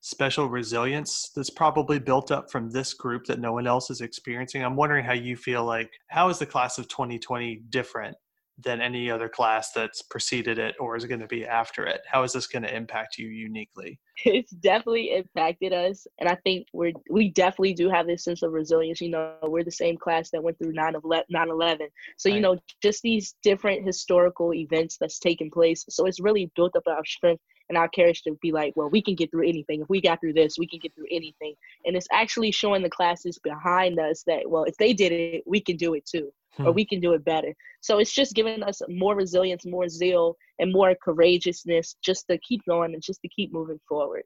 special 0.00 0.48
resilience 0.48 1.30
that's 1.34 1.50
probably 1.50 1.98
built 1.98 2.30
up 2.30 2.50
from 2.50 2.70
this 2.70 2.92
group 2.92 3.24
that 3.24 3.40
no 3.40 3.52
one 3.52 3.66
else 3.66 3.90
is 3.90 4.00
experiencing 4.00 4.64
i'm 4.64 4.76
wondering 4.76 5.04
how 5.04 5.12
you 5.12 5.36
feel 5.36 5.64
like 5.64 5.90
how 6.08 6.28
is 6.28 6.38
the 6.38 6.46
class 6.46 6.78
of 6.78 6.88
2020 6.88 7.62
different 7.70 8.16
than 8.58 8.80
any 8.80 9.10
other 9.10 9.28
class 9.28 9.72
that's 9.72 10.00
preceded 10.02 10.58
it 10.58 10.76
or 10.78 10.96
is 10.96 11.04
going 11.04 11.20
to 11.20 11.26
be 11.26 11.44
after 11.44 11.86
it. 11.86 12.02
How 12.06 12.22
is 12.22 12.32
this 12.32 12.46
going 12.46 12.62
to 12.62 12.74
impact 12.74 13.18
you 13.18 13.28
uniquely? 13.28 13.98
It's 14.24 14.52
definitely 14.52 15.12
impacted 15.12 15.72
us 15.72 16.06
and 16.20 16.28
i 16.28 16.36
think 16.44 16.68
we're 16.72 16.92
we 17.10 17.30
definitely 17.30 17.74
do 17.74 17.90
have 17.90 18.06
this 18.06 18.22
sense 18.22 18.42
of 18.42 18.52
resilience. 18.52 19.00
You 19.00 19.10
know 19.10 19.34
we're 19.42 19.64
the 19.64 19.72
same 19.72 19.96
class 19.96 20.30
that 20.30 20.42
went 20.42 20.56
through 20.58 20.72
9-11 20.72 21.78
so 22.16 22.28
you 22.28 22.40
know 22.40 22.56
just 22.80 23.02
these 23.02 23.34
different 23.42 23.84
historical 23.84 24.54
events 24.54 24.98
that's 25.00 25.18
taken 25.18 25.50
place. 25.50 25.84
So 25.88 26.06
it's 26.06 26.20
really 26.20 26.50
built 26.54 26.76
up 26.76 26.84
our 26.86 27.04
strength 27.04 27.42
and 27.68 27.78
our 27.78 27.88
courage 27.88 28.22
to 28.22 28.36
be 28.42 28.52
like 28.52 28.72
well 28.76 28.90
we 28.90 29.02
can 29.02 29.14
get 29.14 29.30
through 29.30 29.48
anything 29.48 29.80
if 29.80 29.88
we 29.88 30.00
got 30.00 30.20
through 30.20 30.32
this 30.32 30.58
we 30.58 30.66
can 30.66 30.78
get 30.78 30.94
through 30.94 31.06
anything 31.10 31.54
and 31.84 31.96
it's 31.96 32.08
actually 32.12 32.50
showing 32.50 32.82
the 32.82 32.90
classes 32.90 33.38
behind 33.42 33.98
us 33.98 34.22
that 34.26 34.42
well 34.48 34.64
if 34.64 34.76
they 34.76 34.92
did 34.92 35.12
it 35.12 35.42
we 35.46 35.60
can 35.60 35.76
do 35.76 35.94
it 35.94 36.04
too 36.06 36.30
hmm. 36.56 36.66
or 36.66 36.72
we 36.72 36.84
can 36.84 37.00
do 37.00 37.12
it 37.12 37.24
better. 37.24 37.54
So 37.80 37.98
it's 37.98 38.12
just 38.12 38.34
giving 38.34 38.62
us 38.62 38.80
more 38.88 39.14
resilience, 39.14 39.66
more 39.66 39.88
zeal, 39.88 40.36
and 40.58 40.72
more 40.72 40.94
courageousness 41.02 41.96
just 42.02 42.26
to 42.28 42.38
keep 42.38 42.62
going 42.66 42.94
and 42.94 43.02
just 43.02 43.20
to 43.22 43.28
keep 43.28 43.52
moving 43.52 43.80
forward. 43.88 44.22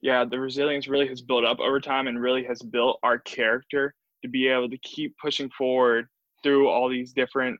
Yeah, 0.00 0.24
the 0.24 0.40
resilience 0.40 0.88
really 0.88 1.08
has 1.08 1.22
built 1.22 1.44
up 1.44 1.60
over 1.60 1.80
time 1.80 2.08
and 2.08 2.20
really 2.20 2.44
has 2.44 2.60
built 2.60 2.98
our 3.02 3.18
character 3.18 3.94
to 4.22 4.28
be 4.28 4.48
able 4.48 4.68
to 4.68 4.78
keep 4.78 5.14
pushing 5.22 5.48
forward 5.50 6.06
through 6.42 6.68
all 6.68 6.88
these 6.88 7.12
different 7.12 7.58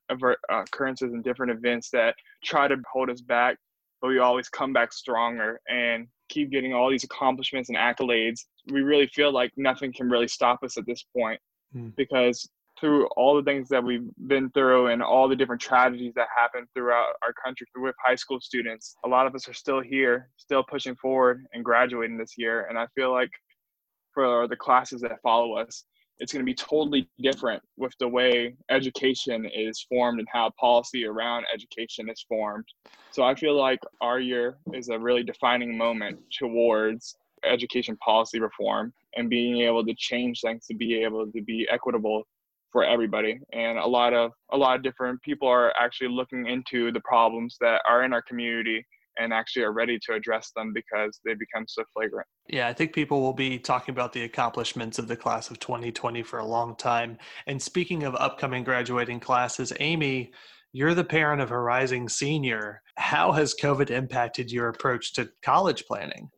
occurrences 0.50 1.12
and 1.12 1.22
different 1.22 1.52
events 1.52 1.90
that 1.90 2.16
try 2.42 2.66
to 2.66 2.76
hold 2.92 3.10
us 3.10 3.20
back, 3.20 3.56
but 4.02 4.08
we 4.08 4.18
always 4.18 4.48
come 4.48 4.72
back 4.72 4.92
stronger 4.92 5.60
and 5.68 6.08
keep 6.28 6.50
getting 6.50 6.74
all 6.74 6.90
these 6.90 7.04
accomplishments 7.04 7.68
and 7.68 7.78
accolades. 7.78 8.40
We 8.70 8.80
really 8.80 9.06
feel 9.06 9.32
like 9.32 9.52
nothing 9.56 9.92
can 9.92 10.10
really 10.10 10.28
stop 10.28 10.62
us 10.64 10.76
at 10.76 10.84
this 10.86 11.04
point 11.16 11.40
hmm. 11.72 11.90
because 11.96 12.48
through 12.80 13.06
all 13.16 13.36
the 13.36 13.44
things 13.44 13.68
that 13.68 13.84
we've 13.84 14.08
been 14.26 14.50
through 14.50 14.88
and 14.88 15.02
all 15.02 15.28
the 15.28 15.36
different 15.36 15.62
tragedies 15.62 16.12
that 16.16 16.26
happen 16.36 16.66
throughout 16.74 17.12
our 17.22 17.32
country 17.32 17.64
with 17.76 17.94
high 18.04 18.16
school 18.16 18.40
students, 18.40 18.96
a 19.04 19.08
lot 19.08 19.26
of 19.26 19.36
us 19.36 19.48
are 19.48 19.54
still 19.54 19.80
here, 19.80 20.30
still 20.36 20.64
pushing 20.64 20.96
forward 20.96 21.44
and 21.52 21.64
graduating 21.64 22.18
this 22.18 22.34
year. 22.36 22.66
And 22.68 22.76
I 22.76 22.86
feel 22.96 23.12
like 23.12 23.30
for 24.12 24.48
the 24.48 24.56
classes 24.56 25.00
that 25.02 25.22
follow 25.22 25.54
us, 25.54 25.84
it's 26.22 26.32
going 26.32 26.40
to 26.40 26.48
be 26.48 26.54
totally 26.54 27.08
different 27.20 27.60
with 27.76 27.92
the 27.98 28.06
way 28.06 28.54
education 28.70 29.44
is 29.44 29.84
formed 29.88 30.20
and 30.20 30.28
how 30.32 30.52
policy 30.58 31.04
around 31.04 31.44
education 31.52 32.08
is 32.08 32.24
formed. 32.28 32.64
So 33.10 33.24
I 33.24 33.34
feel 33.34 33.58
like 33.58 33.80
our 34.00 34.20
year 34.20 34.56
is 34.72 34.88
a 34.88 34.96
really 34.96 35.24
defining 35.24 35.76
moment 35.76 36.20
towards 36.38 37.16
education 37.44 37.96
policy 37.96 38.38
reform 38.38 38.92
and 39.16 39.28
being 39.28 39.62
able 39.62 39.84
to 39.84 39.94
change 39.96 40.42
things 40.42 40.64
to 40.66 40.76
be 40.76 41.02
able 41.02 41.26
to 41.26 41.42
be 41.42 41.66
equitable 41.68 42.22
for 42.70 42.84
everybody 42.84 43.40
and 43.52 43.76
a 43.76 43.86
lot 43.86 44.14
of 44.14 44.30
a 44.52 44.56
lot 44.56 44.76
of 44.76 44.82
different 44.82 45.20
people 45.22 45.46
are 45.46 45.74
actually 45.78 46.08
looking 46.08 46.46
into 46.46 46.90
the 46.92 47.00
problems 47.00 47.56
that 47.60 47.82
are 47.86 48.04
in 48.04 48.14
our 48.14 48.22
community 48.22 48.82
and 49.18 49.32
actually 49.32 49.62
are 49.62 49.72
ready 49.72 49.98
to 50.06 50.14
address 50.14 50.52
them 50.56 50.72
because 50.72 51.20
they 51.24 51.34
become 51.34 51.64
so 51.66 51.84
flagrant. 51.92 52.26
Yeah, 52.48 52.68
I 52.68 52.72
think 52.72 52.94
people 52.94 53.20
will 53.20 53.32
be 53.32 53.58
talking 53.58 53.92
about 53.92 54.12
the 54.12 54.24
accomplishments 54.24 54.98
of 54.98 55.08
the 55.08 55.16
class 55.16 55.50
of 55.50 55.58
2020 55.58 56.22
for 56.22 56.38
a 56.38 56.44
long 56.44 56.76
time. 56.76 57.18
And 57.46 57.60
speaking 57.60 58.04
of 58.04 58.14
upcoming 58.16 58.64
graduating 58.64 59.20
classes, 59.20 59.72
Amy, 59.80 60.32
you're 60.72 60.94
the 60.94 61.04
parent 61.04 61.42
of 61.42 61.50
a 61.50 61.58
rising 61.58 62.08
senior. 62.08 62.80
How 62.96 63.32
has 63.32 63.54
COVID 63.54 63.90
impacted 63.90 64.50
your 64.50 64.68
approach 64.68 65.12
to 65.14 65.28
college 65.42 65.84
planning? 65.86 66.30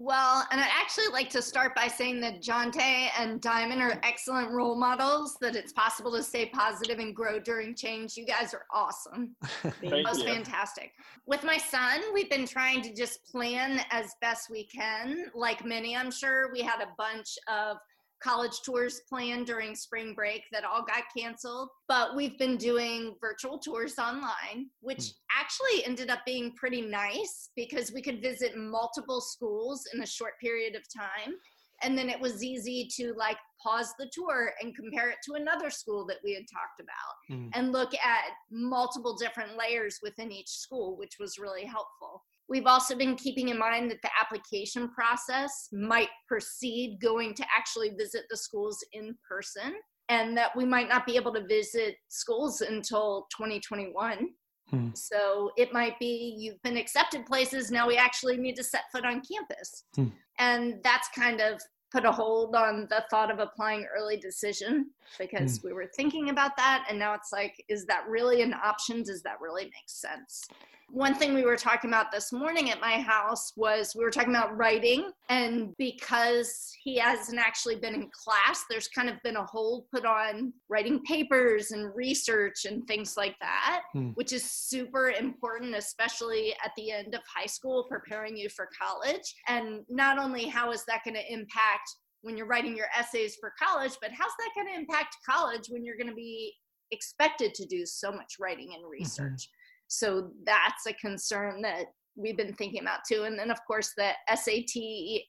Well, 0.00 0.46
and 0.52 0.60
I'd 0.60 0.70
actually 0.80 1.08
like 1.08 1.28
to 1.30 1.42
start 1.42 1.74
by 1.74 1.88
saying 1.88 2.20
that 2.20 2.40
Jonte 2.40 3.08
and 3.18 3.40
Diamond 3.40 3.82
are 3.82 3.98
excellent 4.04 4.52
role 4.52 4.76
models, 4.76 5.36
that 5.40 5.56
it's 5.56 5.72
possible 5.72 6.12
to 6.12 6.22
stay 6.22 6.46
positive 6.46 7.00
and 7.00 7.14
grow 7.14 7.40
during 7.40 7.74
change. 7.74 8.16
You 8.16 8.24
guys 8.24 8.54
are 8.54 8.64
awesome. 8.72 9.34
that 9.62 10.04
was 10.04 10.22
fantastic. 10.22 10.92
With 11.26 11.42
my 11.42 11.56
son, 11.56 12.00
we've 12.14 12.30
been 12.30 12.46
trying 12.46 12.80
to 12.82 12.94
just 12.94 13.24
plan 13.24 13.80
as 13.90 14.14
best 14.20 14.50
we 14.50 14.64
can. 14.64 15.32
Like 15.34 15.64
many, 15.64 15.96
I'm 15.96 16.12
sure, 16.12 16.52
we 16.52 16.60
had 16.60 16.80
a 16.80 16.88
bunch 16.96 17.36
of 17.48 17.78
college 18.22 18.60
tours 18.64 19.00
planned 19.08 19.46
during 19.46 19.74
spring 19.74 20.14
break 20.14 20.42
that 20.52 20.64
all 20.64 20.84
got 20.84 21.04
canceled. 21.16 21.68
But 21.86 22.16
we've 22.16 22.38
been 22.38 22.56
doing 22.56 23.14
virtual 23.20 23.58
tours 23.58 23.98
online, 23.98 24.68
which 24.80 24.98
mm. 24.98 25.12
actually 25.36 25.84
ended 25.84 26.10
up 26.10 26.20
being 26.26 26.52
pretty 26.56 26.82
nice 26.82 27.50
because 27.56 27.92
we 27.92 28.02
could 28.02 28.20
visit 28.20 28.56
multiple 28.56 29.20
schools 29.20 29.84
in 29.94 30.02
a 30.02 30.06
short 30.06 30.34
period 30.40 30.74
of 30.74 30.82
time. 30.94 31.34
And 31.82 31.96
then 31.96 32.10
it 32.10 32.20
was 32.20 32.42
easy 32.42 32.88
to 32.96 33.14
like 33.16 33.36
pause 33.62 33.92
the 33.98 34.10
tour 34.12 34.52
and 34.60 34.74
compare 34.74 35.10
it 35.10 35.18
to 35.26 35.34
another 35.34 35.70
school 35.70 36.04
that 36.06 36.16
we 36.24 36.34
had 36.34 36.44
talked 36.52 36.80
about 36.80 37.38
mm. 37.38 37.50
and 37.54 37.72
look 37.72 37.94
at 37.94 38.32
multiple 38.50 39.16
different 39.16 39.56
layers 39.56 40.00
within 40.02 40.32
each 40.32 40.48
school, 40.48 40.96
which 40.96 41.14
was 41.20 41.38
really 41.38 41.64
helpful. 41.64 42.24
We've 42.48 42.66
also 42.66 42.96
been 42.96 43.14
keeping 43.14 43.48
in 43.48 43.58
mind 43.58 43.90
that 43.90 44.02
the 44.02 44.10
application 44.18 44.88
process 44.88 45.68
might 45.72 46.08
proceed 46.26 46.98
going 47.00 47.34
to 47.34 47.44
actually 47.56 47.90
visit 47.90 48.24
the 48.30 48.36
schools 48.36 48.82
in 48.92 49.14
person 49.28 49.74
and 50.08 50.36
that 50.36 50.56
we 50.56 50.64
might 50.64 50.88
not 50.88 51.04
be 51.04 51.16
able 51.16 51.32
to 51.34 51.46
visit 51.46 51.96
schools 52.08 52.62
until 52.62 53.26
2021. 53.36 54.28
Hmm. 54.70 54.88
So 54.94 55.50
it 55.56 55.72
might 55.72 55.98
be 55.98 56.36
you've 56.38 56.62
been 56.62 56.76
accepted 56.76 57.26
places, 57.26 57.70
now 57.70 57.86
we 57.86 57.96
actually 57.96 58.36
need 58.36 58.56
to 58.56 58.64
set 58.64 58.84
foot 58.92 59.04
on 59.04 59.20
campus. 59.20 59.84
Hmm. 59.94 60.08
And 60.38 60.76
that's 60.82 61.08
kind 61.14 61.40
of 61.40 61.60
put 61.90 62.04
a 62.04 62.12
hold 62.12 62.54
on 62.54 62.86
the 62.90 63.04
thought 63.10 63.30
of 63.30 63.38
applying 63.38 63.86
early 63.96 64.16
decision 64.16 64.90
because 65.18 65.58
hmm. 65.58 65.68
we 65.68 65.72
were 65.72 65.90
thinking 65.96 66.30
about 66.30 66.56
that. 66.56 66.86
And 66.88 66.98
now 66.98 67.14
it's 67.14 67.32
like, 67.32 67.54
is 67.68 67.86
that 67.86 68.04
really 68.08 68.42
an 68.42 68.54
option? 68.54 69.02
Does 69.02 69.22
that 69.22 69.40
really 69.40 69.64
make 69.64 69.88
sense? 69.88 70.48
One 70.90 71.14
thing 71.14 71.34
we 71.34 71.44
were 71.44 71.56
talking 71.56 71.90
about 71.90 72.10
this 72.10 72.32
morning 72.32 72.70
at 72.70 72.80
my 72.80 72.92
house 72.92 73.52
was 73.56 73.94
we 73.94 74.02
were 74.02 74.10
talking 74.10 74.34
about 74.34 74.56
writing. 74.56 75.10
And 75.28 75.76
because 75.76 76.72
he 76.82 76.96
hasn't 76.96 77.38
actually 77.38 77.76
been 77.76 77.92
in 77.94 78.10
class, 78.10 78.64
there's 78.70 78.88
kind 78.88 79.10
of 79.10 79.16
been 79.22 79.36
a 79.36 79.44
hold 79.44 79.84
put 79.92 80.06
on 80.06 80.54
writing 80.70 81.02
papers 81.02 81.72
and 81.72 81.94
research 81.94 82.64
and 82.64 82.86
things 82.86 83.18
like 83.18 83.36
that, 83.42 83.82
hmm. 83.92 84.08
which 84.14 84.32
is 84.32 84.42
super 84.50 85.10
important, 85.10 85.74
especially 85.74 86.54
at 86.64 86.70
the 86.78 86.90
end 86.90 87.14
of 87.14 87.20
high 87.26 87.46
school, 87.46 87.84
preparing 87.90 88.34
you 88.34 88.48
for 88.48 88.70
college. 88.80 89.34
And 89.46 89.80
not 89.90 90.18
only 90.18 90.46
how 90.46 90.72
is 90.72 90.86
that 90.86 91.04
going 91.04 91.16
to 91.16 91.32
impact 91.32 91.77
when 92.22 92.36
you're 92.36 92.46
writing 92.46 92.76
your 92.76 92.88
essays 92.98 93.36
for 93.40 93.52
college, 93.60 93.92
but 94.00 94.10
how's 94.10 94.32
that 94.38 94.50
going 94.54 94.66
to 94.68 94.80
impact 94.80 95.16
college 95.28 95.68
when 95.68 95.84
you're 95.84 95.96
going 95.96 96.08
to 96.08 96.14
be 96.14 96.52
expected 96.90 97.54
to 97.54 97.66
do 97.66 97.84
so 97.86 98.10
much 98.10 98.34
writing 98.40 98.70
and 98.74 98.82
mm-hmm. 98.82 99.02
research? 99.02 99.42
Mm-hmm. 99.42 99.88
So 99.88 100.30
that's 100.44 100.86
a 100.86 100.92
concern 100.94 101.62
that 101.62 101.86
we've 102.18 102.36
been 102.36 102.52
thinking 102.54 102.82
about 102.82 103.00
too. 103.08 103.22
And 103.22 103.38
then, 103.38 103.50
of 103.50 103.58
course, 103.66 103.92
the 103.96 104.10
SAT, 104.34 104.82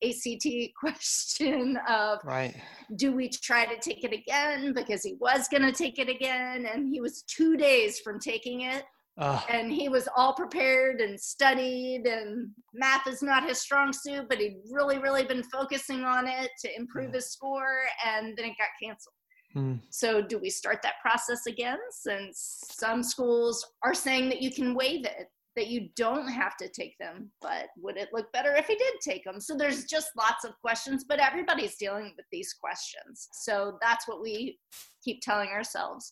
ACT 0.04 0.73
question 0.80 1.78
of 1.88 2.19
right. 2.25 2.56
do 2.95 3.12
we 3.13 3.30
try 3.30 3.65
to 3.65 3.80
take 3.80 4.04
it 4.04 4.12
again? 4.12 4.73
Because 4.73 5.04
he 5.04 5.15
was 5.19 5.47
going 5.47 5.62
to 5.62 5.71
take 5.71 5.99
it 5.99 6.10
again, 6.10 6.65
and 6.65 6.89
he 6.89 6.99
was 6.99 7.23
two 7.23 7.56
days 7.56 7.99
from 7.99 8.19
taking 8.19 8.62
it. 8.62 8.84
Uh, 9.19 9.41
and 9.49 9.69
he 9.69 9.89
was 9.89 10.08
all 10.15 10.34
prepared 10.34 11.01
and 11.01 11.19
studied, 11.19 12.03
and 12.05 12.49
math 12.73 13.05
is 13.05 13.21
not 13.21 13.47
his 13.47 13.60
strong 13.60 13.91
suit, 13.91 14.25
but 14.29 14.39
he'd 14.39 14.62
really, 14.71 14.97
really 14.97 15.25
been 15.25 15.43
focusing 15.43 16.05
on 16.05 16.25
it 16.25 16.51
to 16.62 16.73
improve 16.77 17.13
his 17.13 17.29
score, 17.29 17.82
and 18.05 18.38
then 18.38 18.45
it 18.45 18.55
got 18.58 18.69
canceled. 18.82 19.13
Hmm. 19.53 19.75
So, 19.89 20.21
do 20.21 20.38
we 20.38 20.49
start 20.49 20.79
that 20.84 21.01
process 21.01 21.47
again? 21.47 21.79
Since 21.91 22.62
some 22.71 23.03
schools 23.03 23.65
are 23.84 23.93
saying 23.93 24.29
that 24.29 24.41
you 24.41 24.51
can 24.51 24.73
waive 24.73 25.05
it, 25.05 25.27
that 25.58 25.67
you 25.67 25.89
don't 25.97 26.29
have 26.29 26.55
to 26.58 26.69
take 26.69 26.97
them, 26.97 27.29
but 27.41 27.67
would 27.77 27.97
it 27.97 28.10
look 28.13 28.32
better 28.32 28.55
if 28.55 28.67
he 28.67 28.75
did 28.75 28.93
take 29.01 29.25
them? 29.25 29.41
So, 29.41 29.58
there's 29.58 29.84
just 29.84 30.12
lots 30.15 30.45
of 30.45 30.53
questions, 30.62 31.03
but 31.03 31.19
everybody's 31.19 31.75
dealing 31.75 32.13
with 32.15 32.27
these 32.32 32.53
questions. 32.53 33.27
So, 33.34 33.77
that's 33.82 34.08
what 34.08 34.21
we 34.21 34.60
keep 35.03 35.19
telling 35.21 35.49
ourselves 35.49 36.10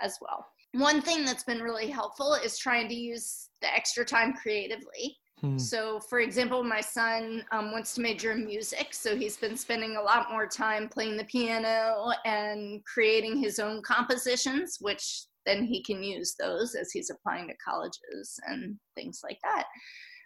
as 0.00 0.16
well. 0.22 0.46
One 0.76 1.00
thing 1.00 1.24
that's 1.24 1.44
been 1.44 1.60
really 1.60 1.88
helpful 1.88 2.34
is 2.34 2.58
trying 2.58 2.88
to 2.88 2.94
use 2.94 3.48
the 3.62 3.72
extra 3.72 4.04
time 4.04 4.34
creatively. 4.34 5.16
Hmm. 5.40 5.58
So, 5.58 6.00
for 6.00 6.20
example, 6.20 6.62
my 6.62 6.80
son 6.80 7.44
um, 7.52 7.72
wants 7.72 7.94
to 7.94 8.00
major 8.00 8.32
in 8.32 8.44
music, 8.44 8.92
so 8.92 9.16
he's 9.16 9.36
been 9.36 9.56
spending 9.56 9.96
a 9.96 10.02
lot 10.02 10.30
more 10.30 10.46
time 10.46 10.88
playing 10.88 11.16
the 11.16 11.24
piano 11.24 12.12
and 12.24 12.82
creating 12.84 13.38
his 13.38 13.58
own 13.58 13.82
compositions, 13.82 14.76
which 14.80 15.24
then 15.46 15.64
he 15.64 15.82
can 15.82 16.02
use 16.02 16.34
those 16.38 16.74
as 16.74 16.90
he's 16.90 17.10
applying 17.10 17.48
to 17.48 17.54
colleges 17.64 18.38
and 18.46 18.76
things 18.94 19.20
like 19.22 19.38
that. 19.42 19.64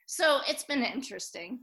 So, 0.06 0.40
it's 0.48 0.64
been 0.64 0.82
interesting 0.82 1.60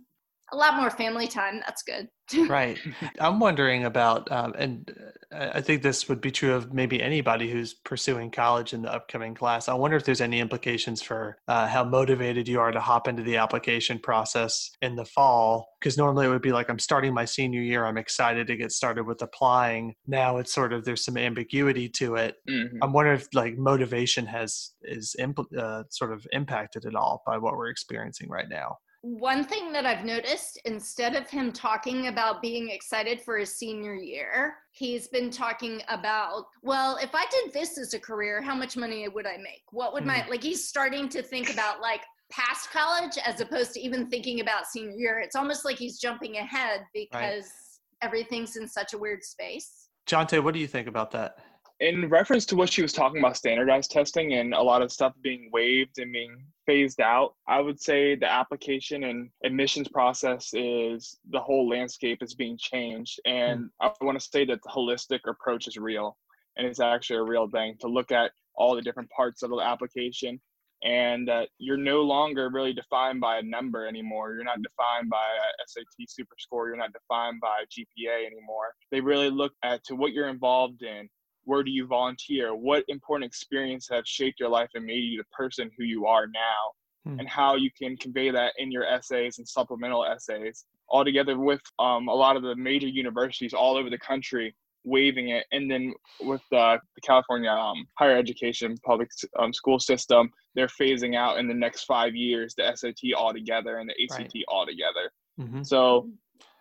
a 0.54 0.56
lot 0.56 0.76
more 0.76 0.90
family 0.90 1.28
time. 1.28 1.62
That's 1.66 1.84
good. 1.84 2.08
right. 2.50 2.78
I'm 3.20 3.40
wondering 3.40 3.86
about, 3.86 4.32
um, 4.32 4.54
and 4.58 4.94
I 5.32 5.60
think 5.60 5.82
this 5.82 6.08
would 6.08 6.22
be 6.22 6.32
true 6.32 6.54
of 6.54 6.74
maybe 6.74 7.02
anybody 7.02 7.52
who's 7.52 7.74
pursuing 7.74 8.32
college 8.32 8.74
in 8.74 8.82
the 8.82 8.94
upcoming 8.94 9.36
class. 9.36 9.68
I 9.68 9.74
wonder 9.74 9.98
if 9.98 10.06
there's 10.06 10.22
any 10.22 10.40
implications 10.40 11.02
for 11.02 11.38
uh, 11.50 11.68
how 11.68 11.84
motivated 11.84 12.48
you 12.48 12.62
are 12.62 12.72
to 12.72 12.80
hop 12.80 13.10
into 13.10 13.24
the 13.24 13.36
application 13.36 14.00
process 14.00 14.72
in 14.82 14.96
the 14.96 15.04
fall. 15.04 15.68
Because 15.80 15.98
normally 15.98 16.28
it 16.28 16.30
would 16.30 16.42
be 16.42 16.54
like, 16.54 16.70
I'm 16.70 16.80
starting 16.80 17.14
my 17.14 17.26
senior 17.26 17.62
year. 17.62 17.86
I'm 17.86 17.98
excited 17.98 18.48
to 18.48 18.56
get 18.56 18.72
started 18.72 19.06
with 19.06 19.22
applying. 19.22 19.96
Now 20.08 20.38
it's 20.38 20.54
sort 20.54 20.72
of, 20.72 20.86
there's 20.86 21.04
some 21.04 21.18
ambiguity 21.18 21.90
to 21.90 22.16
it. 22.16 22.36
Mm-hmm. 22.50 22.78
I'm 22.82 22.94
wondering 22.94 23.20
if 23.20 23.28
like 23.34 23.58
motivation 23.58 24.26
has, 24.28 24.72
is 24.84 25.14
impl- 25.20 25.58
uh, 25.58 25.84
sort 25.90 26.14
of 26.14 26.26
impacted 26.32 26.86
at 26.86 26.96
all 26.96 27.22
by 27.26 27.38
what 27.38 27.58
we're 27.58 27.70
experiencing 27.70 28.30
right 28.30 28.48
now 28.50 28.78
one 29.16 29.44
thing 29.44 29.72
that 29.72 29.86
I've 29.86 30.04
noticed 30.04 30.60
instead 30.66 31.16
of 31.16 31.30
him 31.30 31.52
talking 31.52 32.08
about 32.08 32.42
being 32.42 32.70
excited 32.70 33.22
for 33.22 33.38
his 33.38 33.56
senior 33.56 33.96
year, 33.96 34.56
he's 34.72 35.08
been 35.08 35.32
talking 35.32 35.82
about, 35.88 36.46
well, 36.62 36.98
if 37.02 37.16
I 37.16 37.26
did 37.32 37.54
this 37.54 37.78
as 37.78 37.94
a 37.94 38.00
career, 38.00 38.42
how 38.42 38.56
much 38.56 38.76
money 38.76 39.08
would 39.08 39.26
I 39.26 39.38
make? 39.38 39.64
What 39.72 39.94
would 39.94 40.06
my, 40.06 40.20
mm. 40.20 40.30
like, 40.30 40.44
he's 40.44 40.68
starting 40.68 41.08
to 41.10 41.22
think 41.22 41.52
about 41.52 41.82
like 41.82 42.02
past 42.30 42.72
college 42.72 43.18
as 43.26 43.40
opposed 43.40 43.74
to 43.74 43.80
even 43.80 44.10
thinking 44.10 44.42
about 44.42 44.68
senior 44.68 44.96
year. 44.98 45.20
It's 45.20 45.36
almost 45.36 45.64
like 45.64 45.78
he's 45.78 46.00
jumping 46.00 46.38
ahead 46.38 46.82
because 46.94 47.46
right. 47.46 48.02
everything's 48.02 48.58
in 48.58 48.68
such 48.68 48.94
a 48.94 48.98
weird 48.98 49.24
space. 49.24 49.90
Jonte, 50.06 50.44
what 50.44 50.54
do 50.54 50.60
you 50.60 50.68
think 50.68 50.88
about 50.88 51.12
that? 51.12 51.38
In 51.80 52.10
reference 52.10 52.46
to 52.48 52.56
what 52.56 52.72
she 52.72 52.82
was 52.82 52.92
talking 52.92 53.20
about 53.20 53.38
standardized 53.38 53.92
testing 53.92 54.34
and 54.34 54.54
a 54.54 54.62
lot 54.62 54.82
of 54.82 54.92
stuff 54.92 55.14
being 55.22 55.50
waived 55.54 56.00
and 56.00 56.12
being 56.12 56.36
phased 56.66 57.00
out 57.00 57.36
i 57.48 57.60
would 57.60 57.80
say 57.80 58.16
the 58.16 58.30
application 58.30 59.04
and 59.04 59.30
admissions 59.44 59.88
process 59.88 60.50
is 60.54 61.20
the 61.30 61.40
whole 61.40 61.70
landscape 61.70 62.22
is 62.22 62.34
being 62.34 62.58
changed 62.60 63.20
and 63.26 63.62
mm. 63.62 63.70
i 63.82 63.92
want 64.02 64.20
to 64.20 64.28
say 64.32 64.44
that 64.44 64.60
the 64.64 64.70
holistic 64.70 65.20
approach 65.28 65.68
is 65.68 65.78
real 65.78 66.18
and 66.58 66.66
it's 66.66 66.80
actually 66.80 67.18
a 67.18 67.24
real 67.24 67.48
thing 67.50 67.76
to 67.80 67.88
look 67.88 68.12
at 68.12 68.32
all 68.56 68.76
the 68.76 68.82
different 68.82 69.10
parts 69.12 69.44
of 69.44 69.52
the 69.52 69.58
application 69.58 70.40
and 70.84 71.28
that 71.28 71.50
you're 71.58 71.78
no 71.78 72.02
longer 72.02 72.50
really 72.50 72.74
defined 72.74 73.20
by 73.20 73.40
a 73.40 73.42
number 73.42 73.88
anymore. 73.88 74.34
You're 74.34 74.44
not 74.44 74.62
defined 74.62 75.10
by 75.10 75.18
a 75.18 75.68
SAT 75.68 76.08
super 76.08 76.36
score. 76.38 76.68
You're 76.68 76.78
not 76.78 76.94
defined 76.94 77.40
by 77.42 77.64
GPA 77.72 78.26
anymore. 78.26 78.74
They 78.92 79.02
really 79.02 79.32
look 79.32 79.54
at 79.64 79.84
to 79.86 79.96
what 79.96 80.14
you're 80.14 80.30
involved 80.30 80.84
in, 80.84 81.10
where 81.48 81.64
do 81.64 81.72
you 81.72 81.88
volunteer 81.88 82.54
what 82.54 82.84
important 82.90 83.28
experience 83.28 83.88
have 83.90 84.06
shaped 84.06 84.40
your 84.40 84.50
life 84.50 84.70
and 84.76 84.86
made 84.86 84.98
you 84.98 85.18
the 85.18 85.36
person 85.36 85.72
who 85.78 85.86
you 85.86 86.06
are 86.06 86.28
now 86.28 87.10
hmm. 87.12 87.20
and 87.20 87.28
how 87.28 87.56
you 87.56 87.72
can 87.72 87.96
convey 87.98 88.30
that 88.30 88.52
in 88.58 88.70
your 88.70 88.86
essays 88.86 89.38
and 89.38 89.48
supplemental 89.48 90.06
essays 90.06 90.66
all 90.90 91.04
together 91.04 91.40
with 91.40 91.62
um, 91.80 92.08
a 92.10 92.14
lot 92.14 92.36
of 92.36 92.44
the 92.44 92.56
major 92.56 92.88
universities 92.88 93.54
all 93.54 93.78
over 93.78 93.90
the 93.90 93.98
country 93.98 94.54
waiving 94.84 95.30
it 95.30 95.46
and 95.52 95.70
then 95.72 95.94
with 96.22 96.42
uh, 96.54 96.78
the 96.96 97.02
california 97.02 97.50
um, 97.50 97.86
higher 97.98 98.16
education 98.18 98.76
public 98.86 99.10
um, 99.40 99.54
school 99.54 99.80
system 99.80 100.30
they're 100.54 100.68
phasing 100.68 101.16
out 101.16 101.40
in 101.40 101.48
the 101.48 101.54
next 101.54 101.86
five 101.86 102.14
years 102.14 102.54
the 102.56 102.76
sat 102.76 102.96
altogether 103.16 103.78
and 103.78 103.90
the 103.90 104.04
act 104.14 104.20
right. 104.20 104.44
altogether 104.50 105.12
mm-hmm. 105.40 105.64
so 105.64 106.10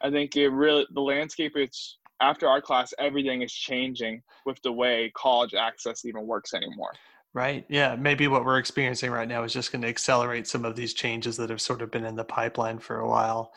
i 0.02 0.10
think 0.10 0.36
it 0.36 0.48
really 0.48 0.86
the 0.94 1.00
landscape 1.00 1.52
it's 1.56 1.98
after 2.20 2.48
our 2.48 2.60
class, 2.60 2.94
everything 2.98 3.42
is 3.42 3.52
changing 3.52 4.22
with 4.44 4.60
the 4.62 4.72
way 4.72 5.12
college 5.16 5.54
access 5.54 6.04
even 6.04 6.26
works 6.26 6.54
anymore. 6.54 6.92
Right. 7.34 7.66
Yeah. 7.68 7.96
Maybe 7.96 8.28
what 8.28 8.46
we're 8.46 8.58
experiencing 8.58 9.10
right 9.10 9.28
now 9.28 9.42
is 9.42 9.52
just 9.52 9.70
going 9.70 9.82
to 9.82 9.88
accelerate 9.88 10.46
some 10.46 10.64
of 10.64 10.74
these 10.74 10.94
changes 10.94 11.36
that 11.36 11.50
have 11.50 11.60
sort 11.60 11.82
of 11.82 11.90
been 11.90 12.04
in 12.04 12.16
the 12.16 12.24
pipeline 12.24 12.78
for 12.78 13.00
a 13.00 13.08
while. 13.08 13.52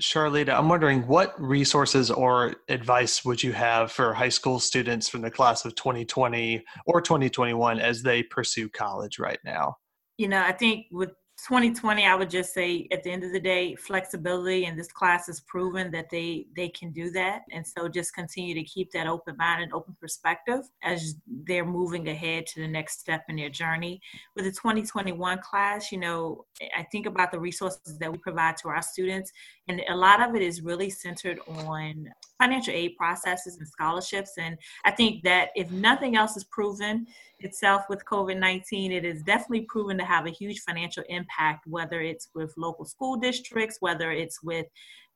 Charlita, 0.00 0.56
I'm 0.56 0.68
wondering 0.68 1.06
what 1.06 1.38
resources 1.40 2.10
or 2.10 2.54
advice 2.68 3.24
would 3.24 3.42
you 3.42 3.52
have 3.52 3.90
for 3.90 4.14
high 4.14 4.28
school 4.28 4.60
students 4.60 5.08
from 5.08 5.22
the 5.22 5.30
class 5.30 5.64
of 5.64 5.74
2020 5.74 6.64
or 6.86 7.00
2021 7.00 7.80
as 7.80 8.02
they 8.02 8.22
pursue 8.22 8.68
college 8.68 9.18
right 9.18 9.40
now? 9.44 9.74
You 10.16 10.28
know, 10.28 10.40
I 10.40 10.52
think 10.52 10.86
with 10.90 11.10
2020 11.46 12.04
i 12.04 12.14
would 12.14 12.30
just 12.30 12.52
say 12.52 12.88
at 12.90 13.02
the 13.02 13.10
end 13.10 13.22
of 13.22 13.32
the 13.32 13.40
day 13.40 13.74
flexibility 13.76 14.64
and 14.64 14.78
this 14.78 14.88
class 14.88 15.26
has 15.26 15.40
proven 15.40 15.90
that 15.90 16.10
they 16.10 16.46
they 16.56 16.68
can 16.68 16.90
do 16.92 17.10
that. 17.10 17.42
And 17.52 17.66
so 17.66 17.88
just 17.88 18.14
continue 18.14 18.54
to 18.54 18.62
keep 18.64 18.90
that 18.92 19.06
open 19.06 19.36
mind 19.36 19.62
and 19.62 19.72
open 19.72 19.96
perspective 20.00 20.60
as 20.82 21.14
they're 21.46 21.64
moving 21.64 22.08
ahead 22.08 22.46
to 22.48 22.60
the 22.60 22.68
next 22.68 23.00
step 23.00 23.24
in 23.28 23.36
their 23.36 23.48
journey. 23.48 24.00
With 24.34 24.44
the 24.44 24.52
2021 24.52 25.38
class 25.38 25.92
you 25.92 25.98
know 25.98 26.44
i 26.76 26.82
think 26.90 27.06
about 27.06 27.30
the 27.30 27.38
resources 27.38 27.98
that 27.98 28.10
we 28.10 28.18
provide 28.18 28.56
to 28.56 28.68
our 28.68 28.82
students 28.82 29.32
and 29.68 29.80
a 29.88 29.96
lot 29.96 30.26
of 30.26 30.34
it 30.34 30.42
is 30.42 30.62
really 30.62 30.90
centered 30.90 31.38
on 31.46 32.08
financial 32.38 32.72
aid 32.72 32.96
processes 32.96 33.58
and 33.58 33.68
scholarships 33.68 34.32
and 34.38 34.56
i 34.84 34.90
think 34.90 35.22
that 35.22 35.48
if 35.54 35.70
nothing 35.70 36.16
else 36.16 36.36
is 36.36 36.44
proven 36.44 37.06
itself 37.40 37.82
with 37.88 38.04
COVID 38.04 38.38
19, 38.38 38.92
it 38.92 39.04
is 39.04 39.22
definitely 39.22 39.62
proven 39.62 39.96
to 39.98 40.04
have 40.04 40.26
a 40.26 40.30
huge 40.30 40.60
financial 40.60 41.04
impact, 41.08 41.66
whether 41.66 42.00
it's 42.00 42.28
with 42.34 42.52
local 42.56 42.84
school 42.84 43.16
districts, 43.16 43.76
whether 43.80 44.10
it's 44.10 44.42
with 44.42 44.66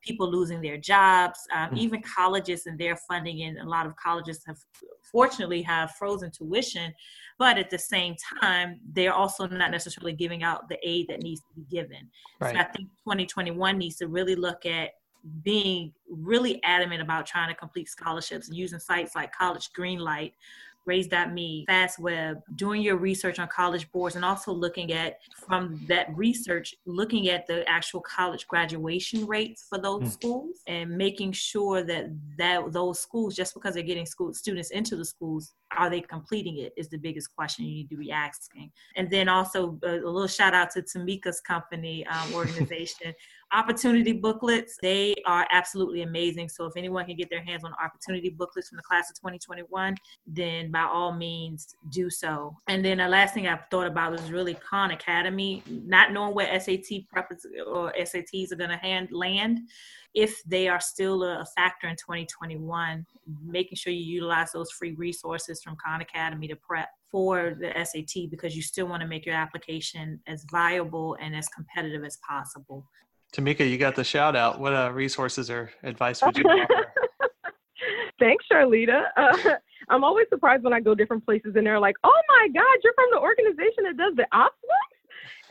people 0.01 0.29
losing 0.29 0.61
their 0.61 0.77
jobs, 0.77 1.39
um, 1.53 1.67
mm-hmm. 1.67 1.77
even 1.77 2.01
colleges 2.01 2.65
and 2.65 2.77
their 2.77 2.95
funding. 2.95 3.43
And 3.43 3.57
a 3.59 3.69
lot 3.69 3.85
of 3.85 3.95
colleges 3.95 4.41
have 4.45 4.57
fortunately 5.11 5.61
have 5.61 5.91
frozen 5.91 6.29
tuition, 6.31 6.93
but 7.39 7.57
at 7.57 7.69
the 7.69 7.79
same 7.79 8.15
time, 8.41 8.79
they're 8.91 9.13
also 9.13 9.47
not 9.47 9.71
necessarily 9.71 10.13
giving 10.13 10.43
out 10.43 10.67
the 10.67 10.77
aid 10.83 11.07
that 11.09 11.21
needs 11.21 11.41
to 11.41 11.53
be 11.55 11.65
given. 11.69 12.09
Right. 12.39 12.53
So 12.53 12.61
I 12.61 12.63
think 12.65 12.89
2021 13.05 13.77
needs 13.77 13.95
to 13.97 14.07
really 14.07 14.35
look 14.35 14.65
at 14.65 14.91
being 15.43 15.93
really 16.09 16.61
adamant 16.63 17.01
about 17.01 17.25
trying 17.25 17.49
to 17.49 17.55
complete 17.55 17.89
scholarships 17.89 18.47
and 18.47 18.57
using 18.57 18.79
sites 18.79 19.15
like 19.15 19.33
College 19.33 19.69
Greenlight 19.77 20.33
raise.me, 20.85 21.65
FastWeb, 21.69 22.41
doing 22.55 22.81
your 22.81 22.97
research 22.97 23.39
on 23.39 23.47
college 23.47 23.89
boards, 23.91 24.15
and 24.15 24.25
also 24.25 24.51
looking 24.51 24.91
at 24.91 25.19
from 25.47 25.79
that 25.87 26.15
research, 26.15 26.75
looking 26.85 27.29
at 27.29 27.47
the 27.47 27.67
actual 27.69 28.01
college 28.01 28.47
graduation 28.47 29.25
rates 29.25 29.65
for 29.69 29.77
those 29.77 30.03
mm. 30.03 30.11
schools 30.11 30.57
and 30.67 30.89
making 30.89 31.31
sure 31.31 31.83
that 31.83 32.07
that 32.37 32.71
those 32.71 32.99
schools, 32.99 33.35
just 33.35 33.53
because 33.53 33.73
they're 33.73 33.83
getting 33.83 34.05
school 34.05 34.33
students 34.33 34.71
into 34.71 34.95
the 34.95 35.05
schools, 35.05 35.53
are 35.77 35.89
they 35.89 36.01
completing 36.01 36.57
it 36.57 36.73
is 36.77 36.89
the 36.89 36.97
biggest 36.97 37.35
question 37.35 37.65
you 37.65 37.73
need 37.73 37.89
to 37.89 37.97
be 37.97 38.11
asking. 38.11 38.71
And 38.95 39.09
then 39.09 39.27
also 39.27 39.79
a, 39.83 39.95
a 39.95 40.09
little 40.09 40.27
shout 40.27 40.53
out 40.53 40.71
to 40.71 40.81
Tamika's 40.81 41.41
company 41.41 42.05
um, 42.07 42.33
organization 42.35 43.13
opportunity 43.53 44.13
booklets. 44.13 44.77
They 44.81 45.15
are 45.25 45.47
absolutely 45.51 46.01
amazing. 46.01 46.49
So 46.49 46.65
if 46.65 46.73
anyone 46.75 47.05
can 47.05 47.15
get 47.15 47.29
their 47.29 47.43
hands 47.43 47.63
on 47.63 47.73
opportunity 47.83 48.29
booklets 48.29 48.69
from 48.69 48.77
the 48.77 48.83
class 48.83 49.09
of 49.09 49.15
2021 49.17 49.95
then 50.25 50.71
by 50.71 50.83
all 50.83 51.13
means 51.13 51.75
do 51.89 52.09
so. 52.09 52.57
And 52.67 52.83
then 52.83 52.97
the 52.97 53.07
last 53.07 53.33
thing 53.33 53.47
i've 53.47 53.67
thought 53.69 53.87
about 53.87 54.13
is 54.13 54.31
really 54.31 54.55
khan 54.55 54.91
academy. 54.91 55.63
Not 55.67 56.11
knowing 56.11 56.33
where 56.33 56.59
sat 56.59 56.83
prep 57.09 57.31
or 57.67 57.93
sats 57.99 58.51
are 58.51 58.55
going 58.55 58.69
to 58.69 58.77
hand 58.77 59.09
land 59.11 59.59
if 60.13 60.43
they 60.43 60.67
are 60.67 60.79
still 60.79 61.23
a 61.23 61.45
factor 61.55 61.87
in 61.87 61.95
2021 61.95 63.05
making 63.43 63.75
sure 63.75 63.91
you 63.91 64.03
utilize 64.03 64.51
those 64.51 64.71
free 64.71 64.93
resources 64.93 65.61
from 65.61 65.75
khan 65.83 66.01
academy 66.01 66.47
to 66.47 66.55
prep 66.55 66.89
for 67.11 67.55
the 67.59 67.71
sat 67.85 68.29
because 68.29 68.55
you 68.55 68.61
still 68.61 68.87
want 68.87 69.01
to 69.01 69.07
make 69.07 69.25
your 69.25 69.35
application 69.35 70.19
as 70.27 70.45
viable 70.51 71.17
and 71.21 71.35
as 71.35 71.47
competitive 71.49 72.03
as 72.03 72.17
possible 72.17 72.85
Tamika, 73.33 73.69
you 73.69 73.77
got 73.77 73.95
the 73.95 74.03
shout 74.03 74.35
out. 74.35 74.59
What 74.59 74.73
uh, 74.73 74.91
resources 74.93 75.49
or 75.49 75.71
advice 75.81 76.21
would 76.21 76.37
you 76.37 76.43
offer? 76.43 76.93
Thanks, 78.19 78.45
Charlita. 78.51 79.05
Uh, 79.17 79.55
I'm 79.89 80.03
always 80.03 80.27
surprised 80.29 80.63
when 80.63 80.71
I 80.71 80.79
go 80.79 80.95
different 80.95 81.25
places 81.25 81.55
and 81.55 81.65
they're 81.65 81.79
like, 81.79 81.95
"Oh 82.03 82.21
my 82.29 82.47
God, 82.53 82.77
you're 82.83 82.93
from 82.93 83.09
the 83.11 83.19
organization 83.19 83.83
that 83.83 83.97
does 83.97 84.15
the 84.15 84.25
ops 84.31 84.55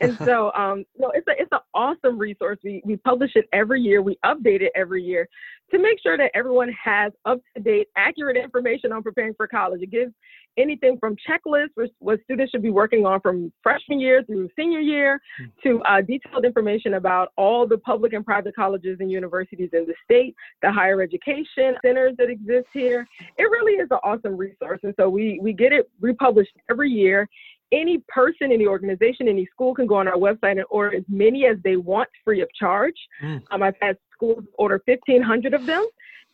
and 0.01 0.17
so 0.19 0.51
um, 0.55 0.85
no, 0.97 1.11
it's 1.11 1.27
a 1.27 1.31
it's 1.37 1.51
an 1.51 1.59
awesome 1.73 2.17
resource. 2.17 2.57
We 2.63 2.81
we 2.85 2.97
publish 2.97 3.31
it 3.35 3.45
every 3.53 3.81
year. 3.81 4.01
We 4.01 4.17
update 4.25 4.61
it 4.61 4.71
every 4.75 5.03
year 5.03 5.27
to 5.71 5.79
make 5.79 5.99
sure 6.01 6.17
that 6.17 6.31
everyone 6.33 6.71
has 6.71 7.11
up 7.25 7.39
to 7.55 7.63
date, 7.63 7.87
accurate 7.97 8.37
information 8.37 8.91
on 8.91 9.01
preparing 9.01 9.33
for 9.35 9.47
college. 9.47 9.81
It 9.81 9.91
gives 9.91 10.13
anything 10.57 10.97
from 10.99 11.15
checklists, 11.27 11.71
which 11.75 11.91
what 11.99 12.19
students 12.23 12.51
should 12.51 12.61
be 12.61 12.69
working 12.69 13.05
on 13.05 13.19
from 13.21 13.51
freshman 13.63 13.99
year 13.99 14.23
through 14.23 14.49
senior 14.55 14.79
year, 14.79 15.19
hmm. 15.37 15.45
to 15.63 15.81
uh, 15.83 16.01
detailed 16.01 16.45
information 16.45 16.95
about 16.95 17.29
all 17.37 17.67
the 17.67 17.77
public 17.79 18.13
and 18.13 18.23
private 18.23 18.55
colleges 18.55 18.97
and 18.99 19.11
universities 19.11 19.69
in 19.73 19.85
the 19.85 19.95
state, 20.03 20.35
the 20.61 20.71
higher 20.71 21.01
education 21.01 21.75
centers 21.83 22.13
that 22.17 22.29
exist 22.29 22.67
here. 22.71 23.07
It 23.37 23.43
really 23.43 23.73
is 23.73 23.87
an 23.89 23.99
awesome 24.03 24.37
resource, 24.37 24.79
and 24.83 24.93
so 24.99 25.09
we 25.09 25.39
we 25.41 25.53
get 25.53 25.73
it 25.73 25.89
republished 25.99 26.55
every 26.69 26.89
year 26.89 27.27
any 27.73 28.01
person 28.07 28.51
in 28.51 28.59
the 28.59 28.67
organization, 28.67 29.27
any 29.27 29.45
school 29.47 29.73
can 29.73 29.87
go 29.87 29.95
on 29.95 30.07
our 30.07 30.15
website 30.15 30.51
and 30.51 30.65
order 30.69 30.95
as 30.95 31.03
many 31.09 31.45
as 31.45 31.57
they 31.63 31.75
want 31.75 32.07
free 32.23 32.41
of 32.41 32.47
charge. 32.53 32.95
Mm. 33.21 33.41
Um, 33.51 33.63
I've 33.63 33.75
had 33.81 33.97
schools 34.13 34.43
order 34.57 34.81
1,500 34.85 35.53
of 35.53 35.65
them. 35.65 35.85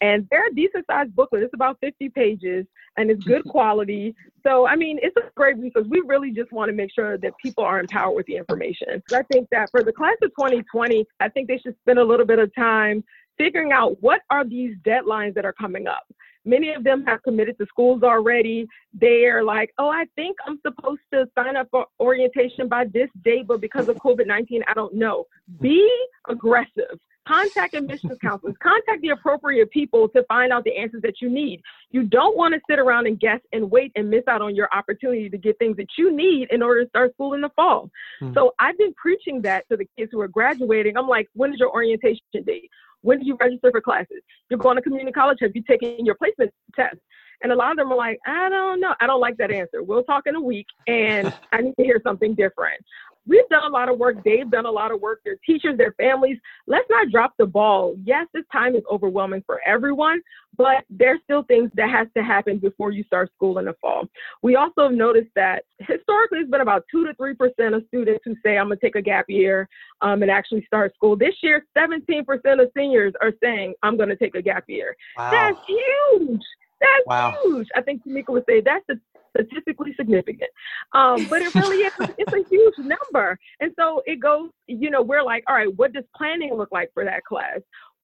And 0.02 0.26
they're 0.32 0.48
a 0.48 0.54
decent 0.54 0.86
sized 0.90 1.14
booklet. 1.14 1.44
It's 1.44 1.54
about 1.54 1.78
50 1.82 2.10
pages 2.10 2.66
and 2.98 3.12
it's 3.12 3.24
good 3.26 3.44
quality. 3.50 4.16
So, 4.46 4.66
I 4.66 4.76
mean, 4.76 4.98
it's 5.02 5.16
a 5.18 5.30
great 5.36 5.58
resource. 5.58 5.88
We 5.90 6.02
really 6.06 6.32
just 6.32 6.52
want 6.52 6.70
to 6.70 6.74
make 6.74 6.94
sure 6.94 7.18
that 7.18 7.34
people 7.44 7.64
are 7.66 7.80
empowered 7.80 8.16
with 8.16 8.26
the 8.26 8.38
information. 8.38 9.04
I 9.12 9.24
think 9.24 9.50
that 9.52 9.70
for 9.72 9.84
the 9.84 9.92
class 9.92 10.16
of 10.22 10.30
2020, 10.32 11.06
I 11.20 11.30
think 11.30 11.48
they 11.48 11.58
should 11.58 11.76
spend 11.82 12.00
a 12.00 12.04
little 12.04 12.26
bit 12.26 12.40
of 12.40 12.54
time 12.56 13.04
figuring 13.38 13.72
out 13.72 14.02
what 14.02 14.22
are 14.30 14.46
these 14.46 14.76
deadlines 14.86 15.34
that 15.34 15.46
are 15.46 15.54
coming 15.54 15.88
up. 15.88 16.04
Many 16.46 16.74
of 16.74 16.84
them 16.84 17.04
have 17.06 17.22
committed 17.24 17.58
to 17.58 17.66
schools 17.68 18.04
already. 18.04 18.68
They're 18.94 19.44
like, 19.44 19.72
oh, 19.78 19.90
I 19.90 20.06
think 20.16 20.38
I'm 20.48 20.60
supposed 20.66 21.02
to 21.14 21.28
sign 21.38 21.58
up 21.58 21.68
for 21.72 21.86
orientation 22.00 22.68
by 22.68 22.86
this 22.86 23.10
date, 23.24 23.48
but 23.48 23.62
because 23.62 23.90
of 23.90 23.98
COVID 23.98 24.28
19, 24.28 24.64
I 24.68 24.74
don't 24.74 24.96
know. 24.96 25.26
Be 25.60 25.90
aggressive. 26.28 27.00
Contact 27.28 27.76
admissions 27.76 28.18
counselors, 28.22 28.56
contact 28.62 29.02
the 29.02 29.10
appropriate 29.10 29.70
people 29.70 30.10
to 30.10 30.24
find 30.24 30.52
out 30.52 30.64
the 30.64 30.76
answers 30.76 31.02
that 31.04 31.22
you 31.22 31.30
need. 31.30 31.62
You 31.92 32.04
don't 32.04 32.36
want 32.36 32.56
to 32.56 32.62
sit 32.68 32.80
around 32.80 33.06
and 33.06 33.20
guess 33.20 33.40
and 33.54 33.70
wait 33.70 33.92
and 33.96 34.10
miss 34.10 34.24
out 34.28 34.42
on 34.42 34.56
your 34.56 34.70
opportunity 34.74 35.30
to 35.30 35.38
get 35.38 35.60
things 35.60 35.78
that 35.78 35.90
you 35.98 36.16
need 36.16 36.48
in 36.52 36.64
order 36.64 36.84
to 36.84 36.90
start 36.90 37.14
school 37.14 37.36
in 37.36 37.42
the 37.42 37.50
fall. 37.56 37.92
Hmm. 38.20 38.34
So 38.34 38.54
I've 38.60 38.78
been 38.78 38.94
preaching 38.96 39.42
that 39.44 39.70
to 39.70 39.78
the 39.78 39.88
kids 39.98 40.10
who 40.12 40.20
are 40.22 40.28
graduating. 40.28 40.98
I'm 40.98 41.08
like, 41.08 41.28
when 41.34 41.54
is 41.54 41.60
your 41.60 41.72
orientation 41.72 42.24
date? 42.46 42.72
When 43.02 43.20
do 43.20 43.26
you 43.26 43.38
register 43.40 43.72
for 43.72 43.82
classes? 43.82 44.22
You're 44.50 44.60
going 44.60 44.76
to 44.76 44.82
community 44.82 45.12
college. 45.12 45.38
Have 45.42 45.52
you 45.54 45.64
taken 45.64 46.06
your 46.06 46.16
placement 46.16 46.52
test? 46.76 46.98
And 47.42 47.52
a 47.54 47.56
lot 47.56 47.72
of 47.72 47.78
them 47.78 47.92
are 47.92 47.96
like, 47.96 48.20
I 48.28 48.50
don't 48.50 48.82
know. 48.82 48.94
I 49.00 49.08
don't 49.08 49.22
like 49.22 49.38
that 49.38 49.52
answer. 49.52 49.82
We'll 49.82 50.04
talk 50.04 50.24
in 50.26 50.36
a 50.36 50.42
week 50.42 50.68
and 50.88 51.34
I 51.54 51.62
need 51.62 51.76
to 51.80 51.84
hear 51.84 52.02
something 52.04 52.36
different 52.36 52.84
we've 53.30 53.48
done 53.50 53.64
a 53.66 53.70
lot 53.70 53.90
of 53.90 54.00
work. 54.00 54.18
They've 54.26 54.50
done 54.50 54.66
a 54.66 54.72
lot 54.72 54.92
of 54.92 55.00
work. 55.00 55.22
Their 55.24 55.38
teachers, 55.46 55.78
their 55.78 55.94
families. 55.94 56.38
Let's 56.68 56.88
not 56.90 57.10
drop 57.12 57.34
the 57.38 57.46
ball. 57.46 57.96
Yes, 58.04 58.28
this 58.34 58.44
time 58.52 58.76
is 58.76 58.82
overwhelming 58.92 59.44
for 59.46 59.62
everyone, 59.66 60.22
but 60.58 60.84
there's 60.90 61.20
still 61.24 61.44
things 61.44 61.70
that 61.76 61.90
has 61.90 62.08
to 62.18 62.24
happen 62.24 62.58
before 62.58 62.92
you 62.92 63.04
start 63.04 63.32
school 63.36 63.60
in 63.60 63.66
the 63.66 63.76
fall. 63.80 64.08
We 64.42 64.56
also 64.56 64.88
noticed 64.88 65.30
that 65.36 65.64
historically 65.80 66.40
it's 66.40 66.50
been 66.50 66.62
about 66.62 66.84
two 66.92 67.06
to 67.06 67.14
three 67.14 67.36
percent 67.36 67.76
of 67.76 67.84
students 67.88 68.22
who 68.26 68.36
say 68.44 68.58
I'm 68.58 68.66
gonna 68.66 68.78
take 68.82 68.96
a 68.96 69.02
gap 69.02 69.26
year 69.30 69.70
um, 70.02 70.22
and 70.24 70.32
actually 70.32 70.66
start 70.66 70.94
school. 70.96 71.16
This 71.16 71.36
year, 71.44 71.66
17% 71.78 72.26
of 72.62 72.72
seniors 72.76 73.14
are 73.22 73.34
saying 73.42 73.76
I'm 73.84 73.98
gonna 73.98 74.16
take 74.16 74.36
a 74.36 74.42
gap 74.42 74.64
year. 74.68 74.96
Wow. 75.18 75.32
That's 75.32 75.58
huge. 75.68 76.42
That's 76.82 77.08
wow. 77.08 77.36
huge. 77.44 77.68
I 77.76 77.82
think 77.82 78.04
Tamika 78.06 78.30
would 78.30 78.46
say 78.48 78.62
that's 78.62 78.86
the 78.88 79.00
statistically 79.30 79.94
significant. 79.96 80.50
Um, 80.94 81.26
but 81.30 81.42
it 81.42 81.54
really 81.56 81.84
is, 81.84 81.94
it's 82.18 82.34
a 82.34 82.50
huge 82.50 82.78
number. 82.78 83.38
And 83.60 83.72
so 83.78 84.02
it 84.06 84.20
goes, 84.20 84.50
you 84.68 84.90
know, 84.90 85.02
we're 85.02 85.24
like, 85.24 85.44
all 85.48 85.56
right, 85.56 85.76
what 85.76 85.94
does 85.94 86.04
planning 86.16 86.54
look 86.56 86.70
like 86.72 86.92
for 86.94 87.06
that 87.06 87.24
class? 87.26 87.60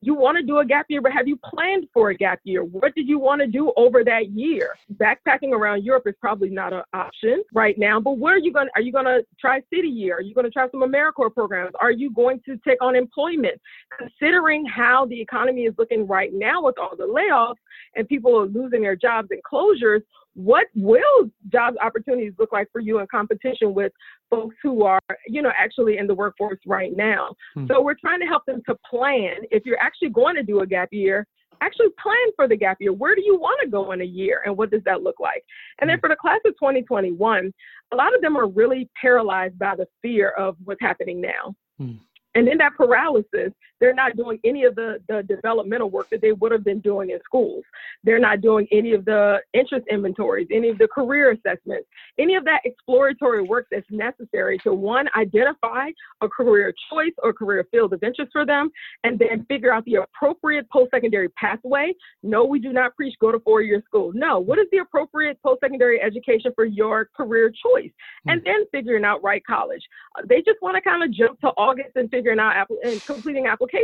you 0.05 0.13
want 0.13 0.37
to 0.37 0.43
do 0.43 0.59
a 0.59 0.65
gap 0.65 0.85
year, 0.89 1.01
but 1.01 1.11
have 1.11 1.27
you 1.27 1.37
planned 1.43 1.87
for 1.93 2.11
a 2.11 2.15
gap 2.15 2.39
year? 2.43 2.63
What 2.63 2.93
did 2.93 3.07
you 3.07 3.17
want 3.17 3.41
to 3.41 3.47
do 3.47 3.73
over 3.75 4.03
that 4.03 4.29
year? 4.29 4.75
Backpacking 4.95 5.51
around 5.51 5.83
Europe 5.83 6.03
is 6.05 6.13
probably 6.21 6.49
not 6.49 6.73
an 6.73 6.83
option 6.93 7.43
right 7.53 7.75
now, 7.77 7.99
but 7.99 8.19
where 8.19 8.35
are 8.35 8.39
you 8.39 8.53
going? 8.53 8.67
Are 8.75 8.81
you 8.81 8.91
going 8.91 9.05
to 9.05 9.25
try 9.39 9.61
City 9.73 9.87
Year? 9.87 10.17
Are 10.17 10.21
you 10.21 10.35
going 10.35 10.45
to 10.45 10.51
try 10.51 10.69
some 10.69 10.81
AmeriCorps 10.81 11.33
programs? 11.33 11.71
Are 11.79 11.91
you 11.91 12.11
going 12.11 12.39
to 12.45 12.57
take 12.67 12.81
on 12.83 12.95
employment? 12.95 13.59
Considering 13.97 14.65
how 14.65 15.05
the 15.05 15.19
economy 15.19 15.63
is 15.63 15.73
looking 15.77 16.05
right 16.05 16.31
now 16.33 16.63
with 16.63 16.77
all 16.77 16.95
the 16.95 17.07
layoffs 17.07 17.55
and 17.95 18.07
people 18.07 18.37
are 18.39 18.45
losing 18.45 18.81
their 18.81 18.95
jobs 18.95 19.29
and 19.31 19.41
closures, 19.43 20.01
what 20.35 20.67
will 20.75 21.31
job 21.51 21.75
opportunities 21.81 22.33
look 22.37 22.51
like 22.51 22.67
for 22.71 22.81
you 22.81 22.99
in 22.99 23.07
competition 23.07 23.73
with 23.73 23.91
folks 24.29 24.55
who 24.61 24.83
are, 24.83 24.99
you 25.27 25.41
know, 25.41 25.51
actually 25.57 25.97
in 25.97 26.07
the 26.07 26.13
workforce 26.13 26.59
right 26.67 26.95
now? 26.95 27.33
Hmm. 27.53 27.65
So 27.67 27.81
we're 27.81 27.95
trying 27.95 28.19
to 28.19 28.25
help 28.25 28.43
them 28.45 28.61
to 28.67 28.75
plan. 28.89 29.37
If 29.49 29.65
you're 29.65 29.79
actually 29.79 30.09
going 30.09 30.35
to 30.35 30.43
do 30.43 30.59
a 30.59 30.67
gap 30.67 30.89
year, 30.91 31.25
actually 31.61 31.87
plan 32.01 32.17
for 32.35 32.47
the 32.49 32.57
gap 32.57 32.77
year. 32.81 32.91
Where 32.91 33.15
do 33.15 33.23
you 33.23 33.39
want 33.39 33.59
to 33.63 33.69
go 33.69 33.93
in 33.93 34.01
a 34.01 34.05
year 34.05 34.41
and 34.45 34.55
what 34.57 34.71
does 34.71 34.81
that 34.85 35.01
look 35.01 35.19
like? 35.21 35.43
And 35.79 35.89
then 35.89 35.97
mm. 35.97 36.01
for 36.01 36.09
the 36.09 36.17
class 36.17 36.39
of 36.45 36.53
2021, 36.53 37.53
a 37.91 37.95
lot 37.95 38.13
of 38.13 38.21
them 38.21 38.35
are 38.35 38.47
really 38.47 38.89
paralyzed 38.99 39.57
by 39.57 39.75
the 39.75 39.87
fear 40.01 40.31
of 40.31 40.57
what's 40.65 40.81
happening 40.81 41.21
now. 41.21 41.55
Hmm. 41.77 41.93
And 42.35 42.49
in 42.49 42.57
that 42.57 42.75
paralysis, 42.75 43.53
they're 43.85 43.93
not 43.93 44.17
doing 44.17 44.39
any 44.43 44.63
of 44.63 44.73
the, 44.73 44.99
the 45.07 45.21
developmental 45.21 45.91
work 45.91 46.09
that 46.09 46.19
they 46.19 46.31
would 46.31 46.51
have 46.51 46.63
been 46.63 46.79
doing 46.79 47.11
in 47.11 47.19
schools. 47.23 47.63
They're 48.03 48.17
not 48.17 48.41
doing 48.41 48.67
any 48.71 48.93
of 48.93 49.05
the 49.05 49.37
interest 49.53 49.85
inventories, 49.91 50.47
any 50.51 50.69
of 50.69 50.79
the 50.79 50.87
career 50.87 51.33
assessments, 51.33 51.87
any 52.17 52.33
of 52.33 52.43
that 52.45 52.61
exploratory 52.65 53.43
work 53.43 53.67
that's 53.69 53.85
necessary 53.91 54.57
to 54.63 54.73
one, 54.73 55.05
identify 55.15 55.89
a 56.21 56.27
career 56.27 56.73
choice 56.91 57.11
or 57.21 57.31
career 57.31 57.63
field 57.69 57.93
of 57.93 58.01
interest 58.01 58.31
for 58.31 58.43
them, 58.43 58.71
and 59.03 59.19
then 59.19 59.45
figure 59.45 59.71
out 59.71 59.85
the 59.85 59.95
appropriate 59.95 60.67
post 60.71 60.89
secondary 60.89 61.29
pathway. 61.29 61.93
No, 62.23 62.43
we 62.43 62.57
do 62.57 62.73
not 62.73 62.95
preach 62.95 63.13
go 63.21 63.31
to 63.31 63.39
four 63.41 63.61
year 63.61 63.83
school. 63.85 64.11
No, 64.15 64.39
what 64.39 64.57
is 64.57 64.65
the 64.71 64.79
appropriate 64.79 65.39
post 65.43 65.59
secondary 65.61 66.01
education 66.01 66.51
for 66.55 66.65
your 66.65 67.07
career 67.15 67.51
choice? 67.51 67.91
And 68.25 68.41
hmm. 68.41 68.45
then 68.45 68.65
figuring 68.71 69.05
out 69.05 69.21
right 69.23 69.45
college. 69.45 69.83
They 70.27 70.37
just 70.37 70.59
want 70.63 70.75
to 70.75 70.81
kind 70.81 71.03
of 71.03 71.13
jump 71.13 71.39
to 71.41 71.49
August 71.49 71.91
and 71.95 72.09
figuring 72.09 72.39
out 72.39 72.67
and 72.83 72.99
completing 73.05 73.45
applications. 73.45 73.74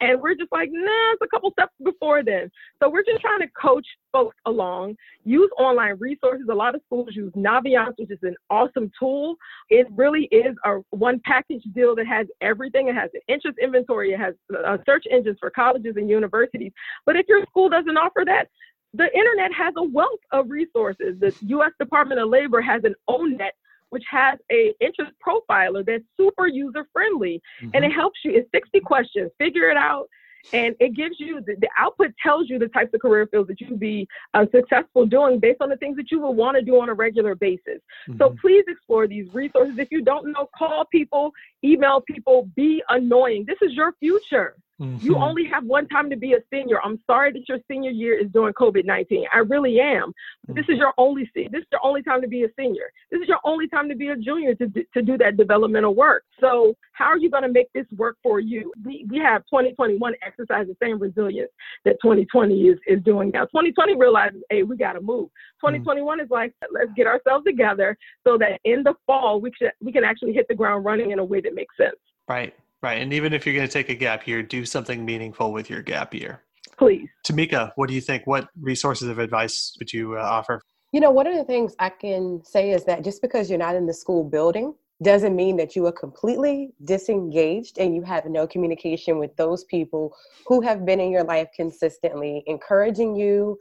And 0.00 0.20
we're 0.20 0.34
just 0.34 0.52
like, 0.52 0.68
nah, 0.72 1.12
it's 1.12 1.22
a 1.22 1.28
couple 1.28 1.50
steps 1.50 1.72
before 1.82 2.22
then. 2.22 2.50
So 2.80 2.88
we're 2.88 3.04
just 3.04 3.20
trying 3.20 3.40
to 3.40 3.48
coach 3.60 3.86
folks 4.12 4.36
along, 4.46 4.96
use 5.24 5.50
online 5.58 5.96
resources. 5.98 6.46
A 6.50 6.54
lot 6.54 6.74
of 6.74 6.82
schools 6.86 7.08
use 7.12 7.32
Naviance, 7.32 7.94
which 7.96 8.10
is 8.10 8.18
an 8.22 8.36
awesome 8.48 8.90
tool. 8.98 9.36
It 9.70 9.86
really 9.90 10.28
is 10.30 10.54
a 10.64 10.78
one 10.90 11.20
package 11.24 11.62
deal 11.74 11.96
that 11.96 12.06
has 12.06 12.26
everything. 12.40 12.88
It 12.88 12.94
has 12.94 13.10
an 13.14 13.20
interest 13.28 13.58
inventory, 13.60 14.12
it 14.12 14.20
has 14.20 14.34
uh, 14.66 14.78
search 14.86 15.04
engines 15.10 15.38
for 15.40 15.50
colleges 15.50 15.94
and 15.96 16.08
universities. 16.08 16.72
But 17.04 17.16
if 17.16 17.26
your 17.28 17.42
school 17.46 17.68
doesn't 17.68 17.96
offer 17.96 18.22
that, 18.26 18.48
the 18.94 19.12
internet 19.14 19.52
has 19.52 19.74
a 19.76 19.82
wealth 19.82 20.20
of 20.32 20.48
resources. 20.48 21.18
The 21.20 21.34
U.S. 21.42 21.72
Department 21.78 22.20
of 22.20 22.28
Labor 22.28 22.60
has 22.62 22.84
an 22.84 22.94
ONET 23.08 23.50
which 23.90 24.04
has 24.10 24.38
a 24.50 24.74
interest 24.80 25.12
profiler 25.26 25.84
that's 25.84 26.04
super 26.16 26.46
user 26.46 26.86
friendly 26.92 27.40
mm-hmm. 27.62 27.70
and 27.74 27.84
it 27.84 27.92
helps 27.92 28.20
you. 28.24 28.32
It's 28.34 28.50
60 28.52 28.80
questions. 28.80 29.30
Figure 29.38 29.70
it 29.70 29.76
out. 29.76 30.08
And 30.52 30.74
it 30.80 30.94
gives 30.94 31.16
you 31.18 31.40
the, 31.44 31.56
the 31.60 31.68
output 31.78 32.12
tells 32.22 32.48
you 32.48 32.58
the 32.58 32.68
types 32.68 32.94
of 32.94 33.00
career 33.00 33.26
fields 33.26 33.48
that 33.48 33.60
you 33.60 33.68
would 33.70 33.80
be 33.80 34.06
uh, 34.34 34.46
successful 34.54 35.04
doing 35.04 35.40
based 35.40 35.60
on 35.60 35.68
the 35.68 35.76
things 35.76 35.96
that 35.96 36.10
you 36.10 36.20
will 36.20 36.34
want 36.34 36.56
to 36.56 36.62
do 36.62 36.80
on 36.80 36.88
a 36.88 36.94
regular 36.94 37.34
basis. 37.34 37.80
Mm-hmm. 38.08 38.18
So 38.18 38.34
please 38.40 38.64
explore 38.68 39.06
these 39.06 39.32
resources. 39.34 39.78
If 39.78 39.88
you 39.90 40.02
don't 40.02 40.32
know, 40.32 40.48
call 40.56 40.84
people, 40.86 41.32
email 41.64 42.00
people, 42.00 42.48
be 42.54 42.82
annoying. 42.88 43.44
This 43.46 43.58
is 43.62 43.74
your 43.74 43.94
future. 43.98 44.56
Mm-hmm. 44.80 45.04
You 45.04 45.16
only 45.16 45.44
have 45.52 45.64
one 45.64 45.88
time 45.88 46.08
to 46.10 46.16
be 46.16 46.34
a 46.34 46.38
senior. 46.52 46.80
I'm 46.84 47.00
sorry 47.06 47.32
that 47.32 47.48
your 47.48 47.58
senior 47.68 47.90
year 47.90 48.16
is 48.18 48.30
during 48.32 48.54
COVID 48.54 48.84
19. 48.84 49.24
I 49.32 49.38
really 49.38 49.80
am. 49.80 50.10
Mm-hmm. 50.10 50.54
This 50.54 50.62
is 50.62 50.74
mm-hmm. 50.74 50.80
your 50.80 50.94
only 50.98 51.28
this 51.34 51.62
is 51.62 51.66
your 51.72 51.84
only 51.84 52.02
time 52.02 52.22
to 52.22 52.28
be 52.28 52.44
a 52.44 52.48
senior. 52.56 52.90
This 53.10 53.20
is 53.20 53.28
your 53.28 53.40
only 53.44 53.66
time 53.68 53.88
to 53.88 53.96
be 53.96 54.08
a 54.08 54.16
junior 54.16 54.54
to 54.54 54.68
to 54.68 55.02
do 55.02 55.18
that 55.18 55.36
developmental 55.36 55.96
work. 55.96 56.24
So 56.40 56.76
how 56.92 57.06
are 57.06 57.18
you 57.18 57.28
going 57.28 57.42
to 57.42 57.48
make 57.48 57.72
this 57.74 57.86
work 57.96 58.16
for 58.22 58.38
you? 58.38 58.72
We 58.84 59.04
we 59.10 59.18
have 59.18 59.42
2021 59.46 60.14
exercise 60.24 60.66
the 60.68 60.76
same 60.80 61.00
resilience 61.00 61.50
that 61.84 61.96
2020 62.00 62.54
is 62.62 62.78
is 62.86 63.02
doing 63.02 63.30
now. 63.34 63.46
2020 63.46 63.96
realizes, 63.96 64.42
hey, 64.48 64.62
we 64.62 64.76
got 64.76 64.92
to 64.92 65.00
move. 65.00 65.28
2021 65.60 66.18
mm-hmm. 66.18 66.24
is 66.24 66.30
like 66.30 66.54
let's 66.72 66.90
get 66.96 67.08
ourselves 67.08 67.44
together 67.44 67.98
so 68.24 68.38
that 68.38 68.60
in 68.64 68.84
the 68.84 68.94
fall 69.06 69.40
we 69.40 69.50
can 69.50 69.70
we 69.80 69.90
can 69.90 70.04
actually 70.04 70.32
hit 70.32 70.46
the 70.48 70.54
ground 70.54 70.84
running 70.84 71.10
in 71.10 71.18
a 71.18 71.24
way 71.24 71.40
that 71.40 71.54
makes 71.54 71.76
sense. 71.76 71.96
Right. 72.28 72.54
Right. 72.82 73.02
And 73.02 73.12
even 73.12 73.32
if 73.32 73.44
you're 73.44 73.54
going 73.54 73.66
to 73.66 73.72
take 73.72 73.88
a 73.88 73.94
gap 73.94 74.26
year, 74.26 74.42
do 74.42 74.64
something 74.64 75.04
meaningful 75.04 75.52
with 75.52 75.68
your 75.68 75.82
gap 75.82 76.14
year. 76.14 76.42
Please. 76.76 77.08
Tamika, 77.26 77.72
what 77.74 77.88
do 77.88 77.94
you 77.94 78.00
think? 78.00 78.26
What 78.26 78.48
resources 78.60 79.08
of 79.08 79.18
advice 79.18 79.74
would 79.78 79.92
you 79.92 80.16
uh, 80.16 80.22
offer? 80.22 80.62
You 80.92 81.00
know, 81.00 81.10
one 81.10 81.26
of 81.26 81.36
the 81.36 81.44
things 81.44 81.74
I 81.80 81.90
can 81.90 82.42
say 82.44 82.70
is 82.70 82.84
that 82.84 83.02
just 83.02 83.20
because 83.20 83.50
you're 83.50 83.58
not 83.58 83.74
in 83.74 83.86
the 83.86 83.92
school 83.92 84.22
building 84.22 84.74
doesn't 85.02 85.36
mean 85.36 85.56
that 85.56 85.76
you 85.76 85.86
are 85.86 85.92
completely 85.92 86.70
disengaged 86.84 87.78
and 87.78 87.94
you 87.94 88.02
have 88.02 88.26
no 88.26 88.46
communication 88.46 89.18
with 89.18 89.34
those 89.36 89.64
people 89.64 90.14
who 90.46 90.60
have 90.60 90.84
been 90.84 91.00
in 91.00 91.10
your 91.10 91.24
life 91.24 91.48
consistently, 91.54 92.42
encouraging 92.46 93.14
you, 93.14 93.58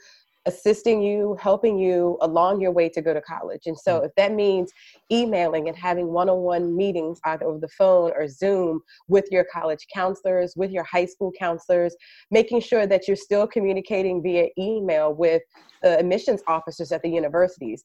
assisting 0.47 1.01
you, 1.03 1.37
helping 1.39 1.77
you 1.77 2.17
along 2.21 2.61
your 2.61 2.71
way 2.71 2.89
to 2.89 3.01
go 3.01 3.13
to 3.13 3.21
college. 3.21 3.63
And 3.67 3.77
so, 3.77 3.99
mm. 3.99 4.05
if 4.05 4.11
that 4.15 4.33
means 4.33 4.71
emailing 5.11 5.67
and 5.67 5.77
having 5.77 6.07
one 6.07 6.29
on 6.29 6.39
one 6.39 6.75
meetings 6.75 7.19
either 7.25 7.45
over 7.45 7.59
the 7.59 7.67
phone 7.67 8.11
or 8.15 8.27
Zoom 8.27 8.81
with 9.07 9.25
your 9.29 9.45
college 9.53 9.85
counselors, 9.93 10.53
with 10.55 10.71
your 10.71 10.83
high 10.83 11.05
school 11.05 11.31
counselors, 11.37 11.95
making 12.31 12.61
sure 12.61 12.87
that 12.87 13.07
you're 13.07 13.17
still 13.17 13.45
communicating 13.45 14.23
via 14.23 14.47
email 14.57 15.13
with 15.13 15.43
the 15.83 15.99
admissions 15.99 16.41
officers 16.47 16.91
at 16.91 17.03
the 17.03 17.09
universities. 17.09 17.83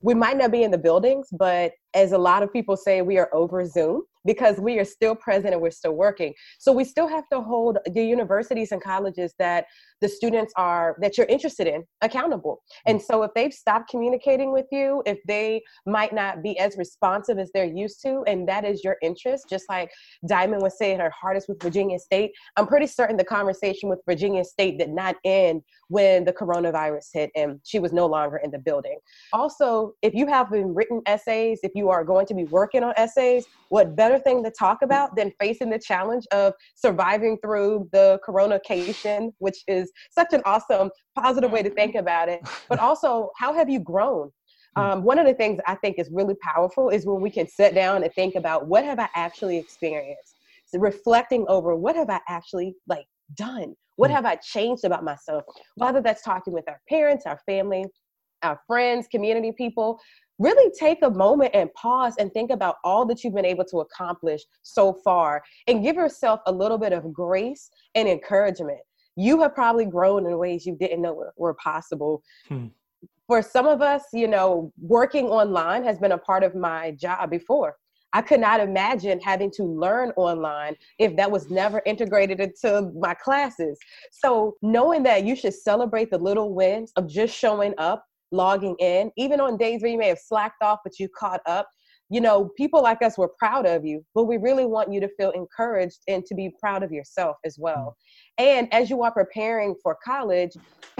We 0.00 0.14
might 0.14 0.36
not 0.36 0.52
be 0.52 0.62
in 0.62 0.70
the 0.70 0.78
buildings, 0.78 1.28
but 1.32 1.72
as 1.94 2.12
a 2.12 2.18
lot 2.18 2.42
of 2.42 2.52
people 2.52 2.76
say, 2.76 3.02
we 3.02 3.18
are 3.18 3.28
over 3.34 3.64
Zoom 3.64 4.02
because 4.24 4.58
we 4.58 4.78
are 4.78 4.84
still 4.84 5.14
present 5.14 5.52
and 5.52 5.62
we're 5.62 5.70
still 5.70 5.92
working. 5.92 6.34
So 6.58 6.72
we 6.72 6.84
still 6.84 7.08
have 7.08 7.24
to 7.32 7.40
hold 7.40 7.78
the 7.92 8.04
universities 8.04 8.72
and 8.72 8.82
colleges 8.82 9.34
that 9.38 9.66
the 10.00 10.08
students 10.08 10.52
are 10.56 10.96
that 11.00 11.16
you're 11.16 11.26
interested 11.26 11.66
in 11.66 11.84
accountable. 12.02 12.62
And 12.86 13.00
so 13.00 13.22
if 13.22 13.30
they've 13.34 13.52
stopped 13.52 13.88
communicating 13.88 14.52
with 14.52 14.66
you, 14.70 15.02
if 15.06 15.18
they 15.26 15.62
might 15.86 16.12
not 16.12 16.42
be 16.42 16.58
as 16.58 16.76
responsive 16.76 17.38
as 17.38 17.50
they're 17.54 17.64
used 17.64 18.02
to, 18.02 18.22
and 18.26 18.46
that 18.48 18.64
is 18.64 18.84
your 18.84 18.96
interest, 19.02 19.46
just 19.48 19.64
like 19.68 19.90
Diamond 20.28 20.62
was 20.62 20.76
saying 20.78 21.00
her 21.00 21.10
hardest 21.10 21.48
with 21.48 21.62
Virginia 21.62 21.98
State, 21.98 22.32
I'm 22.56 22.66
pretty 22.66 22.86
certain 22.86 23.16
the 23.16 23.24
conversation 23.24 23.88
with 23.88 24.00
Virginia 24.06 24.44
State 24.44 24.78
did 24.78 24.90
not 24.90 25.16
end 25.24 25.62
when 25.88 26.24
the 26.24 26.32
coronavirus 26.32 27.06
hit 27.12 27.30
and 27.34 27.60
she 27.64 27.78
was 27.78 27.92
no 27.92 28.06
longer 28.06 28.38
in 28.38 28.50
the 28.50 28.58
building. 28.58 28.98
Also, 29.32 29.92
if 30.02 30.14
you 30.14 30.26
have 30.26 30.50
been 30.50 30.74
written 30.74 31.00
essays, 31.06 31.60
if 31.62 31.72
you 31.74 31.88
are 31.88 32.04
going 32.04 32.26
to 32.26 32.34
be 32.34 32.44
working 32.44 32.82
on 32.82 32.92
essays, 32.96 33.46
what 33.68 33.96
better 33.96 34.13
thing 34.18 34.42
to 34.44 34.50
talk 34.50 34.82
about 34.82 35.16
than 35.16 35.32
facing 35.40 35.70
the 35.70 35.78
challenge 35.78 36.24
of 36.32 36.52
surviving 36.74 37.38
through 37.42 37.88
the 37.92 38.18
coronacation, 38.26 39.30
which 39.38 39.58
is 39.68 39.90
such 40.10 40.32
an 40.32 40.42
awesome, 40.44 40.90
positive 41.18 41.50
way 41.50 41.62
to 41.62 41.70
think 41.70 41.92
mm-hmm. 41.92 42.00
about 42.00 42.28
it. 42.28 42.40
But 42.68 42.78
also, 42.80 43.30
how 43.38 43.52
have 43.54 43.68
you 43.68 43.80
grown? 43.80 44.30
Hmm. 44.76 44.82
Um, 44.82 45.04
one 45.04 45.18
of 45.18 45.26
the 45.26 45.34
things 45.34 45.60
I 45.66 45.76
think 45.76 45.98
is 45.98 46.10
really 46.12 46.34
powerful 46.42 46.90
is 46.90 47.06
when 47.06 47.20
we 47.20 47.30
can 47.30 47.46
sit 47.46 47.74
down 47.74 48.02
and 48.02 48.12
think 48.14 48.34
about 48.34 48.66
what 48.66 48.84
have 48.84 48.98
I 48.98 49.08
actually 49.14 49.58
experienced. 49.58 50.38
So 50.66 50.78
reflecting 50.78 51.44
over 51.48 51.76
what 51.76 51.96
have 51.96 52.10
I 52.10 52.20
actually 52.28 52.74
like 52.88 53.06
done? 53.36 53.74
What 53.96 54.10
hmm. 54.10 54.16
have 54.16 54.26
I 54.26 54.36
changed 54.36 54.84
about 54.84 55.04
myself? 55.04 55.44
Whether 55.76 56.00
that's 56.00 56.22
talking 56.22 56.52
with 56.52 56.68
our 56.68 56.80
parents, 56.88 57.26
our 57.26 57.40
family, 57.46 57.84
our 58.44 58.60
friends, 58.66 59.06
community 59.10 59.52
people, 59.56 59.98
really 60.38 60.72
take 60.78 60.98
a 61.02 61.10
moment 61.10 61.50
and 61.54 61.72
pause 61.74 62.14
and 62.18 62.32
think 62.32 62.50
about 62.50 62.76
all 62.84 63.06
that 63.06 63.22
you've 63.22 63.34
been 63.34 63.44
able 63.44 63.64
to 63.66 63.78
accomplish 63.78 64.42
so 64.62 64.92
far 65.04 65.42
and 65.66 65.82
give 65.82 65.96
yourself 65.96 66.40
a 66.46 66.52
little 66.52 66.78
bit 66.78 66.92
of 66.92 67.12
grace 67.12 67.70
and 67.94 68.08
encouragement. 68.08 68.80
You 69.16 69.40
have 69.42 69.54
probably 69.54 69.86
grown 69.86 70.26
in 70.26 70.36
ways 70.38 70.66
you 70.66 70.76
didn't 70.76 71.02
know 71.02 71.24
were, 71.36 71.54
possible. 71.54 72.22
Hmm. 72.48 72.66
For 73.28 73.42
some 73.42 73.66
of 73.66 73.80
us, 73.80 74.02
you 74.12 74.26
know, 74.26 74.72
working 74.80 75.26
online 75.28 75.84
has 75.84 75.98
been 75.98 76.12
a 76.12 76.18
part 76.18 76.42
of 76.42 76.54
my 76.54 76.90
job 76.92 77.30
before. 77.30 77.76
I 78.12 78.22
could 78.22 78.40
not 78.40 78.60
imagine 78.60 79.20
having 79.20 79.50
to 79.56 79.64
learn 79.64 80.12
online 80.16 80.76
if 80.98 81.16
that 81.16 81.30
was 81.30 81.50
never 81.50 81.82
integrated 81.84 82.38
into 82.38 82.92
my 82.96 83.14
classes. 83.14 83.76
So, 84.12 84.56
knowing 84.62 85.02
that 85.04 85.24
you 85.24 85.34
should 85.34 85.54
celebrate 85.54 86.10
the 86.10 86.18
little 86.18 86.54
wins 86.54 86.92
of 86.96 87.08
just 87.08 87.34
showing 87.36 87.74
up 87.78 88.04
logging 88.34 88.76
in, 88.78 89.10
even 89.16 89.40
on 89.40 89.56
days 89.56 89.82
where 89.82 89.90
you 89.90 89.98
may 89.98 90.08
have 90.08 90.18
slacked 90.18 90.62
off, 90.62 90.80
but 90.84 90.98
you 90.98 91.08
caught 91.08 91.40
up. 91.46 91.68
You 92.10 92.20
know, 92.20 92.50
people 92.56 92.82
like 92.82 93.02
us, 93.02 93.16
we're 93.16 93.28
proud 93.38 93.64
of 93.64 93.84
you, 93.84 94.04
but 94.14 94.24
we 94.24 94.36
really 94.36 94.66
want 94.66 94.92
you 94.92 95.00
to 95.00 95.08
feel 95.16 95.30
encouraged 95.30 96.00
and 96.06 96.24
to 96.26 96.34
be 96.34 96.54
proud 96.60 96.82
of 96.82 96.92
yourself 96.92 97.36
as 97.46 97.56
well. 97.58 97.96
And 98.36 98.72
as 98.74 98.90
you 98.90 99.02
are 99.02 99.10
preparing 99.10 99.74
for 99.82 99.96
college, 100.04 100.52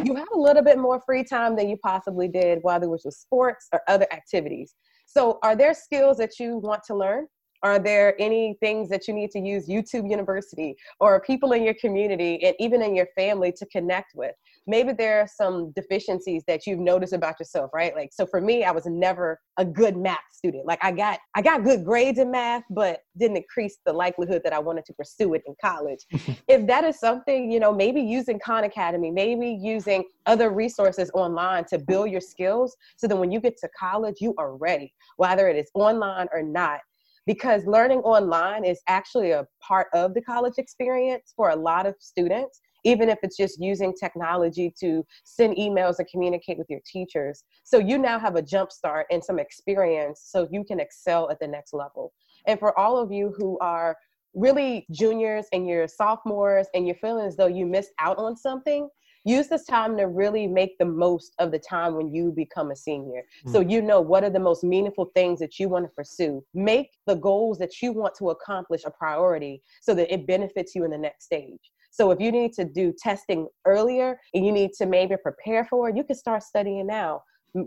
you 0.02 0.14
have 0.14 0.28
a 0.34 0.38
little 0.38 0.62
bit 0.62 0.78
more 0.78 1.02
free 1.04 1.22
time 1.22 1.56
than 1.56 1.68
you 1.68 1.76
possibly 1.76 2.28
did 2.28 2.60
while 2.62 2.80
there 2.80 2.88
was 2.88 3.04
with 3.04 3.14
sports 3.14 3.68
or 3.72 3.82
other 3.86 4.06
activities. 4.12 4.74
So, 5.06 5.38
are 5.42 5.54
there 5.54 5.74
skills 5.74 6.16
that 6.18 6.40
you 6.40 6.56
want 6.56 6.82
to 6.86 6.94
learn? 6.94 7.26
Are 7.62 7.78
there 7.78 8.14
any 8.20 8.56
things 8.60 8.90
that 8.90 9.08
you 9.08 9.14
need 9.14 9.30
to 9.30 9.40
use 9.40 9.66
YouTube 9.66 10.10
University 10.10 10.76
or 11.00 11.20
people 11.22 11.52
in 11.52 11.62
your 11.62 11.74
community 11.74 12.44
and 12.44 12.54
even 12.58 12.82
in 12.82 12.94
your 12.94 13.06
family 13.16 13.52
to 13.52 13.66
connect 13.66 14.14
with? 14.14 14.34
Maybe 14.66 14.92
there 14.92 15.20
are 15.20 15.28
some 15.28 15.72
deficiencies 15.72 16.42
that 16.46 16.66
you've 16.66 16.78
noticed 16.78 17.12
about 17.12 17.38
yourself, 17.38 17.70
right? 17.74 17.94
Like, 17.94 18.10
so 18.12 18.26
for 18.26 18.40
me, 18.40 18.64
I 18.64 18.70
was 18.70 18.86
never 18.86 19.40
a 19.58 19.64
good 19.64 19.96
math 19.96 20.18
student. 20.32 20.66
Like 20.66 20.78
I 20.82 20.90
got, 20.92 21.18
I 21.34 21.42
got 21.42 21.64
good 21.64 21.84
grades 21.84 22.18
in 22.18 22.30
math, 22.30 22.62
but 22.70 23.00
didn't 23.18 23.36
increase 23.36 23.78
the 23.84 23.92
likelihood 23.92 24.42
that 24.44 24.52
I 24.52 24.58
wanted 24.58 24.84
to 24.86 24.92
pursue 24.94 25.34
it 25.34 25.42
in 25.46 25.54
college. 25.62 26.00
if 26.48 26.66
that 26.66 26.84
is 26.84 26.98
something, 26.98 27.50
you 27.50 27.60
know, 27.60 27.72
maybe 27.72 28.00
using 28.00 28.38
Khan 28.38 28.64
Academy, 28.64 29.10
maybe 29.10 29.58
using 29.60 30.04
other 30.26 30.50
resources 30.50 31.10
online 31.14 31.64
to 31.66 31.78
build 31.78 32.10
your 32.10 32.20
skills 32.20 32.76
so 32.96 33.06
that 33.06 33.16
when 33.16 33.30
you 33.30 33.40
get 33.40 33.56
to 33.58 33.68
college, 33.78 34.16
you 34.20 34.34
are 34.38 34.56
ready, 34.56 34.92
whether 35.16 35.48
it 35.48 35.56
is 35.56 35.70
online 35.74 36.28
or 36.32 36.42
not 36.42 36.80
because 37.26 37.64
learning 37.66 38.00
online 38.00 38.64
is 38.64 38.80
actually 38.88 39.30
a 39.30 39.46
part 39.66 39.88
of 39.94 40.14
the 40.14 40.20
college 40.20 40.54
experience 40.58 41.32
for 41.34 41.50
a 41.50 41.56
lot 41.56 41.86
of 41.86 41.94
students 41.98 42.60
even 42.84 43.08
if 43.08 43.18
it's 43.22 43.36
just 43.36 43.60
using 43.60 43.92
technology 43.98 44.72
to 44.80 45.04
send 45.24 45.56
emails 45.56 45.98
and 45.98 46.08
communicate 46.08 46.58
with 46.58 46.68
your 46.70 46.80
teachers. 46.90 47.44
So 47.64 47.78
you 47.78 47.98
now 47.98 48.18
have 48.18 48.36
a 48.36 48.42
jump 48.42 48.70
start 48.70 49.06
and 49.10 49.22
some 49.22 49.38
experience 49.38 50.22
so 50.24 50.48
you 50.50 50.64
can 50.64 50.80
excel 50.80 51.30
at 51.30 51.40
the 51.40 51.48
next 51.48 51.72
level. 51.72 52.12
And 52.46 52.58
for 52.58 52.78
all 52.78 52.98
of 52.98 53.10
you 53.10 53.34
who 53.36 53.58
are 53.60 53.96
really 54.34 54.86
juniors 54.90 55.46
and 55.52 55.66
you're 55.66 55.88
sophomores 55.88 56.66
and 56.74 56.86
you're 56.86 56.96
feeling 56.96 57.26
as 57.26 57.36
though 57.36 57.46
you 57.46 57.66
missed 57.66 57.92
out 58.00 58.18
on 58.18 58.36
something, 58.36 58.88
use 59.24 59.48
this 59.48 59.64
time 59.64 59.96
to 59.96 60.06
really 60.06 60.46
make 60.46 60.76
the 60.78 60.84
most 60.84 61.34
of 61.38 61.50
the 61.50 61.58
time 61.58 61.94
when 61.94 62.12
you 62.12 62.32
become 62.32 62.70
a 62.70 62.76
senior. 62.76 63.22
Mm. 63.46 63.52
So 63.52 63.60
you 63.60 63.80
know 63.80 64.00
what 64.00 64.24
are 64.24 64.30
the 64.30 64.40
most 64.40 64.62
meaningful 64.64 65.10
things 65.14 65.40
that 65.40 65.58
you 65.58 65.68
want 65.68 65.84
to 65.86 65.88
pursue. 65.88 66.44
Make 66.52 66.90
the 67.06 67.14
goals 67.14 67.58
that 67.58 67.80
you 67.80 67.92
want 67.92 68.14
to 68.16 68.30
accomplish 68.30 68.82
a 68.84 68.90
priority 68.90 69.62
so 69.80 69.94
that 69.94 70.12
it 70.12 70.26
benefits 70.26 70.74
you 70.74 70.84
in 70.84 70.90
the 70.90 70.98
next 70.98 71.24
stage. 71.24 71.70
So 71.94 72.10
if 72.10 72.18
you 72.18 72.32
need 72.32 72.52
to 72.54 72.64
do 72.64 72.92
testing 72.98 73.46
earlier 73.64 74.18
and 74.34 74.44
you 74.44 74.50
need 74.50 74.72
to 74.78 74.86
maybe 74.86 75.14
prepare 75.16 75.64
for 75.64 75.88
it, 75.88 75.96
you 75.96 76.02
can 76.02 76.16
start 76.16 76.42
studying 76.42 76.88
now 76.88 77.22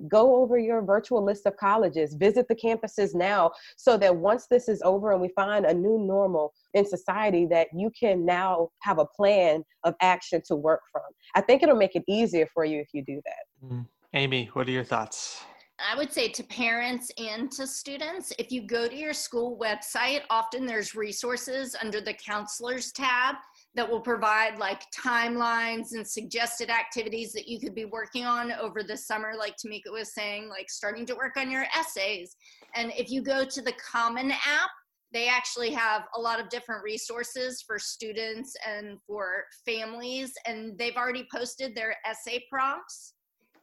go 0.10 0.36
over 0.42 0.58
your 0.58 0.82
virtual 0.82 1.24
list 1.24 1.46
of 1.46 1.56
colleges, 1.56 2.14
visit 2.16 2.46
the 2.50 2.56
campuses 2.56 3.16
now, 3.16 3.50
so 3.78 3.98
that 3.98 4.14
once 4.14 4.46
this 4.52 4.68
is 4.68 4.82
over 4.84 5.14
and 5.14 5.22
we 5.22 5.30
find 5.30 5.66
a 5.66 5.74
new 5.74 5.98
normal 5.98 6.54
in 6.74 6.86
society, 6.86 7.46
that 7.46 7.68
you 7.74 7.90
can 7.98 8.26
now 8.26 8.68
have 8.82 9.00
a 9.00 9.06
plan 9.06 9.64
of 9.86 9.96
action 10.02 10.42
to 10.46 10.58
work 10.58 10.82
from. 10.92 11.04
I 11.36 11.40
think 11.40 11.64
it'll 11.64 11.78
make 11.78 11.96
it 11.96 12.04
easier 12.06 12.50
for 12.54 12.66
you 12.66 12.82
if 12.82 12.90
you 12.92 13.02
do 13.02 13.22
that. 13.24 13.72
Mm. 13.74 13.86
Amy, 14.14 14.50
what 14.52 14.68
are 14.68 14.72
your 14.72 14.84
thoughts? 14.84 15.42
I 15.80 15.96
would 15.96 16.12
say 16.12 16.28
to 16.28 16.44
parents 16.44 17.10
and 17.18 17.50
to 17.52 17.66
students, 17.66 18.34
if 18.40 18.52
you 18.52 18.64
go 18.64 18.90
to 18.90 18.96
your 18.96 19.14
school 19.14 19.58
website, 19.58 20.24
often 20.30 20.66
there's 20.66 20.96
resources 20.96 21.78
under 21.82 22.02
the 22.02 22.14
counselors 22.14 22.92
tab 22.92 23.36
that 23.78 23.90
will 23.90 24.02
provide 24.02 24.58
like 24.58 24.82
timelines 24.92 25.94
and 25.94 26.06
suggested 26.06 26.72
activities 26.72 27.32
that 27.32 27.48
you 27.48 27.60
could 27.60 27.76
be 27.76 27.86
working 27.86 28.26
on 28.26 28.52
over 28.54 28.82
the 28.82 28.98
summer, 28.98 29.34
like 29.38 29.56
Tamika 29.56 29.92
was 29.92 30.16
saying, 30.16 30.50
like 30.50 30.68
starting 30.68 31.06
to 31.06 31.14
work 31.14 31.38
on 31.38 31.52
your 31.52 31.66
essays. 31.78 32.36
And 32.74 32.92
if 32.98 33.12
you 33.12 33.22
go 33.22 33.46
to 33.46 33.62
the 33.62 33.74
Common 33.74 34.32
app, 34.32 34.72
they 35.14 35.28
actually 35.30 35.70
have 35.70 36.06
a 36.16 36.20
lot 36.20 36.40
of 36.40 36.50
different 36.50 36.84
resources 36.84 37.64
for 37.66 37.78
students 37.78 38.56
and 38.68 38.98
for 39.06 39.44
families, 39.64 40.34
and 40.48 40.76
they've 40.78 40.98
already 40.98 41.28
posted 41.32 41.76
their 41.76 41.96
essay 42.04 42.44
prompts. 42.52 43.14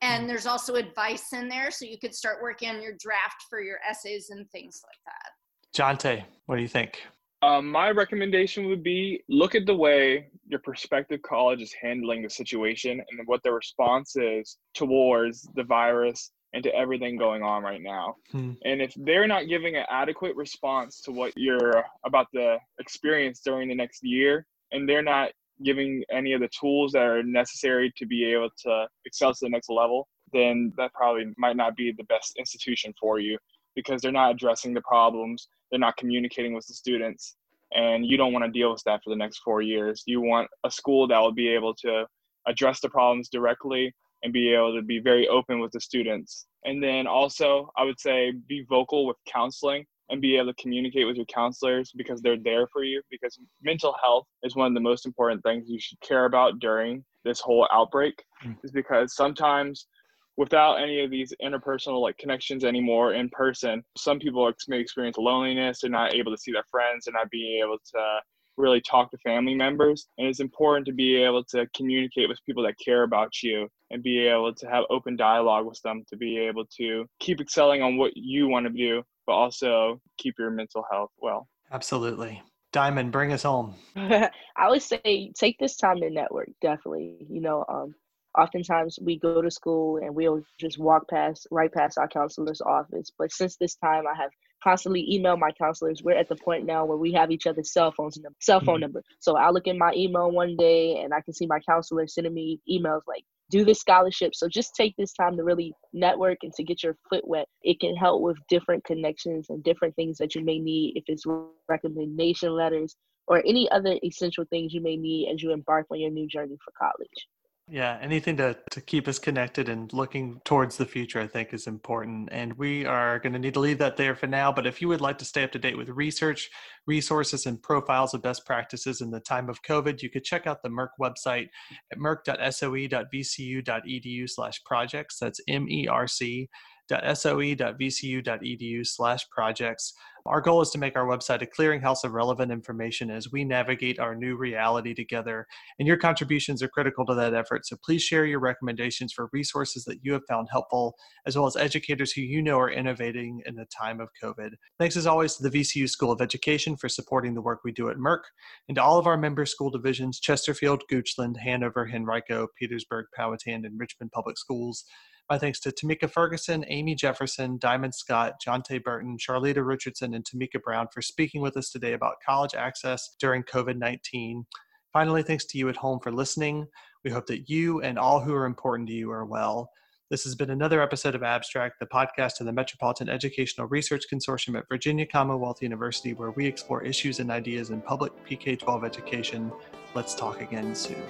And 0.01 0.23
hmm. 0.23 0.29
there's 0.29 0.47
also 0.47 0.77
advice 0.77 1.33
in 1.33 1.49
there, 1.49 1.73
so 1.73 1.87
you 1.87 1.99
could 1.99 2.15
start 2.15 2.39
working 2.41 2.71
on 2.71 2.81
your 2.81 2.95
draft 3.01 3.45
for 3.51 3.61
your 3.61 3.79
essays 3.89 4.31
and 4.31 4.49
things 4.51 4.81
like 4.87 4.99
that. 5.07 5.33
Jonte, 5.77 6.25
what 6.47 6.55
do 6.55 6.63
you 6.63 6.69
think? 6.69 7.03
Um, 7.45 7.71
my 7.71 7.91
recommendation 7.91 8.69
would 8.69 8.83
be 8.83 9.23
look 9.29 9.55
at 9.55 9.67
the 9.67 9.75
way 9.75 10.29
your 10.47 10.61
prospective 10.61 11.21
college 11.21 11.61
is 11.61 11.75
handling 11.79 12.23
the 12.23 12.31
situation 12.31 13.03
and 13.11 13.27
what 13.27 13.43
their 13.43 13.53
response 13.53 14.17
is 14.17 14.57
towards 14.73 15.47
the 15.55 15.65
virus 15.65 16.31
and 16.55 16.63
to 16.63 16.75
everything 16.75 17.19
going 17.19 17.43
on 17.43 17.63
right 17.63 17.83
now. 17.83 18.15
Hmm. 18.31 18.53
And 18.65 18.81
if 18.81 18.95
they're 18.97 19.27
not 19.27 19.49
giving 19.49 19.77
an 19.77 19.85
adequate 19.91 20.37
response 20.37 21.03
to 21.03 21.13
what 21.13 21.33
you're 21.37 21.85
about 22.07 22.29
to 22.35 22.57
experience 22.79 23.41
during 23.45 23.69
the 23.69 23.75
next 23.75 24.03
year, 24.03 24.47
and 24.73 24.89
they're 24.89 25.03
not 25.03 25.31
giving 25.63 26.03
any 26.11 26.33
of 26.33 26.41
the 26.41 26.49
tools 26.59 26.93
that 26.93 27.03
are 27.03 27.23
necessary 27.23 27.93
to 27.99 28.07
be 28.07 28.25
able 28.25 28.49
to 28.63 28.87
excel 29.05 29.33
to 29.33 29.39
the 29.43 29.51
next 29.51 29.69
level, 29.69 30.09
then 30.33 30.73
that 30.79 30.95
probably 30.95 31.27
might 31.37 31.57
not 31.57 31.77
be 31.77 31.93
the 31.93 32.05
best 32.05 32.37
institution 32.39 32.95
for 32.99 33.19
you 33.19 33.37
because 33.75 34.01
they're 34.01 34.13
not 34.13 34.31
addressing 34.31 34.73
the 34.73 34.81
problems 34.83 35.49
they're 35.75 35.81
not 35.81 35.97
communicating 35.97 36.55
with 36.55 36.65
the 36.69 36.73
students 36.73 37.35
and 37.73 38.07
you 38.07 38.17
don't 38.17 38.33
want 38.33 38.45
to 38.45 38.51
deal 38.51 38.71
with 38.71 38.81
that 38.85 39.03
for 39.03 39.11
the 39.11 39.17
next 39.17 39.39
four 39.39 39.61
years 39.61 40.05
you 40.07 40.21
want 40.21 40.49
a 40.63 40.71
school 40.71 41.09
that 41.09 41.19
will 41.19 41.33
be 41.33 41.49
able 41.49 41.75
to 41.75 42.07
address 42.47 42.79
the 42.81 42.89
problems 42.89 43.29
directly 43.29 43.93
and 44.23 44.33
be 44.33 44.55
able 44.55 44.73
to 44.73 44.83
be 44.83 45.01
very 45.01 45.27
open 45.27 45.59
with 45.59 45.73
the 45.73 45.81
students 45.81 46.47
and 46.65 46.81
then 46.81 47.09
also 47.09 47.69
i 47.77 47.83
would 47.83 47.99
say 47.99 48.33
be 48.47 48.65
vocal 48.69 49.05
with 49.05 49.17
counseling 49.27 49.85
and 50.11 50.21
be 50.21 50.37
able 50.37 50.53
to 50.53 50.63
communicate 50.63 51.09
with 51.09 51.17
your 51.17 51.27
counselors 51.27 51.91
because 51.97 52.23
they're 52.23 52.39
there 52.39 52.69
for 52.69 52.85
you 52.85 53.03
because 53.11 53.37
mental 53.63 53.97
health 54.01 54.27
is 54.45 54.55
one 54.55 54.69
of 54.69 54.75
the 54.75 54.81
most 54.81 55.07
important 55.07 55.43
things 55.43 55.69
you 55.69 55.81
should 55.81 55.99
care 56.03 56.27
about 56.27 56.61
during 56.61 57.05
this 57.25 57.41
whole 57.41 57.67
outbreak 57.73 58.23
mm. 58.45 58.57
is 58.63 58.71
because 58.71 59.17
sometimes 59.17 59.89
without 60.37 60.77
any 60.77 61.03
of 61.03 61.11
these 61.11 61.33
interpersonal 61.43 62.03
like 62.03 62.19
connections 62.19 62.65
anymore 62.65 63.15
in 63.15 63.29
person 63.31 63.83
some 63.97 64.19
people 64.19 64.51
may 64.69 64.81
experience 64.81 65.17
loneliness 65.17 65.81
they're 65.81 65.91
not 65.91 66.15
able 66.15 66.33
to 66.33 66.39
see 66.39 66.53
their 66.53 66.65
friends 66.71 67.05
they're 67.05 67.15
not 67.15 67.31
being 67.31 67.63
able 67.63 67.79
to 67.85 68.21
really 68.57 68.81
talk 68.81 69.11
to 69.11 69.19
family 69.19 69.55
members 69.55 70.07
and 70.19 70.29
it's 70.29 70.41
important 70.41 70.87
to 70.87 70.93
be 70.93 71.17
able 71.17 71.43
to 71.43 71.67
communicate 71.77 72.29
with 72.29 72.39
people 72.47 72.63
that 72.63 72.79
care 72.79 73.03
about 73.03 73.43
you 73.43 73.69
and 73.91 74.03
be 74.03 74.27
able 74.27 74.55
to 74.55 74.67
have 74.67 74.85
open 74.91 75.17
dialogue 75.17 75.67
with 75.67 75.81
them 75.83 76.05
to 76.09 76.17
be 76.17 76.39
able 76.39 76.65
to 76.67 77.05
keep 77.21 77.41
excelling 77.41 77.83
on 77.83 77.97
what 77.97 78.13
you 78.15 78.47
want 78.49 78.65
to 78.67 78.71
do 78.71 79.03
but 79.27 79.33
also 79.33 80.01
keep 80.19 80.35
your 80.39 80.51
mental 80.51 80.85
health 80.91 81.11
well. 81.19 81.49
Absolutely. 81.73 82.43
Diamond 82.73 83.13
bring 83.13 83.33
us 83.33 83.45
home. 83.45 83.75
I 83.97 84.31
would 84.69 84.83
say 84.83 85.33
take 85.39 85.59
this 85.59 85.77
time 85.77 86.01
to 86.01 86.11
network 86.11 86.51
definitely 86.61 87.27
you 87.29 87.41
know 87.41 87.65
um, 87.69 87.95
oftentimes 88.39 88.99
we 89.01 89.19
go 89.19 89.41
to 89.41 89.51
school 89.51 89.99
and 89.99 90.15
we'll 90.15 90.43
just 90.59 90.79
walk 90.79 91.09
past 91.09 91.47
right 91.51 91.73
past 91.73 91.99
our 91.99 92.09
counselor's 92.09 92.61
office. 92.61 93.11
But 93.19 93.33
since 93.33 93.57
this 93.57 93.77
time 93.77 94.05
i 94.07 94.17
have 94.17 94.31
constantly 94.63 95.07
emailed 95.13 95.39
my 95.39 95.53
counselors. 95.53 96.03
We're 96.03 96.17
at 96.17 96.29
the 96.29 96.37
point 96.37 96.65
now 96.65 96.87
where 96.87 96.97
we 96.97 97.13
have 97.13 97.31
each 97.31 97.47
other's 97.47 97.73
cell 97.73 97.93
phones 97.93 98.19
cell 98.41 98.61
phone 98.61 98.77
mm-hmm. 98.77 98.81
number. 98.83 99.03
So 99.21 99.37
i 99.37 99.51
look 99.51 99.67
in 99.67 99.79
my 99.79 99.93
email 99.95 100.31
one 100.31 100.57
day 100.57 101.03
and 101.03 101.13
i 101.13 101.21
can 101.21 101.35
see 101.35 101.47
my 101.47 101.61
counselor 101.61 102.07
sending 102.07 102.35
me 102.35 102.61
emails 102.69 103.03
like 103.07 103.25
do 103.51 103.65
this 103.65 103.81
scholarship. 103.81 104.35
So 104.35 104.49
just 104.49 104.75
take 104.75 104.95
this 104.97 105.13
time 105.13 105.37
to 105.37 105.45
really 105.45 105.75
network 105.93 106.39
and 106.43 106.53
to 106.55 106.65
get 106.65 106.83
your 106.83 106.97
foot 107.11 107.27
wet. 107.29 107.47
It 107.63 107.79
can 107.79 107.95
help 107.95 108.23
with 108.23 108.39
different 108.49 108.85
connections 108.85 109.47
and 109.51 109.63
different 109.63 109.95
things 109.97 110.17
that 110.19 110.35
you 110.35 110.43
may 110.43 110.59
need 110.59 110.95
if 110.97 111.05
it's 111.09 111.25
recommendation 111.69 112.53
letters 112.53 112.97
or 113.27 113.43
any 113.47 113.71
other 113.71 113.99
essential 114.03 114.45
things 114.51 114.73
you 114.73 114.83
may 114.83 114.97
need 114.97 115.31
as 115.33 115.43
you 115.43 115.53
embark 115.53 115.87
on 115.91 116.01
your 116.01 116.11
new 116.11 116.27
journey 116.27 116.57
for 116.65 116.73
college 116.79 117.29
yeah, 117.67 117.99
anything 118.03 118.37
to, 118.37 118.55
to 118.73 118.83
keep 118.83 119.09
us 119.09 119.19
connected 119.19 119.71
and 119.71 119.91
looking 119.95 120.39
towards 120.45 120.77
the 120.77 120.85
future, 120.85 121.19
I 121.19 121.27
think, 121.27 121.55
is 121.55 121.67
important. 121.67 122.29
And 122.31 122.53
we 122.59 122.85
are 122.85 123.19
going 123.19 123.33
to 123.33 123.39
need 123.39 123.55
to 123.55 123.61
leave 123.61 123.79
that 123.79 123.97
there 123.97 124.15
for 124.15 124.27
now. 124.27 124.53
But 124.53 124.67
if 124.67 124.83
you 124.83 124.89
would 124.89 125.01
like 125.01 125.17
to 125.19 125.25
stay 125.25 125.45
up 125.45 125.53
to 125.53 125.59
date 125.59 125.79
with 125.79 125.89
research, 125.89 126.51
resources, 126.87 127.47
and 127.47 127.63
profiles 127.63 128.13
of 128.13 128.21
best 128.21 128.45
practices 128.45 129.01
in 129.01 129.11
the 129.11 129.21
time 129.21 129.49
of 129.49 129.63
COVID, 129.63 130.03
you 130.03 130.11
could 130.11 130.25
check 130.25 130.47
out 130.47 130.63
the 130.63 130.69
MERC 130.69 130.91
website 131.01 131.49
at 131.91 131.99
merc.soe.vcu.edu 131.99 134.29
slash 134.29 134.63
projects. 134.65 135.19
That's 135.19 135.41
M 135.49 135.67
E 135.71 135.89
R 135.89 136.07
C 136.07 136.51
soe.vcu.edu 136.89 138.87
slash 138.87 139.29
projects. 139.31 139.95
Our 140.27 140.41
goal 140.41 140.63
is 140.63 140.71
to 140.71 140.79
make 140.79 140.97
our 140.97 141.07
website 141.07 141.43
a 141.43 141.47
clearinghouse 141.47 142.03
of 142.03 142.13
relevant 142.13 142.51
information 142.51 143.11
as 143.11 143.31
we 143.31 143.45
navigate 143.45 143.99
our 143.99 144.15
new 144.15 144.37
reality 144.37 144.95
together, 144.95 145.47
and 145.79 145.87
your 145.87 145.99
contributions 145.99 146.63
are 146.63 146.69
critical 146.69 147.05
to 147.05 147.15
that 147.15 147.35
effort. 147.35 147.67
So 147.67 147.77
please 147.85 148.03
share 148.03 148.25
your 148.25 148.41
recommendations 148.41 149.13
for 149.13 149.29
resources 149.35 149.85
that 149.85 149.99
you 150.03 150.15
have 150.15 150.25
found 150.27 150.49
helpful, 150.51 150.95
as 151.27 151.37
well 151.37 151.47
as 151.47 151.57
educators 151.57 152.11
who 152.11 152.23
you 152.23 152.41
know 152.41 152.59
are 152.59 152.71
innovating 152.71 153.43
in 153.45 153.55
the 153.55 153.67
time 153.67 154.01
of 154.01 154.09
COVID. 154.23 154.53
Thanks 154.79 154.97
as 154.97 155.07
always 155.07 155.37
to 155.37 155.43
the 155.43 155.61
VCU 155.61 155.91
School 155.91 156.11
of 156.11 156.23
Education 156.23 156.75
for 156.79 156.89
supporting 156.89 157.35
the 157.35 157.43
work 157.43 157.61
we 157.63 157.73
do 157.73 157.91
at 157.91 157.99
MERC, 157.99 158.23
and 158.71 158.77
to 158.77 158.83
all 158.83 158.99
of 158.99 159.07
our 159.07 159.19
member 159.19 159.45
school 159.45 159.69
divisions 159.69 160.21
Chesterfield, 160.21 160.85
Goochland, 160.91 161.37
Hanover, 161.37 161.87
Henrico, 161.87 162.49
Petersburg, 162.59 163.07
Powhatan, 163.15 163.67
and 163.67 163.79
Richmond 163.79 164.11
Public 164.13 164.39
Schools. 164.39 164.87
My 165.31 165.39
thanks 165.39 165.59
to 165.61 165.71
Tamika 165.71 166.11
Ferguson, 166.11 166.67
Amy 166.69 166.95
Jefferson, 166.95 167.57
Diamond 167.59 167.95
Scott, 167.95 168.35
Jonte 168.47 168.83
Burton, 168.83 169.17
Charlita 169.17 169.67
Richardson, 169.67 170.13
and 170.13 170.25
Tamika 170.25 170.63
Brown 170.63 170.87
for 170.93 171.01
speaking 171.01 171.41
with 171.41 171.57
us 171.57 171.71
today 171.71 171.95
about 171.95 172.17
college 172.25 172.55
access 172.55 173.17
during 173.19 173.43
COVID 173.45 173.79
19. 173.79 174.45
Finally, 174.93 175.23
thanks 175.23 175.47
to 175.47 175.59
you 175.59 175.69
at 175.71 175.77
home 175.77 175.99
for 176.01 176.13
listening. 176.13 176.67
We 177.05 177.11
hope 177.11 177.27
that 177.27 177.49
you 177.49 177.81
and 177.81 177.99
all 177.99 178.21
who 178.21 178.35
are 178.35 178.45
important 178.45 178.89
to 178.91 178.95
you 178.95 179.11
are 179.11 179.25
well. 179.25 179.71
This 180.11 180.25
has 180.25 180.35
been 180.35 180.51
another 180.51 180.83
episode 180.83 181.15
of 181.15 181.23
Abstract, 181.23 181.81
the 181.81 181.87
podcast 181.87 182.39
of 182.39 182.47
the 182.47 182.53
Metropolitan 182.53 183.09
Educational 183.09 183.67
Research 183.67 184.05
Consortium 184.13 184.59
at 184.59 184.69
Virginia 184.69 185.07
Commonwealth 185.07 185.63
University, 185.63 186.13
where 186.13 186.33
we 186.33 186.47
explore 186.47 186.85
issues 186.85 187.19
and 187.19 187.31
ideas 187.31 187.71
in 187.71 187.81
public 187.81 188.13
PK 188.27 188.59
12 188.59 188.85
education. 188.85 189.51
Let's 189.95 190.15
talk 190.15 190.43
again 190.43 190.75
soon. 190.75 191.03